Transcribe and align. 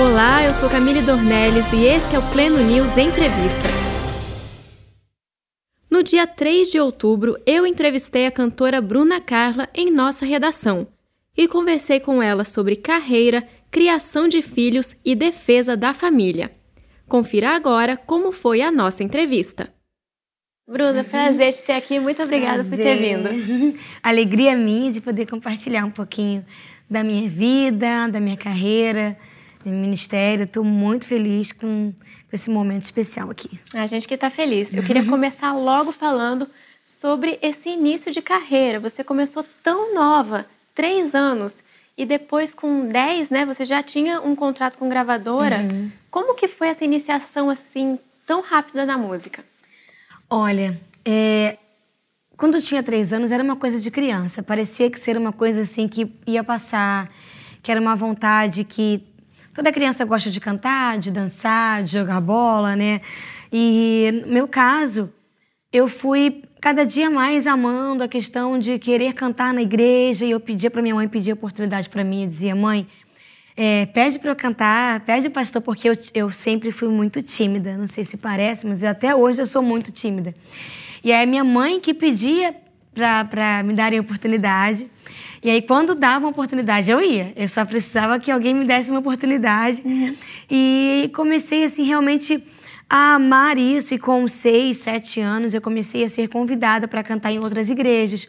Olá, 0.00 0.42
eu 0.42 0.54
sou 0.54 0.70
Camille 0.70 1.02
Dornelles 1.02 1.70
e 1.70 1.84
esse 1.84 2.16
é 2.16 2.18
o 2.18 2.32
Pleno 2.32 2.56
News 2.56 2.96
Entrevista. 2.96 3.68
No 5.90 6.02
dia 6.02 6.26
3 6.26 6.70
de 6.70 6.80
outubro, 6.80 7.36
eu 7.44 7.66
entrevistei 7.66 8.26
a 8.26 8.30
cantora 8.30 8.80
Bruna 8.80 9.20
Carla 9.20 9.68
em 9.74 9.90
nossa 9.90 10.24
redação 10.24 10.88
e 11.36 11.46
conversei 11.46 12.00
com 12.00 12.22
ela 12.22 12.42
sobre 12.42 12.74
carreira, 12.74 13.46
criação 13.70 14.26
de 14.26 14.40
filhos 14.40 14.96
e 15.04 15.14
defesa 15.14 15.76
da 15.76 15.92
família. 15.92 16.50
Confira 17.06 17.50
agora 17.50 17.94
como 17.94 18.32
foi 18.32 18.62
a 18.62 18.72
nossa 18.72 19.04
entrevista. 19.04 19.72
Bruna, 20.66 21.04
prazer 21.04 21.52
te 21.52 21.62
ter 21.64 21.74
aqui. 21.74 22.00
Muito 22.00 22.22
obrigada 22.22 22.64
prazer. 22.64 22.78
por 22.78 22.82
ter 22.82 22.96
vindo. 22.96 23.78
Alegria 24.02 24.56
minha 24.56 24.90
de 24.90 25.02
poder 25.02 25.26
compartilhar 25.26 25.84
um 25.84 25.90
pouquinho 25.90 26.44
da 26.88 27.04
minha 27.04 27.28
vida, 27.28 28.08
da 28.08 28.18
minha 28.18 28.38
carreira, 28.38 29.18
ministério. 29.70 30.44
Estou 30.44 30.64
muito 30.64 31.06
feliz 31.06 31.52
com 31.52 31.92
esse 32.32 32.50
momento 32.50 32.84
especial 32.84 33.30
aqui. 33.30 33.60
A 33.74 33.86
gente 33.86 34.08
que 34.08 34.14
está 34.14 34.30
feliz. 34.30 34.72
Eu 34.72 34.82
queria 34.82 35.04
começar 35.06 35.52
logo 35.52 35.92
falando 35.92 36.48
sobre 36.84 37.38
esse 37.42 37.68
início 37.68 38.12
de 38.12 38.22
carreira. 38.22 38.80
Você 38.80 39.04
começou 39.04 39.44
tão 39.62 39.94
nova, 39.94 40.46
três 40.74 41.14
anos, 41.14 41.62
e 41.96 42.06
depois 42.06 42.54
com 42.54 42.88
dez, 42.88 43.28
né? 43.30 43.44
Você 43.44 43.64
já 43.64 43.82
tinha 43.82 44.20
um 44.20 44.34
contrato 44.34 44.78
com 44.78 44.88
gravadora. 44.88 45.58
Uhum. 45.58 45.90
Como 46.10 46.34
que 46.34 46.48
foi 46.48 46.68
essa 46.68 46.84
iniciação 46.84 47.50
assim 47.50 47.98
tão 48.26 48.40
rápida 48.40 48.86
na 48.86 48.96
música? 48.96 49.44
Olha, 50.28 50.80
é, 51.04 51.58
quando 52.36 52.56
eu 52.56 52.62
tinha 52.62 52.82
três 52.82 53.12
anos 53.12 53.30
era 53.30 53.42
uma 53.42 53.56
coisa 53.56 53.78
de 53.78 53.90
criança. 53.90 54.42
Parecia 54.42 54.90
que 54.90 54.98
ser 54.98 55.16
uma 55.16 55.32
coisa 55.32 55.62
assim 55.62 55.86
que 55.86 56.10
ia 56.26 56.42
passar, 56.42 57.10
que 57.62 57.70
era 57.70 57.80
uma 57.80 57.94
vontade 57.94 58.64
que 58.64 59.04
Toda 59.54 59.70
criança 59.70 60.04
gosta 60.04 60.30
de 60.30 60.40
cantar, 60.40 60.98
de 60.98 61.10
dançar, 61.10 61.82
de 61.84 61.92
jogar 61.92 62.20
bola, 62.22 62.74
né? 62.74 63.02
E 63.52 64.22
no 64.24 64.32
meu 64.32 64.48
caso, 64.48 65.12
eu 65.70 65.88
fui 65.88 66.42
cada 66.58 66.86
dia 66.86 67.10
mais 67.10 67.46
amando 67.46 68.02
a 68.02 68.08
questão 68.08 68.58
de 68.58 68.78
querer 68.78 69.12
cantar 69.12 69.52
na 69.52 69.60
igreja 69.60 70.24
e 70.24 70.30
eu 70.30 70.40
pedia 70.40 70.70
para 70.70 70.80
minha 70.80 70.94
mãe, 70.94 71.06
pedia 71.06 71.34
oportunidade 71.34 71.90
para 71.90 72.02
mim, 72.02 72.22
eu 72.22 72.26
dizia, 72.26 72.54
mãe, 72.54 72.86
é, 73.54 73.84
pede 73.84 74.18
para 74.18 74.30
eu 74.30 74.36
cantar, 74.36 75.00
pede 75.00 75.28
pastor, 75.28 75.60
porque 75.60 75.86
eu, 75.86 75.98
eu 76.14 76.30
sempre 76.30 76.72
fui 76.72 76.88
muito 76.88 77.22
tímida. 77.22 77.76
Não 77.76 77.86
sei 77.86 78.04
se 78.04 78.16
parece, 78.16 78.66
mas 78.66 78.82
até 78.82 79.14
hoje 79.14 79.42
eu 79.42 79.46
sou 79.46 79.62
muito 79.62 79.92
tímida. 79.92 80.34
E 81.04 81.12
aí 81.12 81.26
minha 81.26 81.44
mãe 81.44 81.78
que 81.78 81.92
pedia 81.92 82.54
para 82.94 83.62
me 83.62 83.74
darem 83.74 83.98
oportunidade. 83.98 84.88
E 85.42 85.50
aí, 85.50 85.62
quando 85.62 85.94
dava 85.94 86.26
uma 86.26 86.30
oportunidade, 86.30 86.90
eu 86.90 87.00
ia. 87.00 87.32
Eu 87.34 87.48
só 87.48 87.64
precisava 87.64 88.18
que 88.20 88.30
alguém 88.30 88.54
me 88.54 88.64
desse 88.64 88.90
uma 88.90 89.00
oportunidade. 89.00 89.82
Uhum. 89.84 90.14
E 90.50 91.10
comecei, 91.14 91.64
assim, 91.64 91.82
realmente 91.82 92.44
a 92.88 93.14
amar 93.14 93.58
isso. 93.58 93.94
E 93.94 93.98
com 93.98 94.28
seis, 94.28 94.78
sete 94.78 95.20
anos, 95.20 95.52
eu 95.52 95.60
comecei 95.60 96.04
a 96.04 96.08
ser 96.08 96.28
convidada 96.28 96.86
para 96.86 97.02
cantar 97.02 97.32
em 97.32 97.38
outras 97.38 97.70
igrejas. 97.70 98.28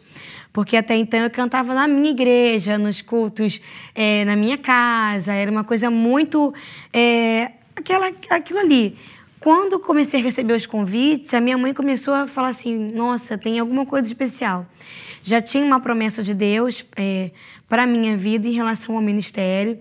Porque 0.52 0.76
até 0.76 0.96
então 0.96 1.20
eu 1.20 1.30
cantava 1.30 1.74
na 1.74 1.86
minha 1.86 2.10
igreja, 2.10 2.78
nos 2.78 3.00
cultos, 3.00 3.60
é, 3.94 4.24
na 4.24 4.34
minha 4.34 4.56
casa. 4.56 5.32
Era 5.32 5.50
uma 5.50 5.64
coisa 5.64 5.90
muito. 5.90 6.52
É, 6.92 7.52
aquela, 7.76 8.10
aquilo 8.30 8.60
ali. 8.60 8.96
Quando 9.44 9.78
comecei 9.78 10.20
a 10.20 10.22
receber 10.22 10.54
os 10.54 10.66
convites, 10.66 11.32
a 11.34 11.40
minha 11.40 11.56
mãe 11.56 11.72
começou 11.72 12.14
a 12.14 12.26
falar 12.26 12.48
assim: 12.48 12.90
nossa, 12.92 13.38
tem 13.38 13.60
alguma 13.60 13.86
coisa 13.86 14.06
especial 14.06 14.66
já 15.24 15.40
tinha 15.40 15.64
uma 15.64 15.80
promessa 15.80 16.22
de 16.22 16.34
Deus 16.34 16.86
é, 16.96 17.30
para 17.66 17.84
a 17.84 17.86
minha 17.86 18.14
vida 18.14 18.46
em 18.46 18.52
relação 18.52 18.94
ao 18.94 19.02
ministério. 19.02 19.78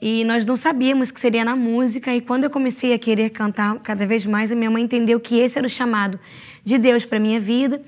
E 0.00 0.24
nós 0.24 0.46
não 0.46 0.56
sabíamos 0.56 1.10
que 1.10 1.18
seria 1.18 1.44
na 1.44 1.56
música. 1.56 2.14
E 2.14 2.20
quando 2.20 2.44
eu 2.44 2.50
comecei 2.50 2.94
a 2.94 2.98
querer 2.98 3.30
cantar 3.30 3.80
cada 3.80 4.06
vez 4.06 4.24
mais, 4.24 4.52
a 4.52 4.54
minha 4.54 4.70
mãe 4.70 4.84
entendeu 4.84 5.18
que 5.18 5.40
esse 5.40 5.58
era 5.58 5.66
o 5.66 5.70
chamado 5.70 6.20
de 6.64 6.78
Deus 6.78 7.04
para 7.04 7.18
minha 7.18 7.40
vida. 7.40 7.82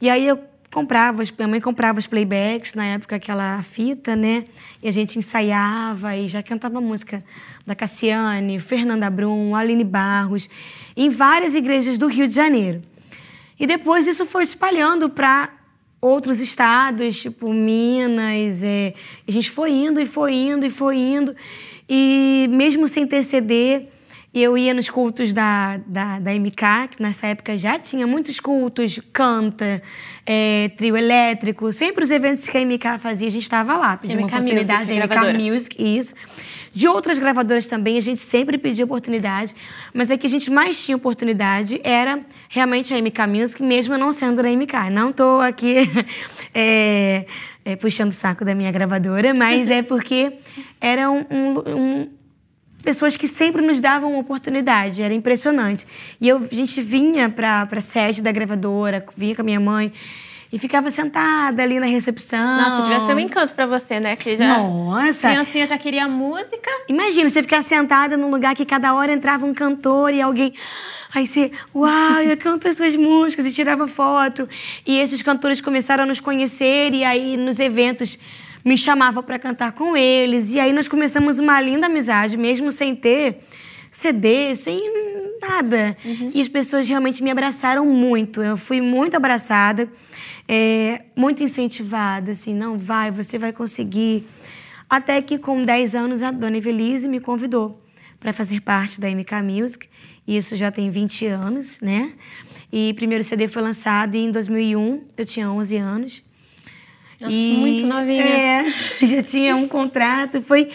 E 0.00 0.08
aí 0.08 0.26
eu 0.26 0.38
comprava, 0.76 1.22
minha 1.38 1.48
mãe 1.48 1.58
comprava 1.58 1.98
os 1.98 2.06
playbacks, 2.06 2.74
na 2.74 2.84
época 2.84 3.16
aquela 3.16 3.62
fita, 3.62 4.14
né? 4.14 4.44
E 4.82 4.86
a 4.86 4.90
gente 4.90 5.18
ensaiava 5.18 6.14
e 6.14 6.28
já 6.28 6.42
cantava 6.42 6.82
música 6.82 7.24
da 7.64 7.74
Cassiane, 7.74 8.60
Fernanda 8.60 9.08
Brum, 9.08 9.56
Aline 9.56 9.84
Barros, 9.84 10.50
em 10.94 11.08
várias 11.08 11.54
igrejas 11.54 11.96
do 11.96 12.06
Rio 12.06 12.28
de 12.28 12.34
Janeiro. 12.34 12.82
E 13.58 13.66
depois 13.66 14.06
isso 14.06 14.26
foi 14.26 14.42
espalhando 14.42 15.08
para 15.08 15.48
outros 15.98 16.40
estados, 16.40 17.22
tipo 17.22 17.54
Minas. 17.54 18.62
É, 18.62 18.92
a 19.26 19.32
gente 19.32 19.50
foi 19.50 19.70
indo 19.70 19.98
e 19.98 20.04
foi 20.04 20.34
indo 20.34 20.66
e 20.66 20.68
foi 20.68 20.98
indo. 20.98 21.34
E 21.88 22.48
mesmo 22.50 22.86
sem 22.86 23.06
ter 23.06 23.22
CD, 23.22 23.86
eu 24.40 24.56
ia 24.56 24.74
nos 24.74 24.90
cultos 24.90 25.32
da, 25.32 25.78
da, 25.86 26.18
da 26.18 26.32
MK, 26.32 26.88
que 26.90 27.02
nessa 27.02 27.26
época 27.26 27.56
já 27.56 27.78
tinha 27.78 28.06
muitos 28.06 28.40
cultos, 28.40 29.00
canta, 29.12 29.82
é, 30.24 30.70
trio 30.76 30.96
elétrico, 30.96 31.72
sempre 31.72 32.04
os 32.04 32.10
eventos 32.10 32.48
que 32.48 32.56
a 32.56 32.64
MK 32.64 32.98
fazia, 32.98 33.28
a 33.28 33.30
gente 33.30 33.42
estava 33.42 33.76
lá, 33.76 33.96
pedindo 33.96 34.18
uma 34.18 34.26
oportunidade, 34.26 34.92
Music, 34.92 35.06
MK 35.06 35.50
Music, 35.50 35.98
isso. 35.98 36.14
De 36.72 36.86
outras 36.86 37.18
gravadoras 37.18 37.66
também, 37.66 37.96
a 37.96 38.00
gente 38.00 38.20
sempre 38.20 38.58
pedia 38.58 38.84
oportunidade, 38.84 39.54
mas 39.94 40.10
a 40.10 40.18
que 40.18 40.26
a 40.26 40.30
gente 40.30 40.50
mais 40.50 40.84
tinha 40.84 40.94
oportunidade 40.94 41.80
era 41.82 42.20
realmente 42.50 42.92
a 42.92 43.00
MK 43.00 43.26
Music, 43.26 43.62
mesmo 43.62 43.96
não 43.96 44.12
sendo 44.12 44.42
da 44.42 44.50
MK. 44.50 44.90
Não 44.92 45.08
estou 45.08 45.40
aqui 45.40 45.88
é, 46.54 47.24
é, 47.64 47.76
puxando 47.76 48.10
o 48.10 48.14
saco 48.14 48.44
da 48.44 48.54
minha 48.54 48.70
gravadora, 48.70 49.32
mas 49.32 49.70
é 49.70 49.82
porque 49.82 50.34
era 50.78 51.10
um, 51.10 51.24
um, 51.30 51.58
um 51.66 52.08
pessoas 52.86 53.16
que 53.16 53.26
sempre 53.26 53.60
nos 53.62 53.80
davam 53.80 54.12
uma 54.12 54.20
oportunidade, 54.20 55.02
era 55.02 55.12
impressionante. 55.12 55.84
E 56.20 56.28
eu, 56.28 56.36
a 56.38 56.54
gente 56.54 56.80
vinha 56.80 57.28
para 57.28 57.68
a 57.68 57.80
sede 57.80 58.22
da 58.22 58.30
gravadora, 58.30 59.04
vinha 59.16 59.34
com 59.34 59.42
a 59.42 59.44
minha 59.44 59.58
mãe, 59.58 59.92
e 60.52 60.58
ficava 60.60 60.88
sentada 60.88 61.64
ali 61.64 61.80
na 61.80 61.86
recepção. 61.86 62.56
Nossa, 62.56 62.82
devia 62.82 63.00
ser 63.00 63.14
um 63.16 63.18
encanto 63.18 63.52
para 63.56 63.66
você, 63.66 63.98
né? 63.98 64.14
Que 64.14 64.36
já 64.36 64.58
Nossa! 64.58 65.28
Criancinha 65.28 65.66
já 65.66 65.76
queria 65.76 66.06
música. 66.06 66.70
Imagina, 66.88 67.28
você 67.28 67.42
ficar 67.42 67.60
sentada 67.62 68.16
num 68.16 68.30
lugar 68.30 68.54
que 68.54 68.64
cada 68.64 68.94
hora 68.94 69.12
entrava 69.12 69.44
um 69.44 69.52
cantor 69.52 70.14
e 70.14 70.22
alguém... 70.22 70.54
Aí 71.12 71.26
você, 71.26 71.50
uau, 71.74 72.20
eu 72.20 72.36
canto 72.36 72.68
essas 72.68 72.94
músicas 72.94 73.46
e 73.46 73.52
tirava 73.52 73.88
foto. 73.88 74.48
E 74.86 75.00
esses 75.00 75.22
cantores 75.22 75.60
começaram 75.60 76.04
a 76.04 76.06
nos 76.06 76.20
conhecer 76.20 76.94
e 76.94 77.02
aí 77.02 77.36
nos 77.36 77.58
eventos 77.58 78.16
me 78.66 78.76
chamava 78.76 79.22
para 79.22 79.38
cantar 79.38 79.72
com 79.72 79.96
eles. 79.96 80.52
E 80.52 80.60
aí 80.60 80.72
nós 80.72 80.88
começamos 80.88 81.38
uma 81.38 81.58
linda 81.60 81.86
amizade, 81.86 82.36
mesmo 82.36 82.70
sem 82.70 82.94
ter 82.94 83.38
CD, 83.90 84.54
sem 84.56 84.78
nada. 85.40 85.96
Uhum. 86.04 86.32
E 86.34 86.40
as 86.42 86.48
pessoas 86.48 86.86
realmente 86.86 87.22
me 87.22 87.30
abraçaram 87.30 87.86
muito. 87.86 88.42
Eu 88.42 88.58
fui 88.58 88.82
muito 88.82 89.16
abraçada 89.16 89.88
é, 90.48 91.02
muito 91.16 91.42
incentivada, 91.42 92.32
assim, 92.32 92.54
não, 92.54 92.78
vai, 92.78 93.10
você 93.10 93.38
vai 93.38 93.52
conseguir. 93.52 94.24
Até 94.88 95.20
que 95.20 95.38
com 95.38 95.62
10 95.62 95.94
anos 95.94 96.22
a 96.22 96.30
dona 96.30 96.56
Evelise 96.56 97.08
me 97.08 97.20
convidou 97.20 97.82
para 98.20 98.32
fazer 98.32 98.60
parte 98.60 99.00
da 99.00 99.10
MK 99.10 99.42
Music, 99.42 99.88
e 100.26 100.36
isso 100.36 100.56
já 100.56 100.70
tem 100.70 100.90
20 100.90 101.26
anos, 101.26 101.80
né? 101.80 102.12
E 102.72 102.90
o 102.90 102.94
primeiro 102.94 103.22
CD 103.22 103.48
foi 103.48 103.62
lançado 103.62 104.14
em 104.14 104.30
2001, 104.30 105.04
eu 105.16 105.26
tinha 105.26 105.50
11 105.50 105.76
anos. 105.76 106.25
Nossa, 107.20 107.32
e, 107.32 107.56
muito 107.58 107.86
novinha. 107.86 108.24
É, 108.24 108.64
já 109.06 109.22
tinha 109.22 109.56
um 109.56 109.66
contrato, 109.66 110.40
foi 110.42 110.70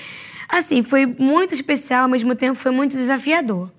assim, 0.47 0.81
foi 0.84 1.06
muito 1.06 1.53
especial, 1.53 2.03
ao 2.03 2.09
mesmo 2.09 2.35
tempo 2.35 2.56
foi 2.56 2.72
muito 2.72 2.96
desafiador. 2.96 3.72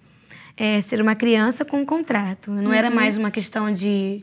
É, 0.57 0.81
ser 0.81 1.01
uma 1.01 1.15
criança 1.15 1.65
com 1.65 1.81
um 1.81 1.85
contrato, 1.85 2.51
não 2.51 2.67
uhum. 2.67 2.73
era 2.73 2.91
mais 2.91 3.17
uma 3.17 3.31
questão 3.31 3.73
de 3.73 4.23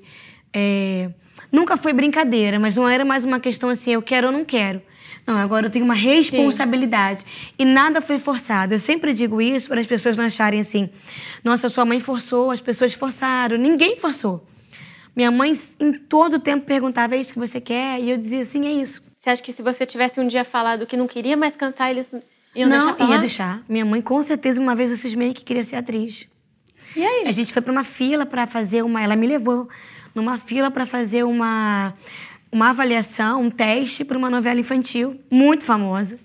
é, 0.54 1.10
Nunca 1.52 1.78
foi 1.78 1.94
brincadeira, 1.94 2.60
mas 2.60 2.76
não 2.76 2.88
era 2.88 3.04
mais 3.04 3.24
uma 3.24 3.40
questão 3.40 3.70
assim, 3.70 3.92
eu 3.92 4.02
quero 4.02 4.28
ou 4.28 4.34
não 4.34 4.46
quero. 4.46 4.82
Não, 5.26 5.36
agora 5.38 5.68
eu 5.68 5.70
tenho 5.70 5.86
uma 5.86 5.94
responsabilidade. 5.94 7.22
Sim. 7.22 7.28
E 7.60 7.66
nada 7.66 8.02
foi 8.02 8.20
forçado. 8.20 8.74
Eu 8.74 8.80
sempre 8.80 9.14
digo 9.14 9.42
isso 9.42 9.68
para 9.68 9.80
as 9.80 9.88
pessoas 9.88 10.16
não 10.16 10.26
acharem 10.26 10.60
assim: 10.60 10.90
nossa, 11.44 11.70
sua 11.70 11.86
mãe 11.86 12.00
forçou, 12.00 12.52
as 12.52 12.62
pessoas 12.62 12.94
forçaram. 12.94 13.58
Ninguém 13.58 13.98
forçou. 13.98 14.46
Minha 15.20 15.32
mãe, 15.32 15.52
em 15.82 15.92
todo 15.92 16.36
o 16.36 16.40
tempo, 16.40 16.66
perguntava: 16.66 17.14
é 17.14 17.20
isso 17.20 17.34
que 17.34 17.40
você 17.40 17.60
quer? 17.60 18.00
E 18.00 18.10
eu 18.10 18.18
dizia: 18.18 18.46
sim, 18.46 18.66
é 18.66 18.72
isso. 18.72 19.04
Você 19.20 19.30
acha 19.30 19.44
que 19.44 19.52
se 19.52 19.62
você 19.62 19.86
tivesse 19.86 20.18
um 20.18 20.26
dia 20.26 20.46
falado 20.46 20.88
que 20.88 20.96
não 20.96 21.08
queria 21.08 21.36
mais 21.36 21.58
cantar, 21.58 21.92
eles 21.92 22.10
iam 22.56 22.70
não, 22.70 22.78
deixar 22.78 22.94
falar? 22.96 23.06
Não, 23.10 23.16
ia 23.16 23.20
deixar. 23.20 23.62
Minha 23.68 23.84
mãe, 23.84 24.02
com 24.02 24.24
certeza, 24.24 24.62
uma 24.62 24.74
vez 24.74 24.92
eu 24.92 24.96
cismei 24.96 25.34
que 25.34 25.44
queria 25.44 25.66
ser 25.66 25.76
atriz. 25.76 26.26
E 26.96 27.06
aí? 27.06 27.28
A 27.28 27.34
gente 27.34 27.52
foi 27.52 27.62
para 27.62 27.70
uma 27.70 27.84
fila 27.84 28.26
para 28.26 28.48
fazer 28.48 28.82
uma. 28.82 29.04
Ela 29.04 29.18
me 29.18 29.28
levou 29.28 29.68
numa 30.16 30.38
fila 30.38 30.72
para 30.72 30.86
fazer 30.86 31.26
uma, 31.26 31.94
uma 32.50 32.70
avaliação, 32.70 33.42
um 33.42 33.50
teste 33.50 34.06
para 34.06 34.18
uma 34.18 34.30
novela 34.30 34.62
infantil 34.62 35.20
muito 35.30 35.66
famosa. 35.66 36.18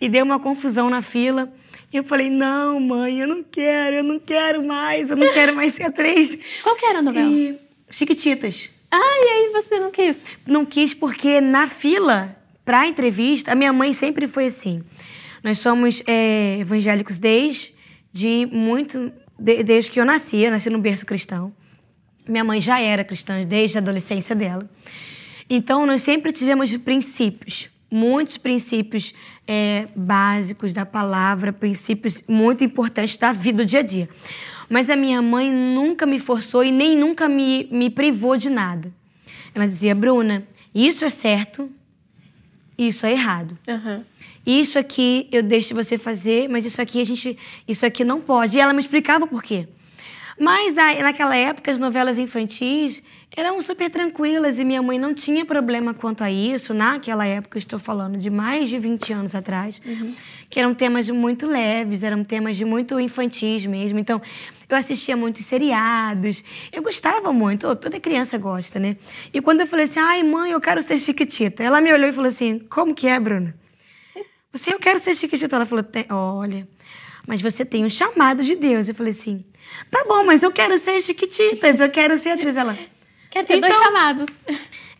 E 0.00 0.08
deu 0.08 0.24
uma 0.24 0.38
confusão 0.38 0.88
na 0.88 1.02
fila. 1.02 1.52
E 1.92 1.96
eu 1.96 2.04
falei: 2.04 2.30
não, 2.30 2.78
mãe, 2.78 3.18
eu 3.18 3.26
não 3.26 3.42
quero, 3.42 3.96
eu 3.96 4.04
não 4.04 4.20
quero 4.20 4.64
mais, 4.64 5.10
eu 5.10 5.16
não 5.16 5.32
quero 5.32 5.56
mais 5.56 5.74
ser 5.74 5.82
atriz. 5.82 6.38
Qual 6.62 6.76
que 6.76 6.86
era 6.86 7.00
a 7.00 7.02
novela? 7.02 7.32
E... 7.32 7.66
Chiquititas. 7.90 8.70
Ah, 8.90 8.98
e 8.98 9.28
aí 9.28 9.52
você 9.52 9.78
não 9.78 9.90
quis? 9.90 10.16
Não 10.46 10.64
quis 10.64 10.94
porque 10.94 11.40
na 11.40 11.66
fila, 11.66 12.36
para 12.64 12.80
a 12.80 12.88
entrevista, 12.88 13.52
a 13.52 13.54
minha 13.54 13.72
mãe 13.72 13.92
sempre 13.92 14.26
foi 14.26 14.46
assim. 14.46 14.82
Nós 15.42 15.58
somos 15.58 16.02
é, 16.06 16.58
evangélicos 16.60 17.18
desde 17.18 17.74
de 18.12 18.48
muito 18.50 19.12
de, 19.38 19.62
desde 19.62 19.90
que 19.90 20.00
eu 20.00 20.04
nasci. 20.04 20.38
Eu 20.38 20.50
nasci 20.50 20.70
no 20.70 20.78
berço 20.78 21.06
cristão. 21.06 21.52
Minha 22.26 22.44
mãe 22.44 22.60
já 22.60 22.80
era 22.80 23.04
cristã 23.04 23.42
desde 23.44 23.78
a 23.78 23.80
adolescência 23.80 24.34
dela. 24.34 24.68
Então, 25.48 25.86
nós 25.86 26.02
sempre 26.02 26.30
tivemos 26.30 26.76
princípios, 26.76 27.70
muitos 27.90 28.36
princípios 28.36 29.14
é, 29.46 29.86
básicos 29.96 30.74
da 30.74 30.84
palavra, 30.84 31.54
princípios 31.54 32.22
muito 32.28 32.62
importantes 32.62 33.16
da 33.16 33.32
vida 33.32 33.64
do 33.64 33.66
dia 33.66 33.78
a 33.78 33.82
dia. 33.82 34.08
Mas 34.68 34.90
a 34.90 34.96
minha 34.96 35.22
mãe 35.22 35.50
nunca 35.50 36.04
me 36.04 36.20
forçou 36.20 36.62
e 36.62 36.70
nem 36.70 36.96
nunca 36.96 37.28
me, 37.28 37.68
me 37.70 37.88
privou 37.88 38.36
de 38.36 38.50
nada. 38.50 38.92
Ela 39.54 39.66
dizia, 39.66 39.94
Bruna, 39.94 40.46
isso 40.74 41.04
é 41.04 41.08
certo, 41.08 41.70
isso 42.76 43.06
é 43.06 43.12
errado. 43.12 43.58
Uhum. 43.66 44.04
Isso 44.46 44.78
aqui 44.78 45.28
eu 45.32 45.42
deixo 45.42 45.74
você 45.74 45.98
fazer, 45.98 46.48
mas 46.48 46.64
isso 46.64 46.80
aqui 46.80 47.00
a 47.00 47.04
gente, 47.04 47.36
isso 47.66 47.84
aqui 47.84 48.04
não 48.04 48.20
pode. 48.20 48.56
E 48.56 48.60
ela 48.60 48.72
me 48.72 48.80
explicava 48.80 49.26
por 49.26 49.42
quê. 49.42 49.68
Mas 50.38 50.74
naquela 50.74 51.36
época, 51.36 51.70
as 51.70 51.78
novelas 51.78 52.16
infantis 52.16 53.02
eram 53.36 53.60
super 53.60 53.90
tranquilas 53.90 54.58
e 54.58 54.64
minha 54.64 54.80
mãe 54.80 54.98
não 54.98 55.12
tinha 55.12 55.44
problema 55.44 55.92
quanto 55.92 56.22
a 56.22 56.30
isso. 56.30 56.72
Naquela 56.72 57.26
época, 57.26 57.58
estou 57.58 57.78
falando 57.78 58.16
de 58.16 58.30
mais 58.30 58.68
de 58.68 58.78
20 58.78 59.12
anos 59.12 59.34
atrás, 59.34 59.82
uhum. 59.84 60.14
que 60.48 60.60
eram 60.60 60.74
temas 60.74 61.08
muito 61.10 61.46
leves, 61.46 62.02
eram 62.02 62.22
temas 62.22 62.56
de 62.56 62.64
muito 62.64 62.98
infantis 63.00 63.66
mesmo. 63.66 63.98
Então, 63.98 64.22
eu 64.68 64.76
assistia 64.76 65.16
muitos 65.16 65.44
seriados, 65.44 66.44
eu 66.72 66.82
gostava 66.82 67.32
muito, 67.32 67.74
toda 67.76 67.98
criança 67.98 68.38
gosta, 68.38 68.78
né? 68.78 68.96
E 69.32 69.40
quando 69.40 69.60
eu 69.60 69.66
falei 69.66 69.86
assim, 69.86 70.00
ai 70.00 70.22
mãe, 70.22 70.52
eu 70.52 70.60
quero 70.60 70.80
ser 70.82 70.98
chiquitita, 70.98 71.62
ela 71.64 71.80
me 71.80 71.92
olhou 71.92 72.08
e 72.08 72.12
falou 72.12 72.28
assim: 72.28 72.58
como 72.70 72.94
que 72.94 73.08
é, 73.08 73.18
Bruna? 73.18 73.54
Você, 74.52 74.72
eu 74.72 74.78
quero 74.78 74.98
ser 74.98 75.14
chiquitita. 75.14 75.56
Ela 75.56 75.66
falou: 75.66 75.84
olha 76.10 76.66
mas 77.28 77.42
você 77.42 77.62
tem 77.62 77.84
um 77.84 77.90
chamado 77.90 78.42
de 78.42 78.56
Deus. 78.56 78.88
Eu 78.88 78.94
falei 78.94 79.10
assim, 79.10 79.44
tá 79.90 80.02
bom, 80.08 80.24
mas 80.24 80.42
eu 80.42 80.50
quero 80.50 80.78
ser 80.78 81.02
Chiquititas, 81.02 81.78
eu 81.78 81.90
quero 81.90 82.16
ser 82.16 82.30
atriz. 82.30 82.56
Ela, 82.56 82.76
quero 83.30 83.46
ter 83.46 83.58
então, 83.58 83.68
dois 83.68 83.82
chamados. 83.82 84.26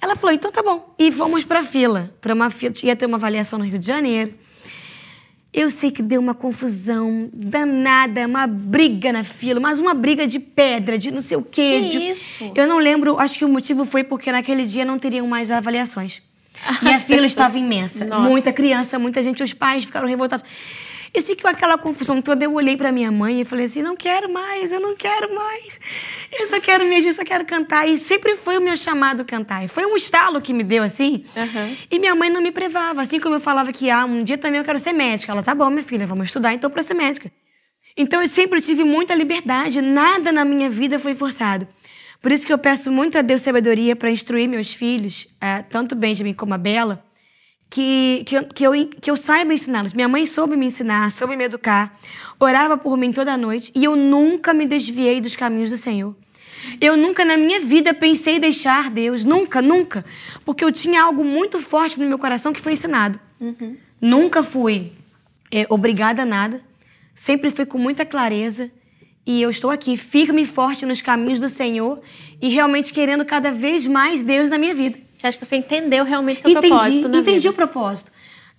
Ela 0.01 0.15
falou, 0.15 0.35
então 0.37 0.53
tá 0.53 0.63
bom. 0.63 0.95
E 0.99 1.11
fomos 1.11 1.47
pra 1.47 1.63
fila, 1.63 2.15
para 2.21 2.35
uma 2.35 2.51
fila, 2.51 2.75
ia 2.83 2.95
ter 2.95 3.07
uma 3.07 3.17
avaliação 3.17 3.59
no 3.59 3.65
Rio 3.65 3.79
de 3.79 3.87
Janeiro. 3.87 4.35
Eu 5.55 5.71
sei 5.71 5.91
que 5.91 6.03
deu 6.03 6.21
uma 6.21 6.35
confusão 6.35 7.31
danada, 7.33 8.27
uma 8.27 8.47
briga 8.47 9.11
na 9.11 9.25
fila, 9.25 9.59
mas 9.59 9.81
uma 9.81 9.95
briga 9.95 10.27
de 10.27 10.39
pedra, 10.39 10.99
de 10.99 11.11
não 11.11 11.23
sei 11.23 11.39
o 11.39 11.43
quê. 11.43 11.81
Que 11.81 11.89
de... 11.89 11.99
isso? 12.11 12.53
Eu 12.55 12.67
não 12.67 12.77
lembro, 12.77 13.19
acho 13.19 13.39
que 13.39 13.45
o 13.47 13.49
motivo 13.49 13.87
foi 13.87 14.05
porque 14.05 14.31
naquele 14.31 14.67
dia 14.67 14.85
não 14.85 14.99
teriam 14.99 15.27
mais 15.27 15.51
avaliações. 15.51 16.21
e 16.83 16.89
a 16.89 17.01
fila 17.01 17.27
estava 17.27 17.57
imensa. 17.57 18.05
Nossa. 18.05 18.29
Muita 18.29 18.53
criança, 18.53 18.99
muita 18.99 19.23
gente, 19.23 19.43
os 19.43 19.55
pais 19.55 19.87
ficaram 19.87 20.07
revoltados. 20.07 20.45
Eu 21.15 21.23
sei 21.23 21.35
que 21.35 21.43
com 21.43 21.49
aquela 21.49 21.79
confusão 21.79 22.21
toda 22.21 22.45
eu 22.45 22.53
olhei 22.55 22.77
para 22.77 22.93
minha 22.93 23.11
mãe 23.11 23.41
e 23.41 23.45
falei 23.45 23.65
assim: 23.65 23.83
não 23.83 23.97
quero 23.97 24.33
mais, 24.33 24.73
eu 24.73 24.81
não 24.81 24.95
quero 24.95 25.35
mais. 25.35 25.81
Eu 26.33 26.47
só 26.49 26.61
quero 26.61 26.85
mesmo, 26.85 27.11
eu 27.11 27.15
só 27.15 27.25
quero 27.25 27.45
cantar. 27.45 27.89
E 27.89 27.97
sempre 27.97 28.37
foi 28.37 28.59
o 28.59 28.61
meu 28.61 28.77
chamado 28.77 29.25
cantar. 29.25 29.65
E 29.65 29.69
foi 29.69 29.87
um 29.87 29.97
estalo 29.97 30.41
que 30.41 30.53
me 30.53 30.63
deu 30.63 30.83
assim. 30.83 31.25
Uhum. 31.37 31.77
E 31.91 31.99
minha 31.99 32.15
mãe 32.15 32.31
não 32.31 32.41
me 32.41 32.53
privava. 32.53 33.03
Assim 33.03 33.19
como 33.19 33.35
eu 33.37 33.41
falava 33.41 33.73
que 33.73 33.91
ah, 33.91 34.05
um 34.05 34.23
dia 34.23 34.39
também 34.39 34.59
eu 34.59 34.65
quero 34.65 34.79
ser 34.79 34.93
médica. 34.93 35.33
Ela, 35.33 35.43
tá 35.43 35.55
bom, 35.55 35.69
minha 35.71 35.83
filha, 35.83 36.07
vamos 36.07 36.27
estudar 36.27 36.53
então 36.53 36.71
para 36.71 36.83
ser 36.83 36.95
médica. 36.95 37.31
Então 37.97 38.23
eu 38.23 38.29
sempre 38.29 38.61
tive 38.61 38.85
muita 38.85 39.13
liberdade, 39.13 39.81
nada 39.81 40.31
na 40.31 40.45
minha 40.45 40.71
vida 40.71 41.01
foi 41.01 41.15
forçado. 41.15 41.67
Por 42.21 42.31
isso 42.31 42.47
que 42.47 42.53
eu 42.53 42.59
peço 42.59 42.93
muito 42.93 43.19
a 43.19 43.23
Deus 43.23 43.43
sabedoria 43.43 43.97
para 43.97 44.11
instruir 44.11 44.49
meus 44.49 44.73
filhos, 44.75 45.27
eh, 45.41 45.63
tanto 45.63 45.97
Benjamin 45.97 46.33
como 46.35 46.55
a 46.55 46.59
Bela, 46.59 47.05
que, 47.71 48.23
que, 48.27 48.43
que, 48.45 48.65
eu, 48.65 48.73
que 49.01 49.11
eu 49.11 49.17
saiba 49.17 49.53
ensiná-los. 49.53 49.93
Minha 49.93 50.09
mãe 50.09 50.27
soube 50.27 50.57
me 50.57 50.67
ensinar, 50.67 51.11
soube 51.13 51.37
me 51.37 51.45
educar, 51.45 51.97
orava 52.41 52.77
por 52.77 52.97
mim 52.97 53.13
toda 53.13 53.37
noite 53.37 53.71
e 53.75 53.85
eu 53.85 53.95
nunca 53.95 54.55
me 54.55 54.67
desviei 54.67 55.21
dos 55.21 55.37
caminhos 55.37 55.71
do 55.71 55.77
Senhor. 55.77 56.15
Eu 56.81 56.97
nunca 56.97 57.25
na 57.25 57.37
minha 57.37 57.61
vida 57.61 57.95
pensei 57.95 58.37
em 58.37 58.41
deixar 58.41 58.91
Deus, 58.91 59.25
nunca, 59.25 59.63
nunca, 59.63 60.05
porque 60.45 60.65
eu 60.65 60.73
tinha 60.73 61.03
algo 61.03 61.25
muito 61.25 61.61
forte 61.61 62.01
no 62.01 62.07
meu 62.07 62.19
coração 62.19 62.53
que 62.53 62.61
foi 62.61 62.73
ensinado. 62.73 63.19
Uhum. 63.41 63.77
Nunca 64.01 64.43
fui 64.43 64.93
é, 65.51 65.67
obrigada 65.69 66.23
a 66.23 66.27
nada, 66.27 66.61
sempre 67.15 67.51
fui 67.51 67.65
com 67.65 67.79
muita 67.79 68.05
clareza 68.05 68.71
e 69.25 69.43
eu 69.43 69.51
estou 69.51 69.71
aqui 69.71 69.97
firme 69.97 70.43
e 70.43 70.47
forte 70.47 70.87
nos 70.87 71.01
caminhos 71.01 71.39
do 71.39 71.49
Senhor 71.49 72.01
e 72.41 72.49
realmente 72.49 72.93
querendo 72.93 73.25
cada 73.25 73.53
vez 73.53 73.87
mais 73.87 74.25
Deus 74.25 74.49
na 74.51 74.59
minha 74.59 74.75
vida. 74.75 74.99
Você 75.19 75.27
acha 75.27 75.37
que 75.37 75.45
você 75.45 75.57
entendeu 75.57 76.05
realmente 76.05 76.39
o 76.39 76.41
seu 76.43 76.51
entendi, 76.53 76.69
propósito 76.69 77.09
na 77.09 77.19
Entendi 77.19 77.39
vida? 77.41 77.51
o 77.51 77.53
propósito. 77.53 78.13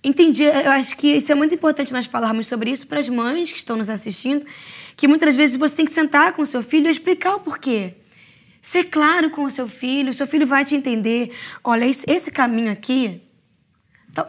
Entendi. 0.04 0.44
Eu 0.44 0.70
acho 0.72 0.94
que 0.96 1.08
isso 1.08 1.32
é 1.32 1.34
muito 1.34 1.54
importante 1.54 1.92
nós 1.92 2.04
falarmos 2.06 2.46
sobre 2.46 2.70
isso 2.70 2.86
para 2.86 3.00
as 3.00 3.08
mães 3.08 3.50
que 3.50 3.58
estão 3.58 3.76
nos 3.76 3.88
assistindo, 3.88 4.46
que 4.94 5.08
muitas 5.08 5.34
vezes 5.36 5.56
você 5.56 5.76
tem 5.76 5.86
que 5.86 5.90
sentar 5.90 6.32
com 6.32 6.42
o 6.42 6.46
seu 6.46 6.62
filho 6.62 6.86
e 6.86 6.90
explicar 6.90 7.34
o 7.34 7.40
porquê. 7.40 7.94
Ser 8.60 8.84
claro 8.84 9.30
com 9.30 9.44
o 9.44 9.50
seu 9.50 9.66
filho, 9.66 10.10
o 10.10 10.12
seu 10.12 10.26
filho 10.26 10.46
vai 10.46 10.64
te 10.64 10.74
entender. 10.74 11.32
Olha, 11.64 11.86
esse 11.86 12.30
caminho 12.30 12.70
aqui 12.70 13.22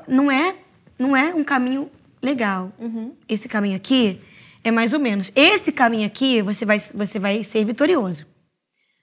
não 0.07 0.31
é, 0.31 0.55
não 0.97 1.15
é 1.15 1.35
um 1.35 1.43
caminho 1.43 1.91
legal. 2.21 2.71
Uhum. 2.79 3.13
Esse 3.27 3.49
caminho 3.49 3.75
aqui 3.75 4.21
é 4.63 4.71
mais 4.71 4.93
ou 4.93 5.01
menos. 5.01 5.33
Esse 5.35 5.71
caminho 5.71 6.07
aqui 6.07 6.41
você 6.41 6.65
vai, 6.65 6.79
você 6.79 7.19
vai 7.19 7.43
ser 7.43 7.65
vitorioso. 7.65 8.25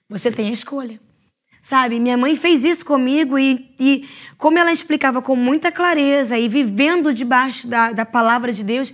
Você 0.09 0.31
tem 0.31 0.49
a 0.49 0.53
escolha. 0.53 0.99
Sabe, 1.61 1.99
minha 1.99 2.17
mãe 2.17 2.35
fez 2.35 2.63
isso 2.63 2.85
comigo 2.85 3.37
e, 3.37 3.69
e 3.79 4.07
como 4.37 4.57
ela 4.57 4.71
explicava 4.71 5.21
com 5.21 5.35
muita 5.35 5.71
clareza 5.71 6.37
e 6.37 6.47
vivendo 6.47 7.13
debaixo 7.13 7.67
da, 7.67 7.91
da 7.91 8.05
palavra 8.05 8.53
de 8.53 8.63
Deus, 8.63 8.93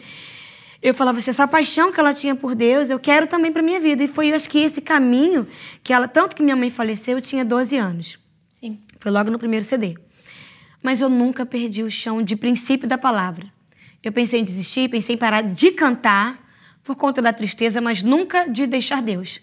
eu 0.82 0.94
falava 0.94 1.18
assim, 1.20 1.30
essa 1.30 1.48
paixão 1.48 1.92
que 1.92 2.00
ela 2.00 2.14
tinha 2.14 2.36
por 2.36 2.54
Deus, 2.54 2.90
eu 2.90 3.00
quero 3.00 3.28
também 3.28 3.52
para 3.52 3.62
minha 3.62 3.80
vida. 3.80 4.04
E 4.04 4.08
foi, 4.08 4.32
acho 4.32 4.50
que 4.50 4.60
esse 4.60 4.82
caminho 4.82 5.48
que 5.84 5.94
ela, 5.94 6.08
tanto 6.08 6.36
que 6.36 6.44
minha 6.44 6.56
mãe 6.56 6.70
faleceu, 6.70 7.18
eu 7.18 7.22
tinha 7.22 7.44
12 7.44 7.78
anos. 7.78 8.20
Sim. 8.54 8.80
Foi 9.00 9.12
logo 9.12 9.32
no 9.32 9.40
primeiro 9.40 9.66
CD. 9.66 9.98
Mas 10.84 11.02
eu 11.02 11.10
nunca 11.10 11.46
perdi 11.46 11.82
o 11.82 11.90
chão 11.90 12.22
de 12.22 12.36
princípio 12.36 12.88
da 12.88 12.98
palavra. 12.98 13.52
Eu 14.04 14.12
pensei 14.12 14.40
em 14.40 14.44
desistir, 14.44 14.88
pensei 14.88 15.16
em 15.16 15.18
parar 15.18 15.42
de 15.42 15.72
cantar 15.72 16.40
por 16.84 16.96
conta 16.96 17.20
da 17.20 17.34
tristeza, 17.34 17.82
mas 17.82 18.04
nunca 18.04 18.48
de 18.48 18.68
deixar 18.68 19.02
Deus. 19.02 19.42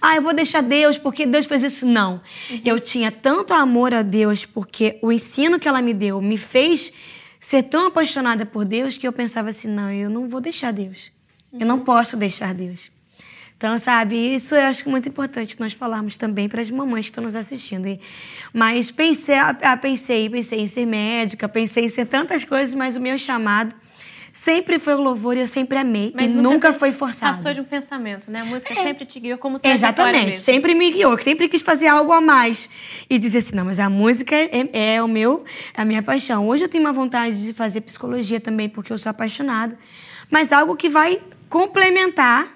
Ah, 0.00 0.16
eu 0.16 0.22
vou 0.22 0.32
deixar 0.32 0.62
Deus 0.62 0.96
porque 0.98 1.26
Deus 1.26 1.46
fez 1.46 1.62
isso. 1.62 1.86
Não. 1.86 2.20
Eu 2.64 2.78
tinha 2.80 3.10
tanto 3.10 3.52
amor 3.52 3.92
a 3.92 4.02
Deus 4.02 4.44
porque 4.44 4.98
o 5.02 5.10
ensino 5.10 5.58
que 5.58 5.68
ela 5.68 5.82
me 5.82 5.92
deu 5.92 6.20
me 6.20 6.38
fez 6.38 6.92
ser 7.40 7.64
tão 7.64 7.86
apaixonada 7.88 8.44
por 8.44 8.64
Deus 8.64 8.96
que 8.96 9.06
eu 9.06 9.12
pensava 9.12 9.50
assim: 9.50 9.68
não, 9.68 9.90
eu 9.90 10.08
não 10.08 10.28
vou 10.28 10.40
deixar 10.40 10.72
Deus. 10.72 11.10
Eu 11.52 11.66
não 11.66 11.80
posso 11.80 12.16
deixar 12.16 12.54
Deus. 12.54 12.90
Então, 13.56 13.76
sabe, 13.76 14.16
isso 14.16 14.54
eu 14.54 14.62
acho 14.62 14.88
muito 14.88 15.08
importante 15.08 15.58
nós 15.58 15.72
falarmos 15.72 16.16
também 16.16 16.48
para 16.48 16.60
as 16.60 16.70
mamães 16.70 17.06
que 17.06 17.10
estão 17.10 17.24
nos 17.24 17.34
assistindo. 17.34 17.88
Mas 18.52 18.92
pensei, 18.92 19.34
pensei, 19.82 20.30
pensei 20.30 20.60
em 20.60 20.66
ser 20.68 20.86
médica, 20.86 21.48
pensei 21.48 21.86
em 21.86 21.88
ser 21.88 22.06
tantas 22.06 22.44
coisas, 22.44 22.72
mas 22.72 22.94
o 22.94 23.00
meu 23.00 23.18
chamado 23.18 23.74
sempre 24.38 24.78
foi 24.78 24.94
o 24.94 25.00
louvor 25.00 25.36
e 25.36 25.40
eu 25.40 25.48
sempre 25.48 25.76
amei. 25.76 26.12
Mas 26.14 26.26
e 26.26 26.28
nunca 26.28 26.72
foi 26.72 26.92
forçado. 26.92 27.36
Passou 27.36 27.52
de 27.52 27.60
um 27.60 27.64
pensamento, 27.64 28.30
né? 28.30 28.42
A 28.42 28.44
música 28.44 28.72
é. 28.72 28.84
sempre 28.84 29.04
te 29.04 29.18
guiou 29.18 29.36
como 29.36 29.58
Exatamente, 29.62 30.26
mesmo. 30.26 30.44
sempre 30.44 30.74
me 30.74 30.90
guiou. 30.92 31.18
Sempre 31.18 31.48
quis 31.48 31.60
fazer 31.60 31.88
algo 31.88 32.12
a 32.12 32.20
mais. 32.20 32.70
E 33.10 33.18
dizer 33.18 33.38
assim, 33.38 33.56
não, 33.56 33.64
mas 33.64 33.80
a 33.80 33.90
música 33.90 34.36
é, 34.36 34.94
é 34.94 35.02
o 35.02 35.08
meu, 35.08 35.44
é 35.76 35.82
a 35.82 35.84
minha 35.84 36.02
paixão. 36.04 36.46
Hoje 36.46 36.64
eu 36.64 36.68
tenho 36.68 36.84
uma 36.84 36.92
vontade 36.92 37.44
de 37.44 37.52
fazer 37.52 37.80
psicologia 37.80 38.40
também, 38.40 38.68
porque 38.68 38.92
eu 38.92 38.98
sou 38.98 39.10
apaixonada. 39.10 39.76
Mas 40.30 40.52
algo 40.52 40.76
que 40.76 40.88
vai 40.88 41.20
complementar 41.48 42.46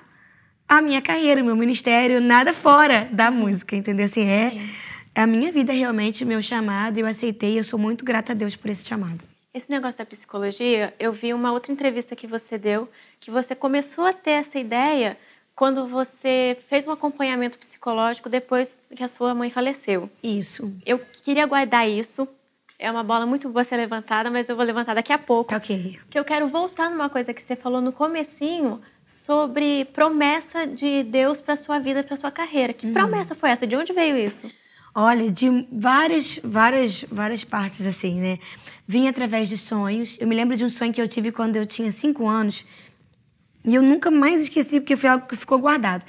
a 0.68 0.80
minha 0.80 1.02
carreira, 1.02 1.42
o 1.42 1.44
meu 1.44 1.56
ministério, 1.56 2.20
nada 2.20 2.54
fora 2.54 3.08
da 3.10 3.28
música, 3.28 3.74
entendeu? 3.74 4.04
Assim, 4.04 4.22
é, 4.22 4.68
é 5.16 5.20
a 5.20 5.26
minha 5.26 5.50
vida 5.50 5.72
realmente, 5.72 6.24
meu 6.24 6.40
chamado, 6.40 6.98
eu 6.98 7.06
aceitei 7.06 7.54
e 7.54 7.58
eu 7.58 7.64
sou 7.64 7.78
muito 7.78 8.04
grata 8.04 8.32
a 8.32 8.34
Deus 8.36 8.54
por 8.54 8.70
esse 8.70 8.86
chamado. 8.86 9.31
Esse 9.54 9.70
negócio 9.70 9.98
da 9.98 10.06
psicologia, 10.06 10.94
eu 10.98 11.12
vi 11.12 11.34
uma 11.34 11.52
outra 11.52 11.70
entrevista 11.70 12.16
que 12.16 12.26
você 12.26 12.56
deu, 12.56 12.88
que 13.20 13.30
você 13.30 13.54
começou 13.54 14.06
a 14.06 14.12
ter 14.12 14.30
essa 14.30 14.58
ideia 14.58 15.18
quando 15.54 15.86
você 15.86 16.56
fez 16.68 16.86
um 16.86 16.90
acompanhamento 16.90 17.58
psicológico 17.58 18.30
depois 18.30 18.78
que 18.96 19.04
a 19.04 19.08
sua 19.08 19.34
mãe 19.34 19.50
faleceu. 19.50 20.08
Isso. 20.22 20.74
Eu 20.86 20.98
queria 20.98 21.44
guardar 21.44 21.86
isso. 21.86 22.26
É 22.78 22.90
uma 22.90 23.04
bola 23.04 23.26
muito 23.26 23.46
boa 23.50 23.62
ser 23.62 23.76
levantada, 23.76 24.30
mas 24.30 24.48
eu 24.48 24.56
vou 24.56 24.64
levantar 24.64 24.94
daqui 24.94 25.12
a 25.12 25.18
pouco. 25.18 25.54
Ok. 25.54 26.00
Que 26.08 26.18
eu 26.18 26.24
quero 26.24 26.48
voltar 26.48 26.90
numa 26.90 27.10
coisa 27.10 27.34
que 27.34 27.42
você 27.42 27.54
falou 27.54 27.82
no 27.82 27.92
comecinho 27.92 28.80
sobre 29.06 29.84
promessa 29.92 30.66
de 30.66 31.02
Deus 31.02 31.42
para 31.42 31.58
sua 31.58 31.78
vida, 31.78 32.02
para 32.02 32.16
sua 32.16 32.30
carreira. 32.30 32.72
Que 32.72 32.86
hum. 32.86 32.94
promessa 32.94 33.34
foi 33.34 33.50
essa? 33.50 33.66
De 33.66 33.76
onde 33.76 33.92
veio 33.92 34.16
isso? 34.16 34.50
Olha, 34.94 35.30
de 35.30 35.66
várias, 35.72 36.38
várias, 36.44 37.02
várias 37.10 37.44
partes 37.44 37.86
assim, 37.86 38.20
né? 38.20 38.38
Vinha 38.86 39.08
através 39.08 39.48
de 39.48 39.56
sonhos. 39.56 40.18
Eu 40.20 40.26
me 40.26 40.34
lembro 40.36 40.54
de 40.54 40.64
um 40.64 40.68
sonho 40.68 40.92
que 40.92 41.00
eu 41.00 41.08
tive 41.08 41.32
quando 41.32 41.56
eu 41.56 41.64
tinha 41.64 41.90
cinco 41.90 42.28
anos 42.28 42.66
e 43.64 43.74
eu 43.74 43.82
nunca 43.82 44.10
mais 44.10 44.42
esqueci 44.42 44.80
porque 44.80 44.96
foi 44.96 45.08
algo 45.08 45.26
que 45.26 45.36
ficou 45.36 45.58
guardado. 45.58 46.04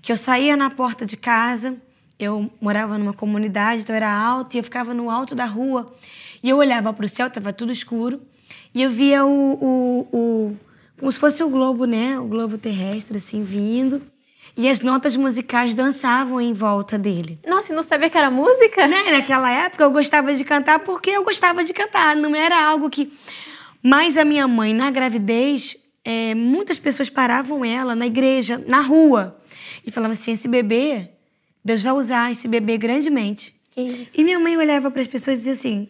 Que 0.00 0.10
eu 0.10 0.16
saía 0.16 0.56
na 0.56 0.70
porta 0.70 1.04
de 1.04 1.18
casa, 1.18 1.76
eu 2.18 2.50
morava 2.60 2.96
numa 2.96 3.12
comunidade, 3.12 3.82
então 3.82 3.94
era 3.94 4.10
alto 4.10 4.54
e 4.54 4.58
eu 4.58 4.64
ficava 4.64 4.94
no 4.94 5.10
alto 5.10 5.34
da 5.34 5.44
rua 5.44 5.92
e 6.42 6.48
eu 6.48 6.56
olhava 6.56 6.92
para 6.94 7.04
o 7.04 7.08
céu, 7.08 7.26
estava 7.26 7.52
tudo 7.52 7.72
escuro 7.72 8.22
E 8.74 8.82
eu 8.82 8.90
via 8.90 9.24
o, 9.26 9.52
o, 9.54 10.08
o 10.12 10.56
como 10.98 11.12
se 11.12 11.18
fosse 11.18 11.42
o 11.42 11.48
globo, 11.50 11.84
né? 11.84 12.18
O 12.18 12.26
globo 12.26 12.56
terrestre, 12.56 13.18
assim, 13.18 13.44
vindo. 13.44 14.00
E 14.56 14.68
as 14.68 14.80
notas 14.80 15.16
musicais 15.16 15.74
dançavam 15.74 16.40
em 16.40 16.52
volta 16.52 16.96
dele. 16.96 17.38
Nossa, 17.46 17.72
e 17.72 17.76
não 17.76 17.82
sabia 17.82 18.08
que 18.08 18.16
era 18.16 18.30
música? 18.30 18.86
Né? 18.86 19.10
Naquela 19.10 19.50
época 19.50 19.82
eu 19.82 19.90
gostava 19.90 20.34
de 20.34 20.44
cantar 20.44 20.78
porque 20.80 21.10
eu 21.10 21.24
gostava 21.24 21.64
de 21.64 21.72
cantar. 21.72 22.14
Não 22.14 22.34
era 22.34 22.64
algo 22.64 22.88
que. 22.88 23.12
Mas 23.82 24.16
a 24.16 24.24
minha 24.24 24.46
mãe, 24.46 24.72
na 24.72 24.90
gravidez, 24.90 25.76
é, 26.04 26.34
muitas 26.34 26.78
pessoas 26.78 27.10
paravam 27.10 27.64
ela 27.64 27.96
na 27.96 28.06
igreja, 28.06 28.62
na 28.66 28.80
rua, 28.80 29.40
e 29.86 29.90
falavam 29.90 30.12
assim: 30.12 30.32
esse 30.32 30.46
bebê, 30.46 31.10
Deus 31.64 31.82
vai 31.82 31.92
usar 31.92 32.30
esse 32.30 32.46
bebê 32.46 32.76
grandemente. 32.76 33.54
E 33.76 34.22
minha 34.22 34.38
mãe 34.38 34.56
olhava 34.56 34.90
para 34.90 35.02
as 35.02 35.08
pessoas 35.08 35.38
e 35.38 35.40
dizia 35.40 35.52
assim: 35.52 35.88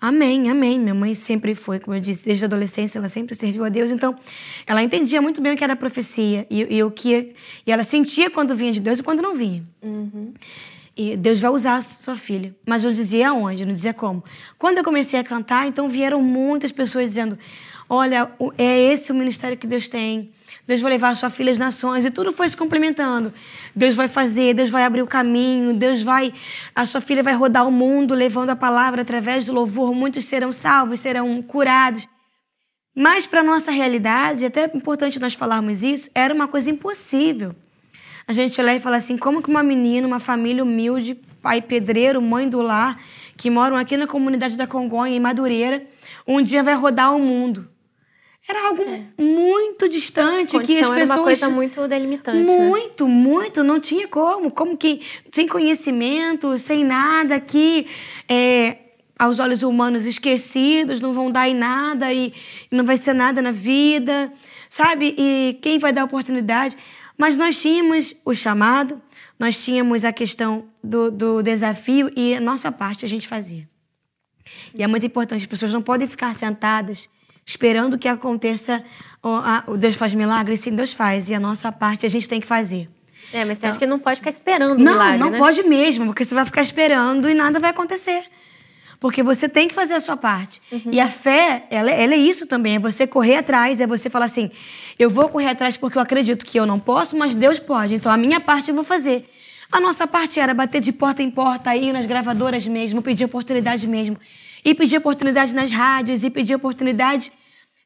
Amém, 0.00 0.48
amém. 0.50 0.78
Minha 0.78 0.94
mãe 0.94 1.14
sempre 1.14 1.54
foi, 1.54 1.78
como 1.78 1.96
eu 1.96 2.00
disse, 2.00 2.24
desde 2.24 2.44
a 2.44 2.46
adolescência, 2.46 2.98
ela 2.98 3.08
sempre 3.08 3.34
serviu 3.34 3.64
a 3.64 3.68
Deus. 3.68 3.90
Então, 3.90 4.14
ela 4.66 4.82
entendia 4.82 5.20
muito 5.20 5.40
bem 5.40 5.54
o 5.54 5.56
que 5.56 5.64
era 5.64 5.76
profecia 5.76 6.46
e, 6.50 6.76
e 6.76 6.82
o 6.82 6.90
que 6.90 7.34
e 7.66 7.72
ela 7.72 7.84
sentia 7.84 8.30
quando 8.30 8.54
vinha 8.54 8.72
de 8.72 8.80
Deus 8.80 8.98
e 8.98 9.02
quando 9.02 9.22
não 9.22 9.34
vinha. 9.34 9.64
Uhum. 9.82 10.32
E 10.96 11.16
Deus 11.16 11.40
vai 11.40 11.50
usar 11.50 11.76
a 11.76 11.82
sua 11.82 12.16
filha. 12.16 12.54
Mas 12.64 12.84
não 12.84 12.92
dizia 12.92 13.30
aonde, 13.30 13.66
não 13.66 13.72
dizia 13.72 13.92
como. 13.92 14.22
Quando 14.58 14.78
eu 14.78 14.84
comecei 14.84 15.18
a 15.18 15.24
cantar, 15.24 15.66
então 15.66 15.88
vieram 15.88 16.22
muitas 16.22 16.70
pessoas 16.70 17.06
dizendo: 17.06 17.36
Olha, 17.88 18.30
é 18.56 18.92
esse 18.92 19.10
o 19.10 19.14
ministério 19.14 19.56
que 19.56 19.66
Deus 19.66 19.88
tem. 19.88 20.30
Deus 20.66 20.80
vai 20.80 20.92
levar 20.92 21.10
a 21.10 21.14
sua 21.14 21.28
filha 21.28 21.52
às 21.52 21.58
nações. 21.58 22.04
E 22.04 22.10
tudo 22.10 22.32
foi 22.32 22.48
se 22.48 22.56
complementando. 22.56 23.32
Deus 23.74 23.94
vai 23.94 24.08
fazer, 24.08 24.54
Deus 24.54 24.70
vai 24.70 24.84
abrir 24.84 25.02
o 25.02 25.06
caminho, 25.06 25.74
Deus 25.74 26.02
vai. 26.02 26.32
A 26.74 26.86
sua 26.86 27.00
filha 27.00 27.22
vai 27.22 27.34
rodar 27.34 27.66
o 27.68 27.72
mundo 27.72 28.14
levando 28.14 28.50
a 28.50 28.56
palavra 28.56 29.02
através 29.02 29.46
do 29.46 29.52
louvor. 29.52 29.94
Muitos 29.94 30.24
serão 30.24 30.52
salvos, 30.52 31.00
serão 31.00 31.42
curados. 31.42 32.08
Mas 32.96 33.26
para 33.26 33.42
nossa 33.42 33.70
realidade, 33.70 34.44
é 34.44 34.48
até 34.48 34.70
importante 34.74 35.18
nós 35.18 35.34
falarmos 35.34 35.82
isso, 35.82 36.08
era 36.14 36.32
uma 36.32 36.46
coisa 36.46 36.70
impossível. 36.70 37.54
A 38.26 38.32
gente 38.32 38.58
olhar 38.60 38.74
e 38.74 38.80
falar 38.80 38.98
assim: 38.98 39.18
como 39.18 39.42
que 39.42 39.50
uma 39.50 39.62
menina, 39.62 40.06
uma 40.06 40.20
família 40.20 40.62
humilde, 40.62 41.14
pai 41.42 41.60
pedreiro, 41.60 42.22
mãe 42.22 42.48
do 42.48 42.62
lar, 42.62 42.98
que 43.36 43.50
moram 43.50 43.76
aqui 43.76 43.96
na 43.96 44.06
comunidade 44.06 44.56
da 44.56 44.66
Congonha, 44.66 45.14
em 45.14 45.20
Madureira, 45.20 45.84
um 46.26 46.40
dia 46.40 46.62
vai 46.62 46.74
rodar 46.74 47.14
o 47.14 47.18
mundo? 47.18 47.68
Era 48.46 48.68
algo 48.68 48.82
é. 48.82 49.06
muito 49.18 49.88
distante 49.88 50.58
que 50.60 50.78
as 50.78 50.80
pessoas 50.80 50.98
era 50.98 51.14
uma 51.14 51.24
coisa 51.24 51.48
muito 51.48 51.88
delimitante. 51.88 52.44
Né? 52.44 52.58
Muito, 52.58 53.08
né? 53.08 53.14
muito, 53.14 53.64
não 53.64 53.80
tinha 53.80 54.06
como, 54.06 54.50
como 54.50 54.76
que 54.76 55.00
sem 55.32 55.48
conhecimento, 55.48 56.58
sem 56.58 56.84
nada 56.84 57.40
que 57.40 57.86
é, 58.28 58.76
aos 59.18 59.38
olhos 59.38 59.62
humanos 59.62 60.04
esquecidos, 60.04 61.00
não 61.00 61.14
vão 61.14 61.30
dar 61.30 61.48
em 61.48 61.54
nada 61.54 62.12
e 62.12 62.34
não 62.70 62.84
vai 62.84 62.98
ser 62.98 63.14
nada 63.14 63.40
na 63.40 63.50
vida, 63.50 64.30
sabe? 64.68 65.14
E 65.16 65.58
quem 65.62 65.78
vai 65.78 65.92
dar 65.92 66.04
oportunidade? 66.04 66.76
Mas 67.16 67.38
nós 67.38 67.60
tínhamos 67.60 68.14
o 68.26 68.34
chamado, 68.34 69.00
nós 69.38 69.64
tínhamos 69.64 70.04
a 70.04 70.12
questão 70.12 70.66
do, 70.82 71.10
do 71.10 71.42
desafio 71.42 72.10
e 72.14 72.34
a 72.34 72.40
nossa 72.40 72.70
parte 72.70 73.06
a 73.06 73.08
gente 73.08 73.26
fazia. 73.26 73.66
E 74.74 74.82
é 74.82 74.86
muito 74.86 75.06
importante, 75.06 75.40
as 75.40 75.46
pessoas 75.46 75.72
não 75.72 75.80
podem 75.80 76.06
ficar 76.06 76.34
sentadas 76.34 77.08
esperando 77.44 77.98
que 77.98 78.08
aconteça. 78.08 78.82
O 79.66 79.76
Deus 79.76 79.96
faz 79.96 80.14
milagre, 80.14 80.56
sim, 80.56 80.74
Deus 80.74 80.92
faz. 80.92 81.28
E 81.28 81.34
a 81.34 81.40
nossa 81.40 81.70
parte 81.70 82.06
a 82.06 82.08
gente 82.08 82.28
tem 82.28 82.40
que 82.40 82.46
fazer. 82.46 82.88
É, 83.32 83.44
mas 83.44 83.58
você 83.58 83.66
acha 83.66 83.78
que 83.78 83.86
não 83.86 83.98
pode 83.98 84.20
ficar 84.20 84.30
esperando 84.30 84.78
não, 84.78 84.92
milagre, 84.92 85.18
Não, 85.18 85.30
né? 85.30 85.38
pode 85.38 85.62
mesmo, 85.64 86.06
porque 86.06 86.24
você 86.24 86.34
vai 86.34 86.44
ficar 86.44 86.62
esperando 86.62 87.28
e 87.28 87.34
nada 87.34 87.58
vai 87.58 87.70
acontecer. 87.70 88.24
Porque 89.00 89.22
você 89.22 89.48
tem 89.48 89.66
que 89.66 89.74
fazer 89.74 89.94
a 89.94 90.00
sua 90.00 90.16
parte. 90.16 90.62
Uhum. 90.70 90.90
E 90.92 91.00
a 91.00 91.08
fé, 91.08 91.64
ela, 91.68 91.90
ela, 91.90 92.14
é 92.14 92.16
isso 92.16 92.46
também. 92.46 92.76
É 92.76 92.78
você 92.78 93.06
correr 93.06 93.36
atrás, 93.36 93.80
é 93.80 93.86
você 93.86 94.08
falar 94.08 94.26
assim: 94.26 94.50
eu 94.98 95.10
vou 95.10 95.28
correr 95.28 95.48
atrás 95.48 95.76
porque 95.76 95.98
eu 95.98 96.02
acredito 96.02 96.46
que 96.46 96.58
eu 96.58 96.64
não 96.64 96.78
posso, 96.78 97.16
mas 97.16 97.34
Deus 97.34 97.58
pode. 97.58 97.94
Então 97.94 98.10
a 98.10 98.16
minha 98.16 98.40
parte 98.40 98.70
eu 98.70 98.74
vou 98.74 98.84
fazer. 98.84 99.28
A 99.70 99.80
nossa 99.80 100.06
parte 100.06 100.38
era 100.38 100.54
bater 100.54 100.80
de 100.80 100.92
porta 100.92 101.22
em 101.22 101.30
porta, 101.30 101.74
ir 101.74 101.92
nas 101.92 102.06
gravadoras 102.06 102.66
mesmo, 102.66 103.02
pedir 103.02 103.24
oportunidade 103.24 103.86
mesmo. 103.88 104.16
E 104.64 104.74
pedir 104.74 104.96
oportunidade 104.96 105.54
nas 105.54 105.70
rádios, 105.70 106.24
e 106.24 106.30
pedir 106.30 106.54
oportunidade 106.54 107.30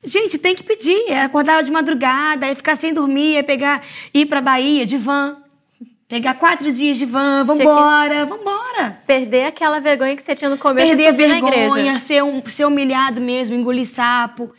Gente, 0.04 0.38
tem 0.38 0.54
que 0.54 0.62
pedir. 0.62 1.10
É 1.10 1.22
acordar 1.22 1.62
de 1.62 1.70
madrugada, 1.70 2.46
aí 2.46 2.54
ficar 2.54 2.76
sem 2.76 2.94
dormir, 2.94 3.36
é 3.36 3.42
pegar, 3.42 3.82
ir 4.14 4.26
pra 4.26 4.40
Bahia 4.40 4.86
de 4.86 4.96
van. 4.96 5.38
Pegar 6.08 6.34
quatro 6.34 6.72
dias 6.72 6.96
de 6.96 7.04
van, 7.04 7.44
vambora, 7.44 8.24
vambora. 8.24 9.02
Perder 9.06 9.44
aquela 9.44 9.78
vergonha 9.78 10.16
que 10.16 10.22
você 10.22 10.34
tinha 10.34 10.48
no 10.48 10.56
começo 10.56 10.88
Perder 10.88 11.04
de 11.04 11.10
subir 11.10 11.28
vergonha, 11.28 11.68
na 11.68 11.80
igreja. 11.80 11.98
Ser, 11.98 12.22
um, 12.24 12.42
ser 12.46 12.64
humilhado 12.64 13.20
mesmo, 13.20 13.54
engolir 13.54 13.86
sapo. 13.86 14.50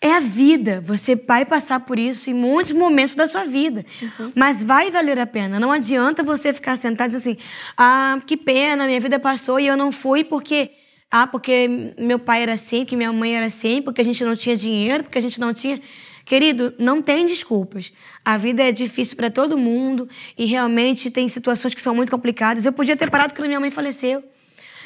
É 0.00 0.14
a 0.14 0.20
vida. 0.20 0.82
Você 0.86 1.14
vai 1.14 1.44
passar 1.44 1.80
por 1.80 1.98
isso 1.98 2.30
em 2.30 2.34
muitos 2.34 2.72
momentos 2.72 3.14
da 3.14 3.26
sua 3.26 3.44
vida. 3.44 3.84
Uhum. 4.00 4.32
Mas 4.34 4.62
vai 4.62 4.90
valer 4.90 5.18
a 5.18 5.26
pena. 5.26 5.60
Não 5.60 5.72
adianta 5.72 6.22
você 6.22 6.54
ficar 6.54 6.76
sentado 6.76 7.08
e 7.08 7.16
dizer 7.16 7.30
assim: 7.30 7.38
ah, 7.76 8.18
que 8.26 8.36
pena, 8.36 8.86
minha 8.86 9.00
vida 9.00 9.18
passou 9.18 9.60
e 9.60 9.66
eu 9.66 9.76
não 9.76 9.92
fui 9.92 10.24
porque 10.24 10.70
ah, 11.10 11.26
porque 11.26 11.94
meu 11.98 12.18
pai 12.18 12.42
era 12.42 12.54
assim, 12.54 12.84
que 12.84 12.96
minha 12.96 13.12
mãe 13.12 13.36
era 13.36 13.46
assim, 13.46 13.80
porque 13.80 14.00
a 14.00 14.04
gente 14.04 14.24
não 14.24 14.34
tinha 14.34 14.56
dinheiro, 14.56 15.04
porque 15.04 15.18
a 15.18 15.22
gente 15.22 15.38
não 15.38 15.54
tinha. 15.54 15.80
Querido, 16.24 16.74
não 16.78 17.02
tem 17.02 17.26
desculpas. 17.26 17.92
A 18.24 18.38
vida 18.38 18.62
é 18.62 18.72
difícil 18.72 19.14
para 19.14 19.30
todo 19.30 19.58
mundo 19.58 20.08
e 20.38 20.46
realmente 20.46 21.10
tem 21.10 21.28
situações 21.28 21.74
que 21.74 21.82
são 21.82 21.94
muito 21.94 22.10
complicadas. 22.10 22.64
Eu 22.64 22.72
podia 22.72 22.96
ter 22.96 23.10
parado 23.10 23.34
quando 23.34 23.46
minha 23.46 23.60
mãe 23.60 23.70
faleceu. 23.70 24.24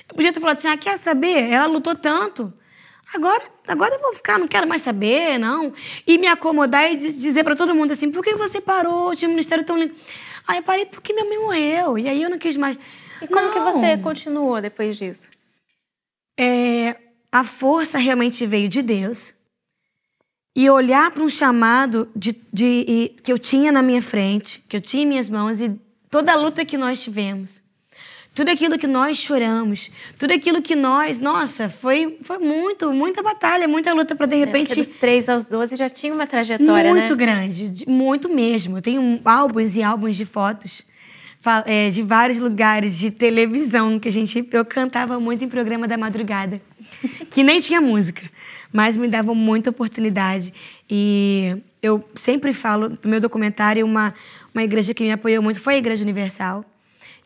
Eu 0.08 0.14
podia 0.14 0.32
ter 0.32 0.40
falado 0.40 0.56
assim: 0.58 0.68
ah, 0.68 0.76
quer 0.76 0.96
saber? 0.96 1.48
Ela 1.50 1.66
lutou 1.66 1.94
tanto. 1.94 2.52
Agora, 3.14 3.42
agora 3.66 3.94
eu 3.94 4.00
vou 4.00 4.12
ficar, 4.12 4.38
não 4.38 4.48
quero 4.48 4.68
mais 4.68 4.82
saber, 4.82 5.38
não. 5.38 5.72
E 6.06 6.18
me 6.18 6.26
acomodar 6.26 6.92
e 6.92 6.96
dizer 6.96 7.44
para 7.44 7.56
todo 7.56 7.74
mundo 7.74 7.92
assim: 7.92 8.10
por 8.10 8.22
que 8.22 8.34
você 8.34 8.60
parou? 8.60 9.14
Tinha 9.14 9.28
um 9.28 9.32
ministério 9.32 9.64
tão 9.64 9.78
lindo. 9.78 9.94
Ah, 10.46 10.56
eu 10.56 10.62
parei 10.62 10.86
porque 10.86 11.12
minha 11.12 11.24
mãe 11.24 11.38
morreu. 11.38 11.98
E 11.98 12.08
aí 12.08 12.22
eu 12.22 12.28
não 12.28 12.38
quis 12.38 12.56
mais. 12.56 12.76
E 13.22 13.26
como 13.26 13.46
não. 13.46 13.52
que 13.52 13.60
você 13.60 13.96
continuou 13.96 14.60
depois 14.60 14.96
disso? 14.96 15.37
É, 16.38 16.96
a 17.32 17.42
força 17.42 17.98
realmente 17.98 18.46
veio 18.46 18.68
de 18.68 18.80
Deus 18.80 19.34
e 20.54 20.70
olhar 20.70 21.10
para 21.10 21.22
um 21.22 21.28
chamado 21.28 22.08
de, 22.14 22.34
de, 22.52 23.12
que 23.22 23.32
eu 23.32 23.38
tinha 23.38 23.72
na 23.72 23.82
minha 23.82 24.00
frente, 24.00 24.62
que 24.68 24.76
eu 24.76 24.80
tinha 24.80 25.02
em 25.02 25.06
minhas 25.06 25.28
mãos 25.28 25.60
e 25.60 25.70
toda 26.08 26.32
a 26.32 26.36
luta 26.36 26.64
que 26.64 26.78
nós 26.78 27.02
tivemos, 27.02 27.62
tudo 28.34 28.50
aquilo 28.50 28.78
que 28.78 28.86
nós 28.86 29.18
choramos, 29.18 29.90
tudo 30.16 30.32
aquilo 30.32 30.62
que 30.62 30.76
nós, 30.76 31.18
nossa, 31.18 31.68
foi, 31.68 32.18
foi 32.22 32.38
muito, 32.38 32.92
muita 32.92 33.20
batalha, 33.20 33.66
muita 33.66 33.92
luta 33.92 34.14
para 34.14 34.26
de 34.26 34.36
repente. 34.36 34.72
É, 34.72 34.76
dos 34.76 34.88
3 34.90 35.28
aos 35.28 35.44
12 35.44 35.74
já 35.74 35.90
tinha 35.90 36.14
uma 36.14 36.26
trajetória, 36.26 36.94
muito 36.94 37.16
né? 37.16 37.16
grande, 37.16 37.84
muito 37.88 38.28
mesmo. 38.28 38.78
Eu 38.78 38.82
tenho 38.82 39.20
álbuns 39.24 39.76
e 39.76 39.82
álbuns 39.82 40.16
de 40.16 40.24
fotos 40.24 40.84
é, 41.66 41.90
de 41.90 42.02
vários 42.02 42.40
lugares 42.40 42.96
de 42.96 43.10
televisão 43.10 43.98
que 43.98 44.08
a 44.08 44.12
gente 44.12 44.46
eu 44.50 44.64
cantava 44.64 45.18
muito 45.20 45.44
em 45.44 45.48
programa 45.48 45.86
da 45.86 45.96
madrugada, 45.96 46.60
que 47.30 47.42
nem 47.42 47.60
tinha 47.60 47.80
música, 47.80 48.28
mas 48.72 48.96
me 48.96 49.08
davam 49.08 49.34
muita 49.34 49.70
oportunidade 49.70 50.52
e 50.90 51.56
eu 51.82 52.06
sempre 52.14 52.52
falo 52.52 52.90
no 53.02 53.10
meu 53.10 53.20
documentário 53.20 53.84
uma 53.84 54.14
uma 54.54 54.62
igreja 54.62 54.92
que 54.92 55.04
me 55.04 55.12
apoiou 55.12 55.42
muito 55.42 55.60
foi 55.60 55.74
a 55.74 55.78
Igreja 55.78 56.02
Universal 56.02 56.64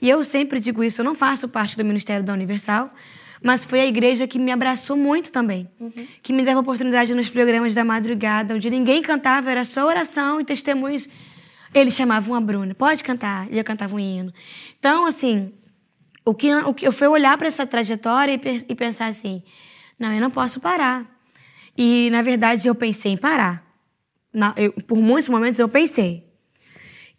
e 0.02 0.10
eu 0.10 0.24
sempre 0.24 0.58
digo 0.58 0.82
isso, 0.82 1.00
eu 1.00 1.04
não 1.04 1.14
faço 1.14 1.48
parte 1.48 1.76
do 1.76 1.84
ministério 1.84 2.24
da 2.24 2.32
Universal, 2.32 2.92
mas 3.42 3.64
foi 3.64 3.80
a 3.80 3.86
igreja 3.86 4.26
que 4.26 4.38
me 4.38 4.50
abraçou 4.50 4.96
muito 4.96 5.30
também, 5.30 5.68
uhum. 5.80 6.06
que 6.20 6.32
me 6.32 6.44
dava 6.44 6.58
oportunidade 6.58 7.14
nos 7.14 7.28
programas 7.28 7.74
da 7.74 7.84
madrugada, 7.84 8.54
onde 8.54 8.68
ninguém 8.68 9.00
cantava, 9.00 9.50
era 9.50 9.64
só 9.64 9.86
oração 9.86 10.40
e 10.40 10.44
testemunhos 10.44 11.08
eles 11.74 11.94
chamavam 11.94 12.34
a 12.34 12.40
Bruna, 12.40 12.74
pode 12.74 13.02
cantar, 13.02 13.50
e 13.52 13.58
eu 13.58 13.64
cantava 13.64 13.94
um 13.94 14.00
hino. 14.00 14.32
Então, 14.78 15.06
assim, 15.06 15.52
o 16.24 16.34
que, 16.34 16.54
o 16.54 16.74
que 16.74 16.86
eu 16.86 16.92
fui 16.92 17.08
olhar 17.08 17.36
para 17.38 17.48
essa 17.48 17.66
trajetória 17.66 18.32
e, 18.34 18.64
e 18.68 18.74
pensar 18.74 19.06
assim, 19.06 19.42
não, 19.98 20.12
eu 20.12 20.20
não 20.20 20.30
posso 20.30 20.60
parar. 20.60 21.06
E, 21.76 22.10
na 22.10 22.22
verdade, 22.22 22.68
eu 22.68 22.74
pensei 22.74 23.12
em 23.12 23.16
parar. 23.16 23.64
Na, 24.32 24.54
eu, 24.56 24.72
por 24.72 24.98
muitos 24.98 25.28
momentos 25.28 25.58
eu 25.58 25.68
pensei. 25.68 26.26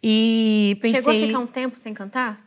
E 0.02 0.78
pensei... 0.80 1.02
Chegou 1.02 1.12
a 1.12 1.26
ficar 1.26 1.38
um 1.38 1.46
tempo 1.46 1.78
sem 1.78 1.94
cantar? 1.94 2.44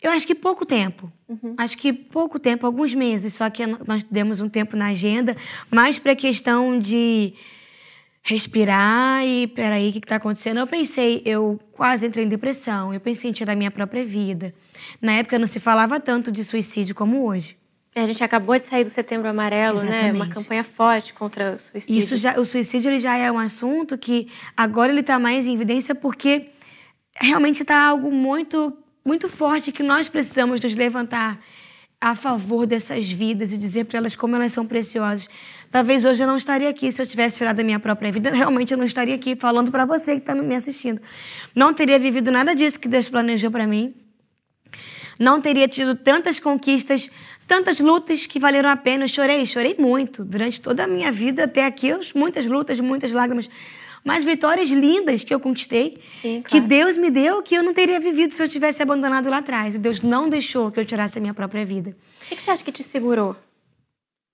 Eu 0.00 0.12
acho 0.12 0.26
que 0.26 0.34
pouco 0.34 0.64
tempo. 0.64 1.12
Uhum. 1.28 1.54
Acho 1.58 1.76
que 1.76 1.92
pouco 1.92 2.38
tempo, 2.38 2.64
alguns 2.64 2.94
meses. 2.94 3.34
Só 3.34 3.50
que 3.50 3.66
nós 3.66 4.04
demos 4.04 4.40
um 4.40 4.48
tempo 4.48 4.76
na 4.76 4.88
agenda, 4.88 5.36
mais 5.70 5.98
para 5.98 6.12
a 6.12 6.16
questão 6.16 6.78
de 6.78 7.34
respirar 8.22 9.24
e 9.24 9.46
peraí, 9.46 9.90
o 9.90 9.92
que 9.92 9.98
está 9.98 10.16
acontecendo? 10.16 10.58
Eu 10.58 10.66
pensei, 10.66 11.22
eu 11.24 11.58
quase 11.72 12.06
entrei 12.06 12.24
em 12.24 12.28
depressão, 12.28 12.92
eu 12.92 13.00
pensei 13.00 13.30
em 13.30 13.32
tirar 13.32 13.54
minha 13.54 13.70
própria 13.70 14.04
vida. 14.04 14.54
Na 15.00 15.12
época 15.12 15.38
não 15.38 15.46
se 15.46 15.60
falava 15.60 15.98
tanto 15.98 16.30
de 16.30 16.44
suicídio 16.44 16.94
como 16.94 17.24
hoje. 17.26 17.56
É, 17.94 18.02
a 18.02 18.06
gente 18.06 18.22
acabou 18.22 18.58
de 18.58 18.66
sair 18.66 18.84
do 18.84 18.90
Setembro 18.90 19.28
Amarelo, 19.28 19.78
Exatamente. 19.80 20.04
né? 20.04 20.12
Uma 20.12 20.28
campanha 20.28 20.62
forte 20.62 21.12
contra 21.12 21.56
o 21.56 21.58
suicídio. 21.58 21.98
Isso 21.98 22.16
já, 22.16 22.38
o 22.38 22.44
suicídio 22.44 22.90
ele 22.90 23.00
já 23.00 23.16
é 23.16 23.32
um 23.32 23.38
assunto 23.38 23.96
que 23.96 24.28
agora 24.56 24.92
ele 24.92 25.00
está 25.00 25.18
mais 25.18 25.46
em 25.46 25.54
evidência 25.54 25.94
porque 25.94 26.50
realmente 27.20 27.62
está 27.62 27.82
algo 27.82 28.12
muito, 28.12 28.76
muito 29.04 29.28
forte 29.28 29.72
que 29.72 29.82
nós 29.82 30.08
precisamos 30.08 30.60
nos 30.60 30.74
levantar 30.74 31.40
a 32.00 32.14
favor 32.14 32.64
dessas 32.64 33.10
vidas 33.10 33.52
e 33.52 33.58
dizer 33.58 33.84
para 33.84 33.98
elas 33.98 34.14
como 34.14 34.36
elas 34.36 34.52
são 34.52 34.64
preciosas. 34.64 35.28
Talvez 35.70 36.04
hoje 36.04 36.22
eu 36.22 36.26
não 36.26 36.36
estaria 36.36 36.68
aqui 36.68 36.90
se 36.92 37.02
eu 37.02 37.06
tivesse 37.06 37.38
tirado 37.38 37.58
a 37.58 37.64
minha 37.64 37.80
própria 37.80 38.12
vida. 38.12 38.30
Realmente 38.34 38.72
eu 38.72 38.78
não 38.78 38.84
estaria 38.84 39.14
aqui 39.14 39.34
falando 39.34 39.70
para 39.70 39.84
você 39.84 40.12
que 40.12 40.18
está 40.20 40.34
me 40.34 40.54
assistindo. 40.54 41.00
Não 41.54 41.74
teria 41.74 41.98
vivido 41.98 42.30
nada 42.30 42.54
disso 42.54 42.78
que 42.78 42.88
Deus 42.88 43.08
planejou 43.08 43.50
para 43.50 43.66
mim. 43.66 43.94
Não 45.18 45.40
teria 45.40 45.66
tido 45.66 45.96
tantas 45.96 46.38
conquistas, 46.38 47.10
tantas 47.44 47.80
lutas 47.80 48.26
que 48.26 48.38
valeram 48.38 48.70
a 48.70 48.76
pena. 48.76 49.04
Eu 49.04 49.08
chorei, 49.08 49.44
chorei 49.44 49.74
muito 49.76 50.24
durante 50.24 50.60
toda 50.60 50.84
a 50.84 50.86
minha 50.86 51.10
vida 51.10 51.44
até 51.44 51.66
aqui. 51.66 51.90
Muitas 52.14 52.46
lutas, 52.46 52.78
muitas 52.78 53.12
lágrimas 53.12 53.50
mas 54.04 54.24
vitórias 54.24 54.68
lindas 54.70 55.24
que 55.24 55.34
eu 55.34 55.40
conquistei, 55.40 55.98
Sim, 56.22 56.42
claro. 56.42 56.48
que 56.48 56.60
Deus 56.60 56.96
me 56.96 57.10
deu, 57.10 57.42
que 57.42 57.54
eu 57.54 57.62
não 57.62 57.74
teria 57.74 58.00
vivido 58.00 58.32
se 58.32 58.42
eu 58.42 58.48
tivesse 58.48 58.82
abandonado 58.82 59.28
lá 59.28 59.38
atrás. 59.38 59.74
E 59.74 59.78
Deus 59.78 60.00
não 60.00 60.28
deixou 60.28 60.70
que 60.70 60.80
eu 60.80 60.84
tirasse 60.84 61.18
a 61.18 61.20
minha 61.20 61.34
própria 61.34 61.64
vida. 61.64 61.96
O 62.24 62.34
que 62.34 62.40
você 62.40 62.50
acha 62.50 62.64
que 62.64 62.72
te 62.72 62.82
segurou? 62.82 63.36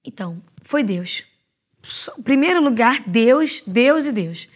Então, 0.04 0.42
foi 0.62 0.83
Deus. 0.83 1.25
Em 2.18 2.23
primeiro 2.23 2.62
lugar, 2.62 3.02
Deus, 3.06 3.62
Deus 3.66 4.06
e 4.06 4.12
Deus. 4.12 4.49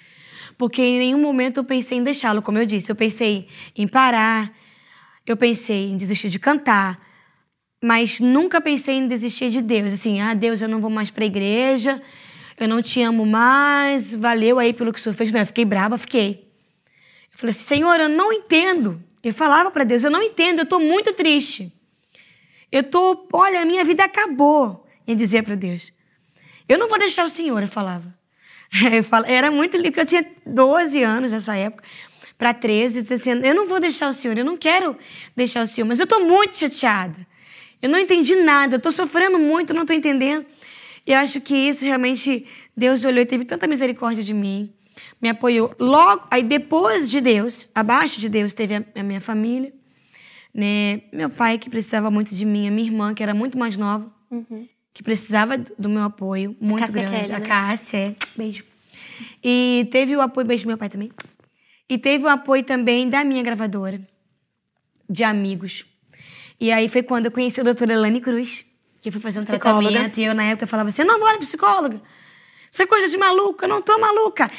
Porque 0.57 0.83
em 0.83 0.99
nenhum 0.99 1.21
momento 1.21 1.59
eu 1.59 1.65
pensei 1.65 1.99
em 1.99 2.03
deixá-lo, 2.03 2.43
como 2.43 2.59
eu 2.59 2.67
disse. 2.67 2.91
Eu 2.91 2.97
pensei 2.97 3.49
em 3.77 3.87
parar, 3.87 4.53
eu 5.27 5.37
pensei 5.37 5.91
em 5.91 5.97
desistir 5.97 6.31
de 6.31 6.39
cantar, 6.39 7.01
mas 7.83 8.19
nunca 8.19 8.61
pensei 8.61 8.97
em 8.97 9.07
desistir 9.07 9.51
de 9.51 9.63
Deus. 9.63 9.95
Assim, 9.95 10.21
ah, 10.21 10.35
Deus, 10.35 10.61
eu 10.61 10.69
não 10.69 10.81
vou 10.81 10.91
mais 10.91 11.11
para 11.11 11.25
a 11.25 11.27
igreja, 11.27 12.03
eu 12.59 12.69
não 12.69 12.83
te 12.83 13.01
amo 13.03 13.25
mais, 13.25 14.15
valeu 14.15 14.59
aí 14.59 14.73
pelo 14.73 14.93
que 14.93 14.99
o 14.99 15.03
senhor 15.03 15.15
fez. 15.15 15.33
Não, 15.33 15.41
eu 15.41 15.47
fiquei 15.47 15.65
braba, 15.65 15.97
fiquei. 15.97 16.51
Eu 17.33 17.39
falei 17.39 17.51
assim, 17.51 17.65
Senhor, 17.65 18.01
eu 18.01 18.09
não 18.09 18.33
entendo. 18.33 19.03
Eu 19.23 19.33
falava 19.33 19.71
para 19.71 19.85
Deus, 19.85 20.05
eu 20.05 20.11
não 20.11 20.23
entendo, 20.23 20.59
eu 20.59 20.65
estou 20.65 20.81
muito 20.81 21.13
triste. 21.13 21.73
Eu 22.71 22.83
tô, 22.83 23.29
olha, 23.33 23.63
a 23.63 23.65
minha 23.65 23.85
vida 23.85 24.05
acabou. 24.05 24.87
Em 25.07 25.17
dizer 25.17 25.43
para 25.43 25.55
Deus, 25.55 25.91
eu 26.69 26.79
não 26.79 26.87
vou 26.87 26.99
deixar 26.99 27.25
o 27.25 27.31
Senhor, 27.31 27.63
eu 27.63 27.69
falava. 27.69 28.15
Eu 28.93 29.03
falava 29.03 29.33
era 29.33 29.51
muito 29.51 29.79
lindo, 29.79 29.87
porque 29.87 30.01
eu 30.01 30.05
tinha 30.05 30.27
12 30.45 31.03
anos 31.03 31.33
nessa 31.33 31.57
época, 31.57 31.83
para 32.37 32.53
13, 32.53 33.03
dizendo, 33.03 33.47
eu 33.47 33.55
não 33.55 33.67
vou 33.67 33.81
deixar 33.81 34.11
o 34.11 34.13
Senhor, 34.13 34.37
eu 34.37 34.45
não 34.45 34.59
quero 34.59 34.95
deixar 35.35 35.63
o 35.63 35.67
Senhor, 35.67 35.87
mas 35.87 35.99
eu 35.99 36.05
estou 36.05 36.23
muito 36.27 36.59
chateada. 36.59 37.27
Eu 37.81 37.89
não 37.89 37.99
entendi 37.99 38.37
nada, 38.37 38.75
eu 38.75 38.77
estou 38.77 38.93
sofrendo 38.93 39.39
muito, 39.39 39.73
não 39.73 39.83
estou 39.83 39.97
entendendo. 39.97 40.45
E 41.09 41.15
acho 41.15 41.41
que 41.41 41.55
isso 41.55 41.87
realmente 41.87 42.47
Deus 42.77 43.03
olhou 43.03 43.23
e 43.23 43.25
teve 43.25 43.43
tanta 43.47 43.67
misericórdia 43.67 44.23
de 44.23 44.35
mim, 44.35 44.71
me 45.23 45.31
apoiou. 45.31 45.75
Logo, 45.81 46.27
aí 46.31 46.43
depois 46.43 47.09
de 47.09 47.19
Deus, 47.19 47.67
abaixo 47.75 48.21
de 48.21 48.29
Deus, 48.29 48.53
teve 48.53 48.75
a, 48.75 48.85
a 48.95 49.03
minha 49.03 49.19
família, 49.19 49.73
né? 50.53 51.01
Meu 51.11 51.31
pai 51.31 51.57
que 51.57 51.71
precisava 51.71 52.11
muito 52.11 52.35
de 52.35 52.45
mim, 52.45 52.69
a 52.69 52.71
minha 52.71 52.87
irmã 52.87 53.15
que 53.15 53.23
era 53.23 53.33
muito 53.33 53.57
mais 53.57 53.79
nova, 53.79 54.13
uhum. 54.31 54.69
que 54.93 55.03
precisava 55.03 55.57
do 55.57 55.89
meu 55.89 56.03
apoio 56.03 56.55
muito 56.61 56.85
a 56.85 56.93
grande. 56.93 57.23
Kelly, 57.23 57.33
a 57.33 57.39
né? 57.39 57.47
Cássia, 57.47 57.97
é. 57.97 58.15
Beijo. 58.37 58.65
E 59.43 59.89
teve 59.91 60.15
o 60.15 60.21
apoio, 60.21 60.47
beijo 60.47 60.65
do 60.65 60.69
meu 60.69 60.77
pai 60.77 60.91
também. 60.91 61.11
E 61.89 61.97
teve 61.97 62.25
o 62.25 62.29
apoio 62.29 62.63
também 62.65 63.09
da 63.09 63.25
minha 63.25 63.43
gravadora, 63.43 63.99
de 65.09 65.25
amigos. 65.25 65.87
E 66.61 66.71
aí 66.71 66.87
foi 66.87 67.03
quando 67.03 67.25
eu 67.25 67.33
conheci 67.33 67.59
a 67.63 67.65
doutora 67.65 67.95
Elane 67.95 68.21
Cruz 68.21 68.68
que 69.01 69.11
fui 69.11 69.21
fazer 69.21 69.41
um 69.41 69.45
psicóloga. 69.45 69.89
tratamento 69.89 70.19
e 70.19 70.25
eu 70.25 70.35
na 70.35 70.45
época 70.45 70.67
falava 70.67 70.89
assim, 70.89 71.03
eu 71.03 71.09
não 71.09 71.19
vou 71.19 71.31
na 71.31 71.39
psicóloga. 71.39 72.01
Isso 72.71 72.83
é 72.83 72.87
coisa 72.87 73.09
de 73.09 73.17
maluca, 73.17 73.65
eu 73.65 73.69
não 73.69 73.81
tô 73.81 73.99
maluca. 73.99 74.51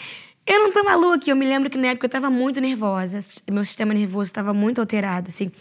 Eu 0.45 0.59
não 0.63 0.71
tô 0.71 0.83
maluca. 0.83 1.29
Eu 1.29 1.35
me 1.35 1.45
lembro 1.45 1.69
que 1.69 1.77
na 1.77 1.89
época 1.89 2.07
eu 2.07 2.09
tava 2.09 2.29
muito 2.29 2.59
nervosa, 2.59 3.19
meu 3.51 3.63
sistema 3.63 3.93
nervoso 3.93 4.29
estava 4.29 4.53
muito 4.53 4.81
alterado, 4.81 5.27
assim. 5.27 5.51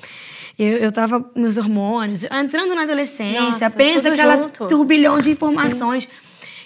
Eu, 0.58 0.78
eu 0.78 0.90
tava, 0.90 1.30
meus 1.37 1.56
hormônios, 1.58 2.25
entrando 2.25 2.75
na 2.75 2.82
adolescência, 2.82 3.40
Nossa, 3.40 3.70
pensa 3.70 4.08
aquela 4.08 4.38
junto. 4.38 4.66
turbilhão 4.66 5.20
de 5.20 5.30
informações. 5.30 6.04
Sim. 6.04 6.11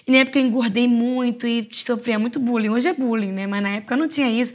E 0.06 0.12
na 0.12 0.18
época 0.18 0.38
eu 0.38 0.44
engordei 0.44 0.88
muito 0.88 1.46
e 1.46 1.68
sofria 1.72 2.18
muito 2.18 2.38
bullying. 2.40 2.70
Hoje 2.70 2.88
é 2.88 2.92
bullying, 2.92 3.32
né? 3.32 3.46
Mas 3.46 3.62
na 3.62 3.68
época 3.70 3.94
eu 3.94 3.98
não 3.98 4.08
tinha 4.08 4.28
isso. 4.30 4.54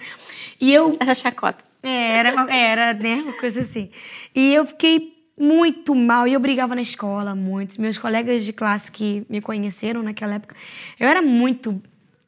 E 0.60 0.74
eu... 0.74 0.98
Era 1.00 1.14
chacota. 1.14 1.64
É, 1.84 2.18
era, 2.18 2.54
era, 2.54 2.94
né? 2.94 3.22
Uma 3.24 3.34
coisa 3.34 3.62
assim. 3.62 3.90
E 4.36 4.54
eu 4.54 4.66
fiquei 4.66 5.17
muito 5.40 5.94
mal. 5.94 6.28
E 6.28 6.34
eu 6.34 6.40
brigava 6.40 6.74
na 6.74 6.82
escola 6.82 7.36
muito. 7.36 7.80
Meus 7.80 7.98
colegas 7.98 8.44
de 8.44 8.52
classe 8.52 8.92
que 8.92 9.26
me 9.30 9.42
conheceram 9.42 10.02
naquela 10.02 10.36
época, 10.36 10.56
eu 11.00 11.08
era 11.08 11.22
muito 11.22 11.82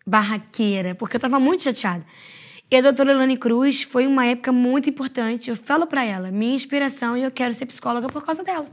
barraqueira, 0.06 0.96
porque 0.96 1.16
eu 1.16 1.20
estava 1.20 1.40
muito 1.40 1.64
chateada. 1.64 2.06
E 2.72 2.76
a 2.76 2.82
doutora 2.82 3.12
Elane 3.12 3.36
Cruz 3.36 3.82
foi 3.82 4.06
uma 4.06 4.26
época 4.26 4.52
muito 4.52 4.90
importante. 4.90 5.50
Eu 5.50 5.56
falo 5.56 5.88
para 5.88 6.06
ela, 6.06 6.30
minha 6.30 6.54
inspiração, 6.54 7.18
e 7.18 7.24
eu 7.24 7.32
quero 7.32 7.54
ser 7.54 7.66
psicóloga 7.66 8.08
por 8.08 8.24
causa 8.24 8.44
dela. 8.44 8.68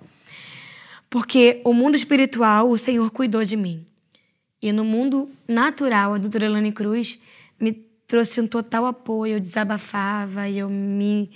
Porque 1.08 1.62
o 1.64 1.72
mundo 1.72 1.94
espiritual, 1.94 2.68
o 2.68 2.76
Senhor 2.76 3.10
cuidou 3.10 3.42
de 3.42 3.56
mim. 3.56 3.86
E 4.60 4.70
no 4.70 4.84
mundo 4.84 5.30
natural, 5.48 6.14
a 6.14 6.18
doutora 6.18 6.44
Elane 6.44 6.72
Cruz 6.72 7.18
me 7.58 7.72
trouxe 8.06 8.40
um 8.40 8.46
total 8.46 8.84
apoio. 8.84 9.36
Eu 9.36 9.40
desabafava, 9.40 10.48
eu 10.48 10.68
me 10.68 11.30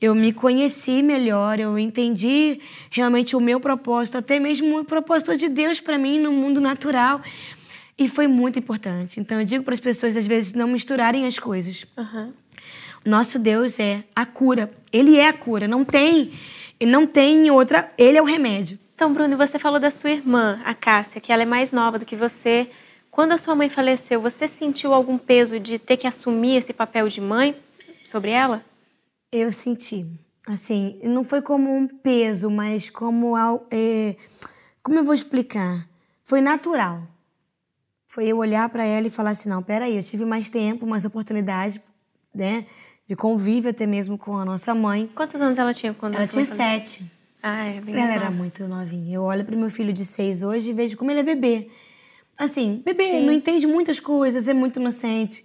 eu 0.00 0.14
me 0.14 0.32
conheci 0.32 1.02
melhor, 1.02 1.58
eu 1.60 1.78
entendi 1.78 2.60
realmente 2.90 3.34
o 3.36 3.40
meu 3.40 3.60
propósito, 3.60 4.18
até 4.18 4.38
mesmo 4.38 4.80
o 4.80 4.84
propósito 4.84 5.36
de 5.36 5.48
Deus 5.48 5.80
para 5.80 5.98
mim 5.98 6.18
no 6.18 6.32
mundo 6.32 6.60
natural. 6.60 7.20
E 7.96 8.08
foi 8.08 8.26
muito 8.26 8.58
importante. 8.58 9.20
Então 9.20 9.40
eu 9.40 9.46
digo 9.46 9.64
para 9.64 9.74
as 9.74 9.80
pessoas, 9.80 10.16
às 10.16 10.26
vezes, 10.26 10.52
não 10.52 10.68
misturarem 10.68 11.26
as 11.26 11.38
coisas. 11.38 11.86
Uhum. 11.96 12.32
Nosso 13.06 13.38
Deus 13.38 13.78
é 13.78 14.02
a 14.16 14.26
cura. 14.26 14.70
Ele 14.92 15.16
é 15.16 15.28
a 15.28 15.32
cura. 15.32 15.68
Não 15.68 15.84
tem, 15.84 16.32
não 16.82 17.06
tem 17.06 17.50
outra. 17.50 17.88
Ele 17.96 18.18
é 18.18 18.22
o 18.22 18.24
remédio. 18.24 18.78
Então, 18.94 19.12
Bruno, 19.12 19.36
você 19.36 19.58
falou 19.58 19.78
da 19.78 19.90
sua 19.90 20.10
irmã, 20.10 20.60
a 20.64 20.74
Cássia, 20.74 21.20
que 21.20 21.32
ela 21.32 21.42
é 21.42 21.46
mais 21.46 21.70
nova 21.70 21.98
do 21.98 22.06
que 22.06 22.16
você. 22.16 22.68
Quando 23.10 23.32
a 23.32 23.38
sua 23.38 23.54
mãe 23.54 23.68
faleceu, 23.68 24.20
você 24.20 24.48
sentiu 24.48 24.92
algum 24.92 25.16
peso 25.16 25.60
de 25.60 25.78
ter 25.78 25.96
que 25.96 26.06
assumir 26.06 26.56
esse 26.56 26.72
papel 26.72 27.08
de 27.08 27.20
mãe 27.20 27.54
sobre 28.04 28.30
ela? 28.30 28.64
Eu 29.36 29.50
senti. 29.50 30.06
Assim, 30.46 31.00
não 31.02 31.24
foi 31.24 31.42
como 31.42 31.74
um 31.74 31.88
peso, 31.88 32.48
mas 32.48 32.88
como. 32.88 33.34
É, 33.68 34.14
como 34.80 34.96
eu 34.96 35.04
vou 35.04 35.12
explicar? 35.12 35.88
Foi 36.22 36.40
natural. 36.40 37.02
Foi 38.06 38.28
eu 38.28 38.38
olhar 38.38 38.68
para 38.68 38.84
ela 38.84 39.08
e 39.08 39.10
falar 39.10 39.30
assim: 39.30 39.48
não, 39.48 39.60
peraí, 39.60 39.96
eu 39.96 40.04
tive 40.04 40.24
mais 40.24 40.48
tempo, 40.48 40.86
mais 40.86 41.04
oportunidade, 41.04 41.82
né? 42.32 42.64
De 43.08 43.16
convívio 43.16 43.70
até 43.70 43.86
mesmo 43.86 44.16
com 44.16 44.36
a 44.36 44.44
nossa 44.44 44.72
mãe. 44.72 45.10
Quantos 45.16 45.40
anos 45.40 45.58
ela 45.58 45.74
tinha 45.74 45.92
quando 45.92 46.14
Ela 46.14 46.28
tinha 46.28 46.44
sete. 46.44 47.04
Ah, 47.42 47.64
é 47.66 47.80
bem 47.80 47.92
Ela 47.94 48.06
nova. 48.06 48.20
era 48.20 48.30
muito 48.30 48.68
novinha. 48.68 49.16
Eu 49.16 49.24
olho 49.24 49.44
para 49.44 49.56
meu 49.56 49.68
filho 49.68 49.92
de 49.92 50.04
seis 50.04 50.42
hoje 50.42 50.70
e 50.70 50.72
vejo 50.72 50.96
como 50.96 51.10
ele 51.10 51.20
é 51.20 51.24
bebê. 51.24 51.68
Assim, 52.38 52.82
bebê, 52.84 53.10
Sim. 53.10 53.26
não 53.26 53.32
entende 53.32 53.66
muitas 53.66 53.98
coisas, 53.98 54.46
é 54.46 54.54
muito 54.54 54.78
inocente. 54.80 55.44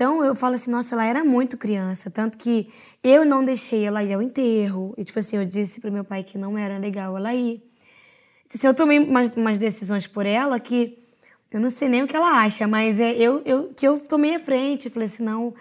Então 0.00 0.24
eu 0.24 0.34
falo 0.34 0.54
assim, 0.54 0.70
nossa, 0.70 0.94
ela 0.94 1.04
era 1.04 1.22
muito 1.22 1.58
criança, 1.58 2.10
tanto 2.10 2.38
que 2.38 2.70
eu 3.04 3.22
não 3.22 3.44
deixei 3.44 3.84
ela 3.84 4.02
ir 4.02 4.14
ao 4.14 4.22
enterro. 4.22 4.94
E 4.96 5.04
tipo 5.04 5.18
assim, 5.18 5.36
eu 5.36 5.44
disse 5.44 5.78
pro 5.78 5.92
meu 5.92 6.02
pai 6.02 6.24
que 6.24 6.38
não 6.38 6.56
era 6.56 6.78
legal 6.78 7.18
ela 7.18 7.34
ir. 7.34 7.58
Tipo 8.48 8.54
assim, 8.54 8.66
eu 8.66 8.72
tomei 8.72 8.98
umas, 8.98 9.28
umas 9.36 9.58
decisões 9.58 10.06
por 10.06 10.24
ela 10.24 10.58
que 10.58 10.96
eu 11.52 11.60
não 11.60 11.68
sei 11.68 11.86
nem 11.90 12.02
o 12.02 12.08
que 12.08 12.16
ela 12.16 12.40
acha, 12.40 12.66
mas 12.66 12.98
é 12.98 13.12
eu, 13.12 13.42
eu 13.44 13.74
que 13.74 13.86
eu 13.86 13.98
tomei 14.08 14.36
a 14.36 14.40
frente. 14.40 14.88
Falei 14.88 15.04
assim, 15.04 15.22
não, 15.22 15.52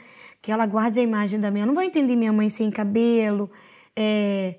que 0.42 0.54
ela 0.54 0.66
guarde 0.66 1.02
a 1.02 1.04
imagem 1.04 1.38
da 1.38 1.52
minha. 1.52 1.64
Eu 1.64 1.68
não 1.68 1.76
vou 1.76 1.84
entender 1.84 2.16
minha 2.16 2.32
mãe 2.32 2.48
sem 2.48 2.72
cabelo, 2.72 3.52
é, 3.94 4.56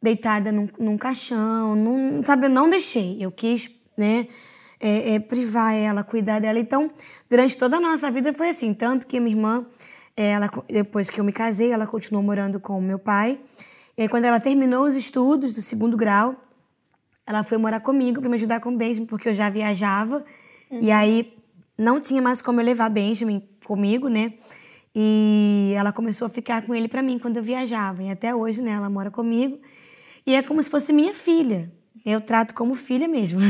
deitada 0.00 0.52
num, 0.52 0.68
num 0.78 0.96
caixão, 0.96 1.74
não, 1.74 2.22
sabe? 2.22 2.46
Eu 2.46 2.50
não 2.50 2.70
deixei. 2.70 3.16
Eu 3.20 3.32
quis, 3.32 3.68
né? 3.96 4.28
É, 4.80 5.14
é, 5.14 5.18
privar 5.18 5.74
ela, 5.74 6.02
cuidar 6.02 6.40
dela. 6.40 6.58
Então, 6.58 6.90
durante 7.28 7.56
toda 7.56 7.76
a 7.76 7.80
nossa 7.80 8.10
vida 8.10 8.32
foi 8.32 8.50
assim. 8.50 8.74
Tanto 8.74 9.06
que 9.06 9.18
minha 9.20 9.36
irmã, 9.36 9.66
ela, 10.16 10.50
depois 10.68 11.08
que 11.10 11.20
eu 11.20 11.24
me 11.24 11.32
casei, 11.32 11.72
ela 11.72 11.86
continuou 11.86 12.22
morando 12.22 12.60
com 12.60 12.78
o 12.78 12.82
meu 12.82 12.98
pai. 12.98 13.40
E 13.96 14.02
aí, 14.02 14.08
quando 14.08 14.24
ela 14.24 14.40
terminou 14.40 14.86
os 14.86 14.94
estudos 14.94 15.54
do 15.54 15.62
segundo 15.62 15.96
grau, 15.96 16.36
ela 17.26 17.42
foi 17.42 17.56
morar 17.58 17.80
comigo 17.80 18.20
para 18.20 18.28
me 18.28 18.36
ajudar 18.36 18.60
com 18.60 18.70
o 18.70 18.76
Benjamin, 18.76 19.06
porque 19.06 19.28
eu 19.28 19.34
já 19.34 19.48
viajava. 19.48 20.24
Uhum. 20.70 20.80
E 20.80 20.90
aí, 20.90 21.32
não 21.78 22.00
tinha 22.00 22.20
mais 22.20 22.42
como 22.42 22.60
eu 22.60 22.64
levar 22.64 22.88
Benjamin 22.88 23.42
comigo, 23.64 24.08
né? 24.08 24.34
E 24.94 25.72
ela 25.76 25.92
começou 25.92 26.26
a 26.26 26.28
ficar 26.28 26.64
com 26.64 26.74
ele 26.74 26.86
para 26.86 27.02
mim 27.02 27.18
quando 27.18 27.36
eu 27.36 27.42
viajava. 27.42 28.02
E 28.02 28.10
até 28.10 28.34
hoje, 28.34 28.62
né, 28.62 28.72
ela 28.72 28.88
mora 28.88 29.10
comigo. 29.10 29.58
E 30.24 30.34
é 30.34 30.42
como 30.42 30.62
se 30.62 30.70
fosse 30.70 30.92
minha 30.92 31.12
filha 31.12 31.72
eu 32.04 32.20
trato 32.20 32.54
como 32.54 32.74
filha 32.74 33.08
mesmo. 33.08 33.40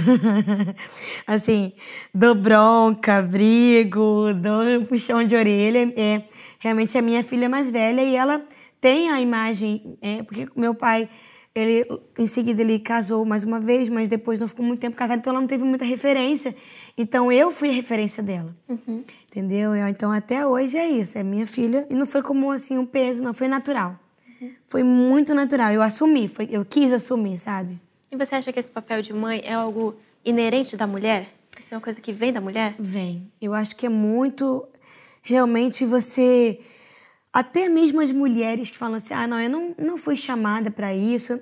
assim, 1.26 1.72
dou 2.14 2.36
bronca, 2.36 3.20
brigo, 3.20 4.32
dou 4.34 4.62
um 4.80 4.84
puxão 4.84 5.24
de 5.24 5.34
orelha. 5.34 5.92
É, 5.96 6.22
realmente 6.60 6.96
a 6.96 7.02
minha 7.02 7.24
filha 7.24 7.48
mais 7.48 7.70
velha 7.70 8.02
e 8.02 8.14
ela 8.14 8.44
tem 8.80 9.10
a 9.10 9.20
imagem, 9.20 9.96
é, 10.00 10.22
porque 10.22 10.46
meu 10.54 10.74
pai, 10.74 11.08
ele 11.52 11.84
em 12.16 12.26
seguida 12.28 12.60
ele 12.60 12.78
casou 12.78 13.24
mais 13.24 13.42
uma 13.42 13.58
vez, 13.58 13.88
mas 13.88 14.08
depois 14.08 14.38
não 14.38 14.46
ficou 14.46 14.64
muito 14.64 14.80
tempo 14.80 14.94
casado, 14.94 15.18
então 15.18 15.32
ela 15.32 15.40
não 15.40 15.48
teve 15.48 15.64
muita 15.64 15.84
referência. 15.84 16.54
Então 16.96 17.32
eu 17.32 17.50
fui 17.50 17.70
a 17.70 17.72
referência 17.72 18.22
dela. 18.22 18.54
Uhum. 18.68 19.02
Entendeu? 19.26 19.74
Então 19.74 20.12
até 20.12 20.46
hoje 20.46 20.76
é 20.76 20.88
isso, 20.88 21.18
é 21.18 21.24
minha 21.24 21.46
filha 21.46 21.88
e 21.90 21.94
não 21.94 22.06
foi 22.06 22.22
como 22.22 22.52
assim 22.52 22.78
um 22.78 22.86
peso, 22.86 23.20
não 23.20 23.34
foi 23.34 23.48
natural. 23.48 23.98
Uhum. 24.40 24.52
Foi 24.64 24.84
muito 24.84 25.34
natural. 25.34 25.72
Eu 25.72 25.82
assumi, 25.82 26.28
foi, 26.28 26.48
eu 26.52 26.64
quis 26.64 26.92
assumir, 26.92 27.38
sabe? 27.38 27.80
E 28.14 28.16
você 28.16 28.36
acha 28.36 28.52
que 28.52 28.60
esse 28.60 28.70
papel 28.70 29.02
de 29.02 29.12
mãe 29.12 29.40
é 29.44 29.54
algo 29.54 29.96
inerente 30.24 30.76
da 30.76 30.86
mulher? 30.86 31.34
Isso 31.58 31.74
é 31.74 31.76
uma 31.76 31.82
coisa 31.82 32.00
que 32.00 32.12
vem 32.12 32.32
da 32.32 32.40
mulher? 32.40 32.76
Vem. 32.78 33.28
Eu 33.42 33.52
acho 33.52 33.74
que 33.74 33.86
é 33.86 33.88
muito 33.88 34.68
realmente 35.20 35.84
você 35.84 36.60
até 37.32 37.68
mesmo 37.68 38.00
as 38.00 38.12
mulheres 38.12 38.70
que 38.70 38.78
falam 38.78 38.94
assim: 38.94 39.14
"Ah, 39.14 39.26
não, 39.26 39.40
eu 39.40 39.50
não, 39.50 39.74
não 39.76 39.98
fui 39.98 40.14
chamada 40.14 40.70
para 40.70 40.94
isso". 40.94 41.40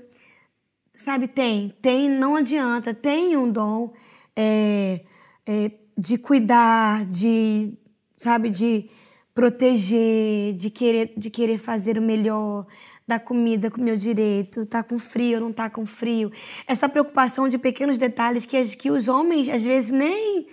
Sabe, 0.95 1.29
tem, 1.29 1.75
tem, 1.83 2.09
não 2.09 2.37
adianta, 2.37 2.95
tem 2.95 3.37
um 3.37 3.51
dom 3.51 3.93
é, 4.35 5.03
é, 5.47 5.71
de 5.99 6.17
cuidar, 6.17 7.05
de, 7.05 7.75
sabe, 8.17 8.49
de 8.49 8.89
proteger, 9.35 10.55
de 10.55 10.71
querer, 10.71 11.13
de 11.19 11.31
querer 11.31 11.59
fazer 11.59 11.99
o 11.99 12.03
melhor, 12.03 12.67
da 13.07 13.19
comida 13.19 13.71
com 13.71 13.81
o 13.81 13.85
meu 13.85 13.97
direito, 13.97 14.65
tá 14.65 14.83
com 14.83 14.99
frio, 14.99 15.41
não 15.41 15.53
tá 15.53 15.69
com 15.69 15.85
frio. 15.85 16.31
Essa 16.67 16.89
preocupação 16.89 17.49
de 17.49 17.59
pequenos 17.59 17.99
detalhes 17.99 18.47
que, 18.47 18.63
que 18.77 18.91
os 18.91 19.09
homens 19.09 19.49
às 19.49 19.65
vezes 19.65 19.91
nem, 19.91 20.47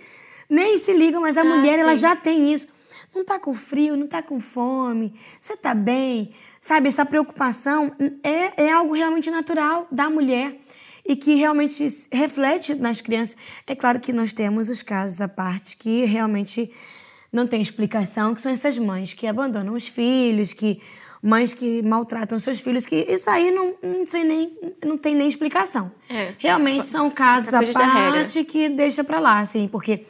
nem 0.48 0.76
se 0.76 0.92
ligam, 0.92 1.20
mas 1.20 1.36
a 1.36 1.42
ah, 1.42 1.44
mulher 1.44 1.74
sim. 1.74 1.80
ela 1.80 1.94
já 1.94 2.16
tem 2.16 2.52
isso. 2.52 2.68
Não 3.14 3.24
tá 3.24 3.38
com 3.38 3.52
frio, 3.52 3.96
não 3.96 4.06
tá 4.06 4.22
com 4.22 4.38
fome, 4.38 5.12
você 5.40 5.56
tá 5.56 5.74
bem. 5.74 6.32
Sabe, 6.60 6.88
essa 6.88 7.04
preocupação 7.04 7.92
é, 8.22 8.64
é 8.64 8.72
algo 8.72 8.94
realmente 8.94 9.30
natural 9.30 9.88
da 9.90 10.08
mulher 10.08 10.56
e 11.04 11.16
que 11.16 11.34
realmente 11.34 11.86
reflete 12.12 12.74
nas 12.74 13.00
crianças. 13.00 13.36
É 13.66 13.74
claro 13.74 13.98
que 13.98 14.12
nós 14.12 14.32
temos 14.32 14.68
os 14.68 14.82
casos 14.82 15.20
à 15.20 15.28
parte 15.28 15.76
que 15.76 16.04
realmente 16.04 16.70
não 17.32 17.46
tem 17.46 17.62
explicação, 17.62 18.34
que 18.34 18.42
são 18.42 18.52
essas 18.52 18.78
mães 18.78 19.14
que 19.14 19.26
abandonam 19.26 19.74
os 19.74 19.88
filhos, 19.88 20.52
que 20.52 20.80
mães 21.22 21.52
que 21.52 21.82
maltratam 21.82 22.38
seus 22.38 22.60
filhos, 22.60 22.86
que 22.86 23.04
isso 23.08 23.28
aí 23.28 23.50
não, 23.50 23.74
não, 23.82 24.06
sei 24.06 24.24
nem, 24.24 24.56
não 24.84 24.96
tem 24.96 25.14
nem 25.14 25.28
explicação. 25.28 25.92
É. 26.08 26.34
Realmente 26.38 26.86
são 26.86 27.10
casos 27.10 27.52
à 27.52 27.60
parte 27.72 28.42
que 28.44 28.68
deixa 28.68 29.04
para 29.04 29.20
lá, 29.20 29.40
assim, 29.40 29.68
porque 29.68 30.04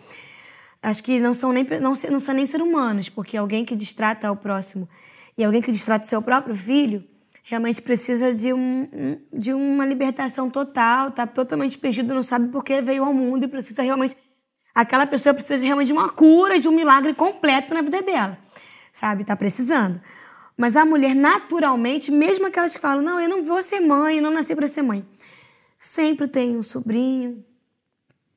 acho 0.82 1.02
que 1.02 1.18
não 1.18 1.34
são 1.34 1.52
nem 1.52 1.66
não, 1.80 1.94
não 2.10 2.20
são 2.20 2.34
nem 2.34 2.46
ser 2.46 2.62
humanos, 2.62 3.08
porque 3.08 3.36
alguém 3.36 3.64
que 3.64 3.74
distrata 3.74 4.30
o 4.30 4.36
próximo 4.36 4.88
e 5.36 5.44
alguém 5.44 5.60
que 5.60 5.72
distrata 5.72 6.04
o 6.04 6.08
seu 6.08 6.22
próprio 6.22 6.54
filho 6.54 7.04
realmente 7.42 7.82
precisa 7.82 8.32
de, 8.32 8.52
um, 8.52 9.18
de 9.32 9.52
uma 9.52 9.84
libertação 9.84 10.48
total, 10.48 11.10
tá 11.10 11.26
totalmente 11.26 11.76
perdido, 11.76 12.14
não 12.14 12.22
sabe 12.22 12.48
por 12.48 12.62
que 12.62 12.80
veio 12.80 13.02
ao 13.02 13.12
mundo 13.12 13.44
e 13.44 13.48
precisa 13.48 13.82
realmente 13.82 14.16
aquela 14.72 15.06
pessoa 15.06 15.34
precisa 15.34 15.64
realmente 15.64 15.88
de 15.88 15.92
uma 15.92 16.08
cura, 16.10 16.60
de 16.60 16.68
um 16.68 16.72
milagre 16.72 17.12
completo 17.14 17.74
na 17.74 17.82
vida 17.82 18.02
dela. 18.02 18.38
Sabe? 18.92 19.24
Tá 19.24 19.36
precisando. 19.36 20.00
Mas 20.60 20.76
a 20.76 20.84
mulher, 20.84 21.14
naturalmente, 21.14 22.12
mesmo 22.12 22.46
aquelas 22.46 22.74
que 22.74 22.82
falam, 22.82 23.02
não, 23.02 23.18
eu 23.18 23.30
não 23.30 23.42
vou 23.42 23.62
ser 23.62 23.80
mãe, 23.80 24.18
eu 24.18 24.22
não 24.22 24.30
nasci 24.30 24.54
para 24.54 24.68
ser 24.68 24.82
mãe, 24.82 25.02
sempre 25.78 26.28
tem 26.28 26.54
um 26.54 26.62
sobrinho, 26.62 27.42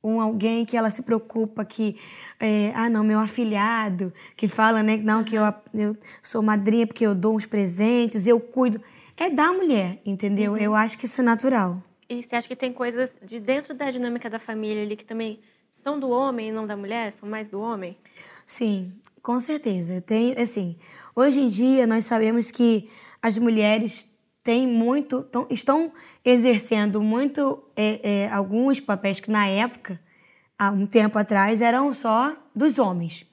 um 0.02 0.22
alguém 0.22 0.64
que 0.64 0.78
ela 0.78 0.90
se 0.90 1.04
preocupa 1.04 1.66
que, 1.66 2.00
é, 2.40 2.72
ah, 2.76 2.90
não, 2.90 3.04
meu 3.04 3.20
afilhado, 3.20 4.14
que 4.38 4.48
fala, 4.48 4.82
né, 4.82 4.96
não, 4.96 5.22
que 5.22 5.36
eu, 5.36 5.44
eu 5.74 5.94
sou 6.22 6.42
madrinha 6.42 6.88
porque 6.88 7.06
eu 7.06 7.14
dou 7.14 7.36
uns 7.36 7.46
presentes, 7.46 8.26
eu 8.26 8.40
cuido. 8.40 8.82
É 9.18 9.30
da 9.30 9.52
mulher, 9.52 10.00
entendeu? 10.06 10.54
Uhum. 10.54 10.58
Eu 10.58 10.74
acho 10.74 10.98
que 10.98 11.04
isso 11.04 11.20
é 11.20 11.24
natural. 11.26 11.84
E 12.08 12.24
você 12.24 12.38
acha 12.38 12.48
que 12.48 12.56
tem 12.56 12.72
coisas 12.72 13.18
de 13.22 13.38
dentro 13.38 13.74
da 13.74 13.92
dinâmica 13.92 14.30
da 14.30 14.40
família 14.40 14.82
ali 14.82 14.96
que 14.96 15.04
também 15.04 15.42
são 15.74 16.00
do 16.00 16.10
homem 16.10 16.48
e 16.48 16.52
não 16.54 16.66
da 16.66 16.78
mulher? 16.78 17.12
São 17.20 17.28
mais 17.28 17.50
do 17.50 17.60
homem? 17.60 17.98
Sim, 18.46 18.94
com 19.24 19.40
certeza. 19.40 20.02
Tem, 20.02 20.34
assim, 20.34 20.76
hoje 21.16 21.40
em 21.40 21.48
dia 21.48 21.88
nós 21.88 22.04
sabemos 22.06 22.52
que 22.52 22.90
as 23.22 23.40
mulheres 23.40 24.12
têm 24.44 24.68
muito, 24.68 25.24
tão, 25.24 25.48
estão 25.50 25.92
exercendo 26.26 27.02
muito 27.02 27.64
é, 27.76 28.26
é, 28.26 28.30
alguns 28.30 28.82
papéis 28.82 29.22
que 29.22 29.32
na 29.32 29.48
época, 29.48 29.98
há 30.60 30.70
um 30.70 30.86
tempo 30.86 31.18
atrás, 31.18 31.62
eram 31.62 31.94
só 31.94 32.36
dos 32.54 32.78
homens. 32.78 33.26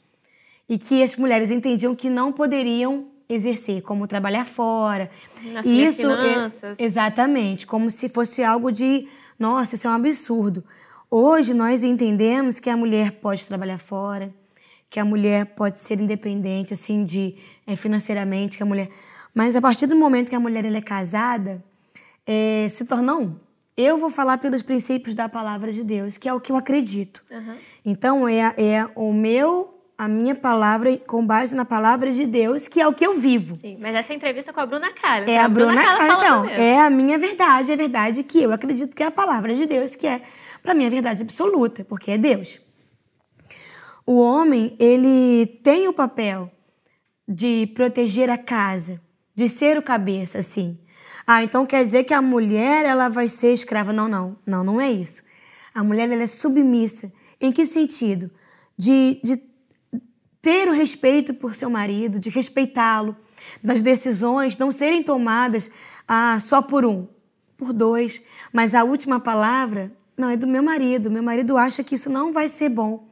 E 0.69 0.79
que 0.79 1.03
as 1.03 1.17
mulheres 1.17 1.51
entendiam 1.51 1.97
que 1.97 2.09
não 2.09 2.33
poderiam 2.33 3.09
exercer, 3.29 3.83
como 3.83 4.07
trabalhar 4.07 4.45
fora. 4.45 5.11
Nas 5.53 5.67
isso 5.67 6.09
é 6.09 6.33
finanças. 6.33 6.79
É, 6.79 6.85
exatamente, 6.85 7.67
como 7.67 7.91
se 7.91 8.09
fosse 8.09 8.45
algo 8.45 8.71
de, 8.71 9.09
nossa, 9.37 9.75
isso 9.75 9.89
é 9.89 9.91
um 9.91 9.95
absurdo. 9.95 10.65
Hoje 11.11 11.53
nós 11.53 11.83
entendemos 11.83 12.61
que 12.61 12.71
a 12.71 12.77
mulher 12.77 13.13
pode 13.13 13.45
trabalhar 13.45 13.79
fora, 13.79 14.33
que 14.91 14.99
a 14.99 15.05
mulher 15.05 15.47
pode 15.47 15.79
ser 15.79 16.01
independente, 16.01 16.75
assim, 16.75 17.05
de 17.05 17.37
é, 17.65 17.77
financeiramente, 17.77 18.57
que 18.57 18.63
a 18.65 18.67
mulher. 18.67 18.89
Mas 19.33 19.55
a 19.55 19.63
partir 19.63 19.87
do 19.87 19.95
momento 19.95 20.29
que 20.29 20.35
a 20.35 20.41
mulher 20.41 20.65
é 20.67 20.81
casada, 20.81 21.65
é, 22.27 22.67
se 22.69 22.85
torna 22.85 23.15
um. 23.15 23.37
Eu 23.77 23.97
vou 23.97 24.11
falar 24.11 24.39
pelos 24.39 24.63
princípios 24.63 25.15
da 25.15 25.29
palavra 25.29 25.71
de 25.71 25.85
Deus, 25.85 26.19
que 26.19 26.29
é 26.29 26.35
o 26.35 26.41
que 26.41 26.51
eu 26.51 26.57
acredito. 26.57 27.23
Uhum. 27.31 27.57
Então 27.87 28.29
é, 28.29 28.53
é 28.59 28.87
o 28.97 29.13
meu, 29.13 29.81
a 29.97 30.09
minha 30.09 30.35
palavra 30.35 30.99
com 30.99 31.25
base 31.25 31.55
na 31.55 31.65
palavra 31.65 32.11
de 32.11 32.27
Deus, 32.27 32.67
que 32.67 32.81
é 32.81 32.87
o 32.87 32.93
que 32.93 33.07
eu 33.07 33.15
vivo. 33.15 33.57
Sim, 33.59 33.79
mas 33.81 33.95
essa 33.95 34.13
entrevista 34.13 34.53
com 34.53 34.61
a 34.61 34.67
Bruna 34.67 34.93
Cara. 34.93 35.31
É 35.31 35.39
a, 35.39 35.45
a 35.45 35.49
Bruna, 35.49 35.73
Bruna 35.73 35.85
Cara, 35.85 36.15
então. 36.15 36.45
É 36.47 36.81
a 36.81 36.91
minha 36.91 37.17
verdade, 37.17 37.71
é 37.71 37.75
a 37.75 37.77
verdade 37.77 38.25
que 38.25 38.43
eu 38.43 38.53
acredito 38.53 38.95
que 38.95 39.05
é 39.05 39.07
a 39.07 39.11
palavra 39.11 39.55
de 39.55 39.65
Deus, 39.67 39.95
que 39.95 40.07
é 40.07 40.21
para 40.63 40.75
mim 40.75 40.85
a 40.85 40.91
verdade 40.91 41.23
absoluta, 41.23 41.85
porque 41.85 42.11
é 42.11 42.19
Deus 42.19 42.61
o 44.11 44.19
homem 44.19 44.75
ele 44.77 45.47
tem 45.63 45.87
o 45.87 45.93
papel 45.93 46.51
de 47.29 47.71
proteger 47.77 48.29
a 48.29 48.37
casa, 48.37 49.01
de 49.37 49.49
ser 49.49 49.79
o 49.79 49.83
cabeça, 49.83 50.39
assim. 50.39 50.77
Ah, 51.25 51.45
então 51.45 51.65
quer 51.65 51.85
dizer 51.85 52.03
que 52.03 52.13
a 52.13 52.21
mulher 52.21 52.85
ela 52.85 53.09
vai 53.09 53.29
ser 53.29 53.53
escrava? 53.53 53.93
Não, 53.93 54.09
não, 54.09 54.37
não, 54.45 54.65
não 54.65 54.81
é 54.81 54.91
isso. 54.91 55.23
A 55.73 55.85
mulher 55.85 56.11
ela 56.11 56.25
é 56.25 56.27
submissa. 56.27 57.13
Em 57.41 57.53
que 57.53 57.65
sentido? 57.65 58.29
De, 58.77 59.21
de 59.23 59.41
ter 60.43 60.69
o 60.69 60.73
respeito 60.73 61.33
por 61.33 61.55
seu 61.55 61.71
marido, 61.71 62.19
de 62.19 62.31
respeitá-lo, 62.31 63.17
das 63.63 63.81
decisões 63.81 64.59
não 64.59 64.73
serem 64.73 65.05
tomadas 65.05 65.71
ah, 66.09 66.41
só 66.41 66.61
por 66.61 66.85
um, 66.85 67.07
por 67.57 67.73
dois, 67.73 68.21
mas 68.53 68.75
a 68.75 68.83
última 68.83 69.21
palavra 69.21 69.93
não 70.17 70.29
é 70.29 70.37
do 70.37 70.49
meu 70.49 70.65
marido. 70.65 71.13
Meu 71.13 71.23
marido 71.23 71.57
acha 71.57 71.85
que 71.85 71.95
isso 71.95 72.11
não 72.11 72.33
vai 72.33 72.49
ser 72.49 72.71
bom. 72.71 73.09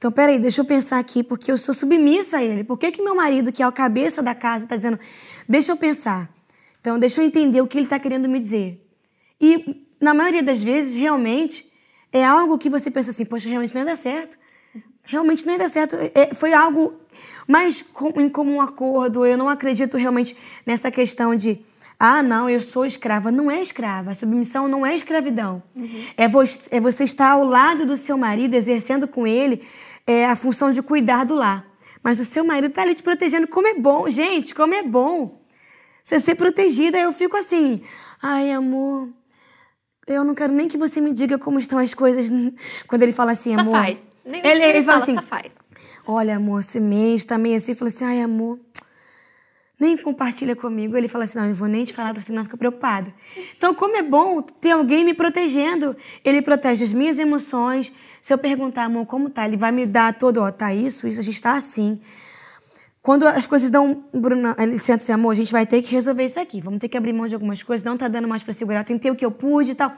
Então, 0.00 0.10
peraí, 0.10 0.38
deixa 0.38 0.62
eu 0.62 0.64
pensar 0.64 0.98
aqui, 0.98 1.22
porque 1.22 1.52
eu 1.52 1.58
sou 1.58 1.74
submissa 1.74 2.38
a 2.38 2.42
ele. 2.42 2.64
Por 2.64 2.78
que, 2.78 2.90
que 2.90 3.02
meu 3.02 3.14
marido, 3.14 3.52
que 3.52 3.62
é 3.62 3.68
o 3.68 3.70
cabeça 3.70 4.22
da 4.22 4.34
casa, 4.34 4.64
está 4.64 4.74
dizendo, 4.74 4.98
deixa 5.46 5.72
eu 5.72 5.76
pensar. 5.76 6.26
Então, 6.80 6.98
deixa 6.98 7.20
eu 7.20 7.26
entender 7.26 7.60
o 7.60 7.66
que 7.66 7.76
ele 7.76 7.84
está 7.84 7.98
querendo 7.98 8.26
me 8.26 8.40
dizer. 8.40 8.82
E, 9.38 9.84
na 10.00 10.14
maioria 10.14 10.42
das 10.42 10.62
vezes, 10.62 10.96
realmente, 10.96 11.70
é 12.10 12.24
algo 12.24 12.56
que 12.56 12.70
você 12.70 12.90
pensa 12.90 13.10
assim, 13.10 13.26
poxa, 13.26 13.46
realmente 13.46 13.74
não 13.74 13.82
ia 13.82 13.88
dar 13.88 13.96
certo. 13.96 14.38
Realmente 15.02 15.44
não 15.44 15.52
ia 15.52 15.58
dar 15.58 15.68
certo. 15.68 15.94
É, 16.14 16.32
foi 16.32 16.54
algo 16.54 16.98
mais 17.46 17.84
em 18.16 18.30
comum 18.30 18.62
acordo. 18.62 19.26
Eu 19.26 19.36
não 19.36 19.50
acredito 19.50 19.98
realmente 19.98 20.34
nessa 20.64 20.90
questão 20.90 21.34
de 21.34 21.60
ah, 22.02 22.22
não, 22.22 22.48
eu 22.48 22.62
sou 22.62 22.86
escrava. 22.86 23.30
Não 23.30 23.50
é 23.50 23.60
escrava. 23.60 24.12
A 24.12 24.14
submissão 24.14 24.66
não 24.66 24.86
é 24.86 24.96
escravidão. 24.96 25.62
Uhum. 25.76 26.04
É, 26.16 26.26
você, 26.26 26.60
é 26.70 26.80
você 26.80 27.04
estar 27.04 27.32
ao 27.32 27.44
lado 27.44 27.84
do 27.84 27.94
seu 27.94 28.16
marido, 28.16 28.54
exercendo 28.54 29.06
com 29.06 29.26
ele 29.26 29.62
é, 30.10 30.26
a 30.26 30.36
função 30.36 30.70
de 30.70 30.82
cuidar 30.82 31.24
do 31.24 31.34
lar. 31.34 31.66
Mas 32.02 32.18
o 32.18 32.24
seu 32.24 32.44
marido 32.44 32.70
está 32.70 32.82
ali 32.82 32.94
te 32.94 33.02
protegendo. 33.02 33.46
Como 33.46 33.66
é 33.68 33.74
bom, 33.74 34.08
gente, 34.08 34.54
como 34.54 34.74
é 34.74 34.82
bom. 34.82 35.40
Você 36.02 36.18
ser 36.18 36.34
protegida, 36.34 36.98
eu 36.98 37.12
fico 37.12 37.36
assim. 37.36 37.82
Ai, 38.22 38.50
amor, 38.52 39.08
eu 40.06 40.24
não 40.24 40.34
quero 40.34 40.52
nem 40.52 40.66
que 40.66 40.78
você 40.78 41.00
me 41.00 41.12
diga 41.12 41.38
como 41.38 41.58
estão 41.58 41.78
as 41.78 41.94
coisas. 41.94 42.30
Quando 42.88 43.02
ele 43.02 43.12
fala 43.12 43.32
assim, 43.32 43.54
só 43.54 43.60
amor. 43.60 43.72
Faz. 43.72 43.98
Nem 44.24 44.46
ele, 44.46 44.64
ele, 44.64 44.84
fala, 44.84 45.04
fala 45.04 45.42
assim. 45.44 45.54
Olha, 46.06 46.36
amor, 46.36 46.60
esse 46.60 46.80
mês 46.80 47.24
tá 47.24 47.38
meio 47.38 47.56
assim. 47.56 47.72
Eu 47.72 47.76
falei 47.76 47.94
assim, 47.94 48.04
ai, 48.04 48.20
amor 48.20 48.58
nem 49.80 49.96
compartilha 49.96 50.54
comigo. 50.54 50.96
Ele 50.96 51.08
fala 51.08 51.24
assim: 51.24 51.38
não, 51.38 51.48
eu 51.48 51.54
vou 51.54 51.66
nem 51.66 51.84
te 51.84 51.92
falar 51.92 52.12
pra 52.12 52.22
você 52.22 52.32
não 52.32 52.44
ficar 52.44 52.58
preocupada. 52.58 53.12
Então, 53.56 53.74
como 53.74 53.96
é 53.96 54.02
bom 54.02 54.42
ter 54.42 54.72
alguém 54.72 55.04
me 55.04 55.14
protegendo. 55.14 55.96
Ele 56.22 56.42
protege 56.42 56.84
as 56.84 56.92
minhas 56.92 57.18
emoções. 57.18 57.90
Se 58.20 58.32
eu 58.32 58.38
perguntar, 58.38 58.84
amor, 58.84 59.06
como 59.06 59.30
tá? 59.30 59.48
Ele 59.48 59.56
vai 59.56 59.72
me 59.72 59.86
dar 59.86 60.12
todo, 60.12 60.42
ó, 60.42 60.50
tá 60.52 60.74
isso, 60.74 61.08
isso, 61.08 61.18
a 61.18 61.22
gente 61.22 61.40
tá 61.40 61.54
assim. 61.54 61.98
Quando 63.00 63.26
as 63.26 63.46
coisas 63.46 63.70
dão. 63.70 64.04
Bruno, 64.12 64.54
ele 64.58 64.78
senta 64.78 65.02
assim, 65.02 65.12
amor, 65.12 65.30
a 65.30 65.34
gente 65.34 65.50
vai 65.50 65.64
ter 65.64 65.80
que 65.80 65.90
resolver 65.90 66.26
isso 66.26 66.38
aqui. 66.38 66.60
Vamos 66.60 66.78
ter 66.78 66.88
que 66.88 66.98
abrir 66.98 67.14
mão 67.14 67.26
de 67.26 67.34
algumas 67.34 67.62
coisas, 67.62 67.82
não 67.82 67.96
tá 67.96 68.06
dando 68.06 68.28
mais 68.28 68.42
para 68.42 68.52
segurar, 68.52 68.84
tentei 68.84 69.10
o 69.10 69.16
que 69.16 69.24
eu 69.24 69.30
pude 69.30 69.72
e 69.72 69.74
tal. 69.74 69.94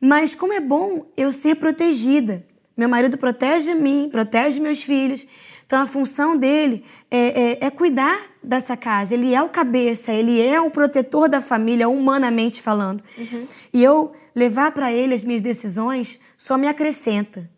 Mas 0.00 0.34
como 0.34 0.54
é 0.54 0.60
bom 0.60 1.06
eu 1.16 1.32
ser 1.32 1.56
protegida. 1.56 2.44
Meu 2.74 2.88
marido 2.88 3.18
protege 3.18 3.74
mim, 3.74 4.08
protege 4.10 4.58
meus 4.58 4.82
filhos. 4.82 5.26
Então, 5.72 5.80
a 5.80 5.86
função 5.86 6.36
dele 6.36 6.84
é, 7.10 7.18
é, 7.18 7.58
é, 7.64 7.70
cuidar 7.70 8.20
dessa 8.42 8.76
casa. 8.76 9.14
Ele 9.14 9.34
é 9.34 9.42
o 9.42 9.48
cabeça, 9.48 10.12
ele 10.12 10.38
é 10.38 10.60
o 10.60 10.70
protetor 10.70 11.30
da 11.30 11.40
família, 11.40 11.88
humanamente 11.88 12.60
falando. 12.60 13.02
Uhum. 13.16 13.46
E 13.72 13.82
eu 13.82 14.12
levar 14.34 14.72
para 14.72 14.92
ele 14.92 15.14
as 15.14 15.24
minhas 15.24 15.40
decisões 15.40 16.20
só 16.36 16.58
me 16.58 16.68
acrescenta. 16.68 17.50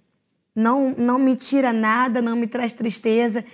Não, 0.54 0.94
não 0.96 1.18
me 1.18 1.34
tira 1.34 1.72
nada, 1.72 2.22
não 2.22 2.36
me 2.36 2.46
traz 2.46 2.72
tristeza. 2.72 3.44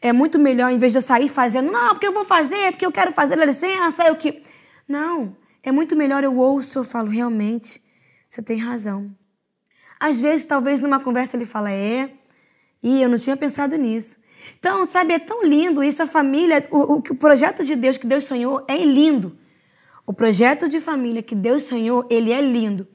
É 0.00 0.12
muito 0.12 0.38
melhor, 0.38 0.70
em 0.70 0.78
vez 0.78 0.92
de 0.92 0.98
eu 0.98 1.02
sair 1.02 1.26
fazendo, 1.26 1.72
não, 1.72 1.88
porque 1.88 2.06
eu 2.06 2.12
vou 2.12 2.24
fazer, 2.24 2.70
porque 2.70 2.86
eu 2.86 2.92
quero 2.92 3.10
fazer, 3.10 3.36
licença, 3.36 4.04
eu 4.04 4.14
que. 4.14 4.42
Não, 4.86 5.36
é 5.60 5.72
muito 5.72 5.96
melhor 5.96 6.22
eu 6.22 6.36
ouço, 6.36 6.78
eu 6.78 6.84
falo, 6.84 7.08
realmente, 7.08 7.82
Você 8.28 8.40
tem 8.40 8.58
razão. 8.58 9.10
Às 9.98 10.20
vezes, 10.20 10.46
talvez 10.46 10.80
numa 10.80 11.00
conversa 11.00 11.36
ele 11.36 11.46
fala: 11.46 11.72
É, 11.72 12.12
e 12.84 13.00
eu 13.02 13.08
não 13.08 13.16
tinha 13.16 13.36
pensado 13.36 13.76
nisso. 13.76 14.22
Então, 14.58 14.84
sabe, 14.84 15.14
é 15.14 15.18
tão 15.18 15.42
lindo 15.42 15.82
isso, 15.82 16.02
a 16.02 16.06
família, 16.06 16.62
o, 16.70 16.96
o, 16.96 16.98
o 16.98 17.14
projeto 17.14 17.64
de 17.64 17.74
Deus 17.74 17.96
que 17.96 18.06
Deus 18.06 18.24
sonhou 18.24 18.62
é 18.68 18.76
lindo. 18.76 19.38
O 20.06 20.12
projeto 20.12 20.68
de 20.68 20.78
família 20.78 21.22
que 21.22 21.34
Deus 21.34 21.62
sonhou, 21.62 22.06
ele 22.10 22.30
é 22.30 22.42
lindo. 22.42 22.86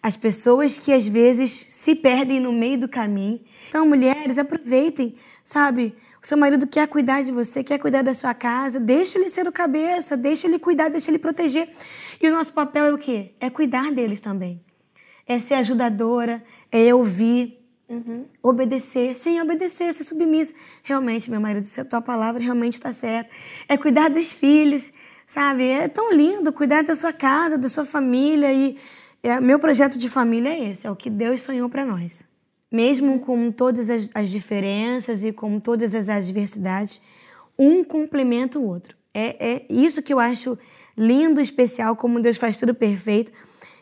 As 0.00 0.16
pessoas 0.16 0.78
que 0.78 0.92
às 0.92 1.08
vezes 1.08 1.50
se 1.50 1.94
perdem 1.96 2.38
no 2.38 2.52
meio 2.52 2.78
do 2.78 2.88
caminho. 2.88 3.40
Então, 3.68 3.86
mulheres, 3.86 4.38
aproveitem, 4.38 5.16
sabe? 5.42 5.94
O 6.22 6.26
seu 6.26 6.36
marido 6.38 6.66
quer 6.66 6.86
cuidar 6.86 7.22
de 7.22 7.32
você, 7.32 7.64
quer 7.64 7.78
cuidar 7.78 8.02
da 8.02 8.14
sua 8.14 8.34
casa, 8.34 8.78
deixa 8.78 9.18
ele 9.18 9.28
ser 9.28 9.46
o 9.48 9.52
cabeça, 9.52 10.16
deixa 10.16 10.46
ele 10.46 10.58
cuidar, 10.58 10.88
deixa 10.88 11.10
ele 11.10 11.18
proteger. 11.18 11.68
E 12.20 12.28
o 12.28 12.32
nosso 12.32 12.52
papel 12.52 12.84
é 12.84 12.92
o 12.92 12.98
quê? 12.98 13.34
É 13.40 13.50
cuidar 13.50 13.90
deles 13.90 14.20
também. 14.20 14.60
É 15.26 15.38
ser 15.40 15.54
ajudadora, 15.54 16.44
é 16.70 16.94
ouvir, 16.94 17.61
Uhum. 17.92 18.24
Obedecer, 18.42 19.14
sem 19.14 19.38
obedecer, 19.42 19.92
ser 19.92 20.04
submissa. 20.04 20.54
Realmente, 20.82 21.30
meu 21.30 21.40
marido, 21.40 21.66
se 21.66 21.78
a 21.78 21.84
tua 21.84 22.00
palavra 22.00 22.42
realmente 22.42 22.74
está 22.74 22.90
certa. 22.90 23.30
É 23.68 23.76
cuidar 23.76 24.08
dos 24.08 24.32
filhos, 24.32 24.94
sabe? 25.26 25.68
É 25.68 25.88
tão 25.88 26.10
lindo 26.10 26.50
cuidar 26.54 26.82
da 26.82 26.96
sua 26.96 27.12
casa, 27.12 27.58
da 27.58 27.68
sua 27.68 27.84
família. 27.84 28.50
E 28.50 28.78
é, 29.22 29.38
meu 29.40 29.58
projeto 29.58 29.98
de 29.98 30.08
família 30.08 30.48
é 30.48 30.70
esse, 30.70 30.86
é 30.86 30.90
o 30.90 30.96
que 30.96 31.10
Deus 31.10 31.42
sonhou 31.42 31.68
para 31.68 31.84
nós. 31.84 32.24
Mesmo 32.70 33.18
com 33.18 33.52
todas 33.52 33.90
as, 33.90 34.08
as, 34.14 34.30
diferenças 34.30 35.22
e 35.22 35.30
com 35.30 35.60
todas 35.60 35.94
as 35.94 36.08
adversidades, 36.08 36.98
um 37.58 37.84
complementa 37.84 38.58
o 38.58 38.66
outro. 38.66 38.96
É, 39.12 39.52
é 39.52 39.66
isso 39.68 40.00
que 40.00 40.14
eu 40.14 40.18
acho 40.18 40.58
lindo, 40.96 41.42
especial, 41.42 41.94
como 41.94 42.20
Deus 42.20 42.38
faz 42.38 42.56
tudo 42.56 42.74
perfeito, 42.74 43.30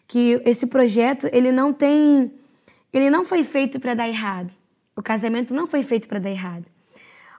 que 0.09 0.43
esse 0.45 0.67
projeto 0.67 1.29
ele 1.33 1.53
não 1.53 1.73
tem 1.73 2.33
ele 2.93 3.11
não 3.11 3.25
foi 3.25 3.45
feito 3.45 3.79
para 3.79 3.95
dar 3.95 4.09
errado. 4.09 4.51
O 4.97 5.03
casamento 5.03 5.55
não 5.55 5.67
foi 5.67 5.83
feito 5.83 6.09
para 6.09 6.19
dar 6.19 6.31
errado. 6.31 6.67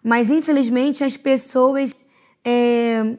Mas, 0.03 0.31
infelizmente, 0.31 1.03
as 1.03 1.15
pessoas 1.15 1.95
é, 2.43 3.17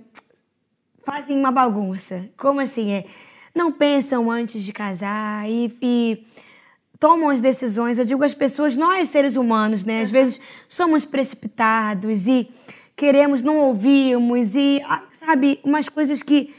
fazem 1.05 1.39
uma 1.39 1.53
bagunça. 1.53 2.29
Como 2.37 2.61
assim? 2.61 2.91
É, 2.91 3.05
não 3.55 3.71
pensam 3.71 4.31
antes 4.31 4.63
de 4.63 4.73
casar 4.73 5.49
e, 5.49 5.77
e 5.81 6.27
tomam 6.99 7.29
as 7.29 7.41
decisões. 7.41 7.99
Eu 7.99 8.05
digo 8.05 8.25
as 8.25 8.35
pessoas, 8.35 8.77
nós 8.77 9.09
seres 9.09 9.37
humanos, 9.37 9.85
né? 9.85 10.03
Às 10.03 10.11
vezes 10.11 10.41
somos 10.69 11.05
precipitados 11.05 12.27
e 12.27 12.49
queremos, 12.97 13.43
não 13.43 13.59
ouvimos 13.59 14.55
e, 14.55 14.81
ah, 14.85 15.03
sabe, 15.13 15.61
umas 15.63 15.89
coisas 15.89 16.23
que 16.23 16.55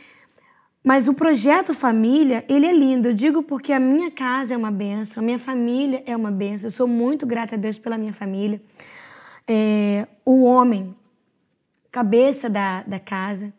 mas 0.83 1.07
o 1.07 1.13
projeto 1.13 1.73
família, 1.73 2.43
ele 2.49 2.65
é 2.65 2.73
lindo. 2.73 3.07
Eu 3.07 3.13
digo 3.13 3.41
porque 3.41 3.71
a 3.71 3.79
minha 3.79 4.11
casa 4.11 4.53
é 4.53 4.57
uma 4.57 4.71
benção, 4.71 5.23
a 5.23 5.25
minha 5.25 5.39
família 5.39 6.03
é 6.05 6.15
uma 6.15 6.29
benção. 6.29 6.67
Eu 6.67 6.71
sou 6.71 6.87
muito 6.87 7.25
grata 7.25 7.55
a 7.55 7.57
Deus 7.57 7.77
pela 7.77 7.97
minha 7.97 8.11
família. 8.11 8.61
É, 9.47 10.05
o 10.25 10.43
homem, 10.43 10.93
cabeça 11.89 12.49
da, 12.49 12.83
da 12.83 12.99
casa. 12.99 13.53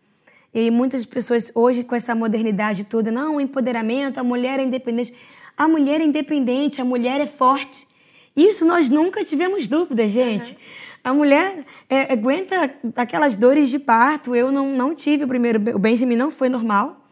E 0.53 0.71
muitas 0.71 1.07
pessoas 1.07 1.51
hoje, 1.55 1.83
com 1.83 1.95
essa 1.95 2.15
modernidade 2.15 2.85
toda, 2.85 3.11
não, 3.11 3.37
o 3.37 3.41
empoderamento, 3.41 4.19
a 4.19 4.23
mulher 4.23 4.61
é 4.61 4.63
independente. 4.63 5.15
A 5.57 5.67
mulher 5.67 6.03
é 6.03 6.05
independente, 6.05 6.83
a 6.83 6.85
mulher 6.85 7.23
é 7.23 7.27
forte. 7.27 7.89
Isso 8.37 8.67
nós 8.67 8.91
nunca 8.91 9.25
tivemos 9.25 9.67
dúvida, 9.67 10.07
gente. 10.07 10.53
Uhum. 10.53 10.59
A 11.05 11.15
mulher 11.15 11.65
é, 11.89 12.13
aguenta 12.13 12.75
aquelas 12.97 13.37
dores 13.37 13.71
de 13.71 13.79
parto. 13.79 14.35
Eu 14.37 14.53
não, 14.53 14.73
não 14.73 14.95
tive 14.95 15.25
o 15.25 15.29
primeiro. 15.29 15.59
O 15.75 15.79
Benjamin 15.79 16.17
não 16.17 16.31
foi 16.31 16.49
normal 16.51 17.04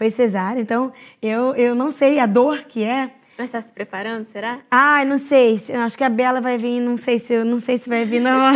foi 0.00 0.08
cesárea, 0.08 0.62
então 0.62 0.90
eu, 1.20 1.54
eu 1.56 1.74
não 1.74 1.90
sei 1.90 2.18
a 2.18 2.24
dor 2.24 2.62
que 2.62 2.82
é. 2.82 3.10
Mas 3.36 3.48
está 3.48 3.60
se 3.60 3.70
preparando, 3.70 4.24
será? 4.24 4.60
Ai, 4.70 5.04
não 5.04 5.18
sei. 5.18 5.60
Acho 5.84 5.98
que 5.98 6.02
a 6.02 6.08
Bela 6.08 6.40
vai 6.40 6.56
vir, 6.56 6.80
não 6.80 6.96
sei 6.96 7.18
se 7.18 7.44
não 7.44 7.60
sei 7.60 7.76
se 7.76 7.86
vai 7.86 8.06
vir 8.06 8.18
não. 8.18 8.50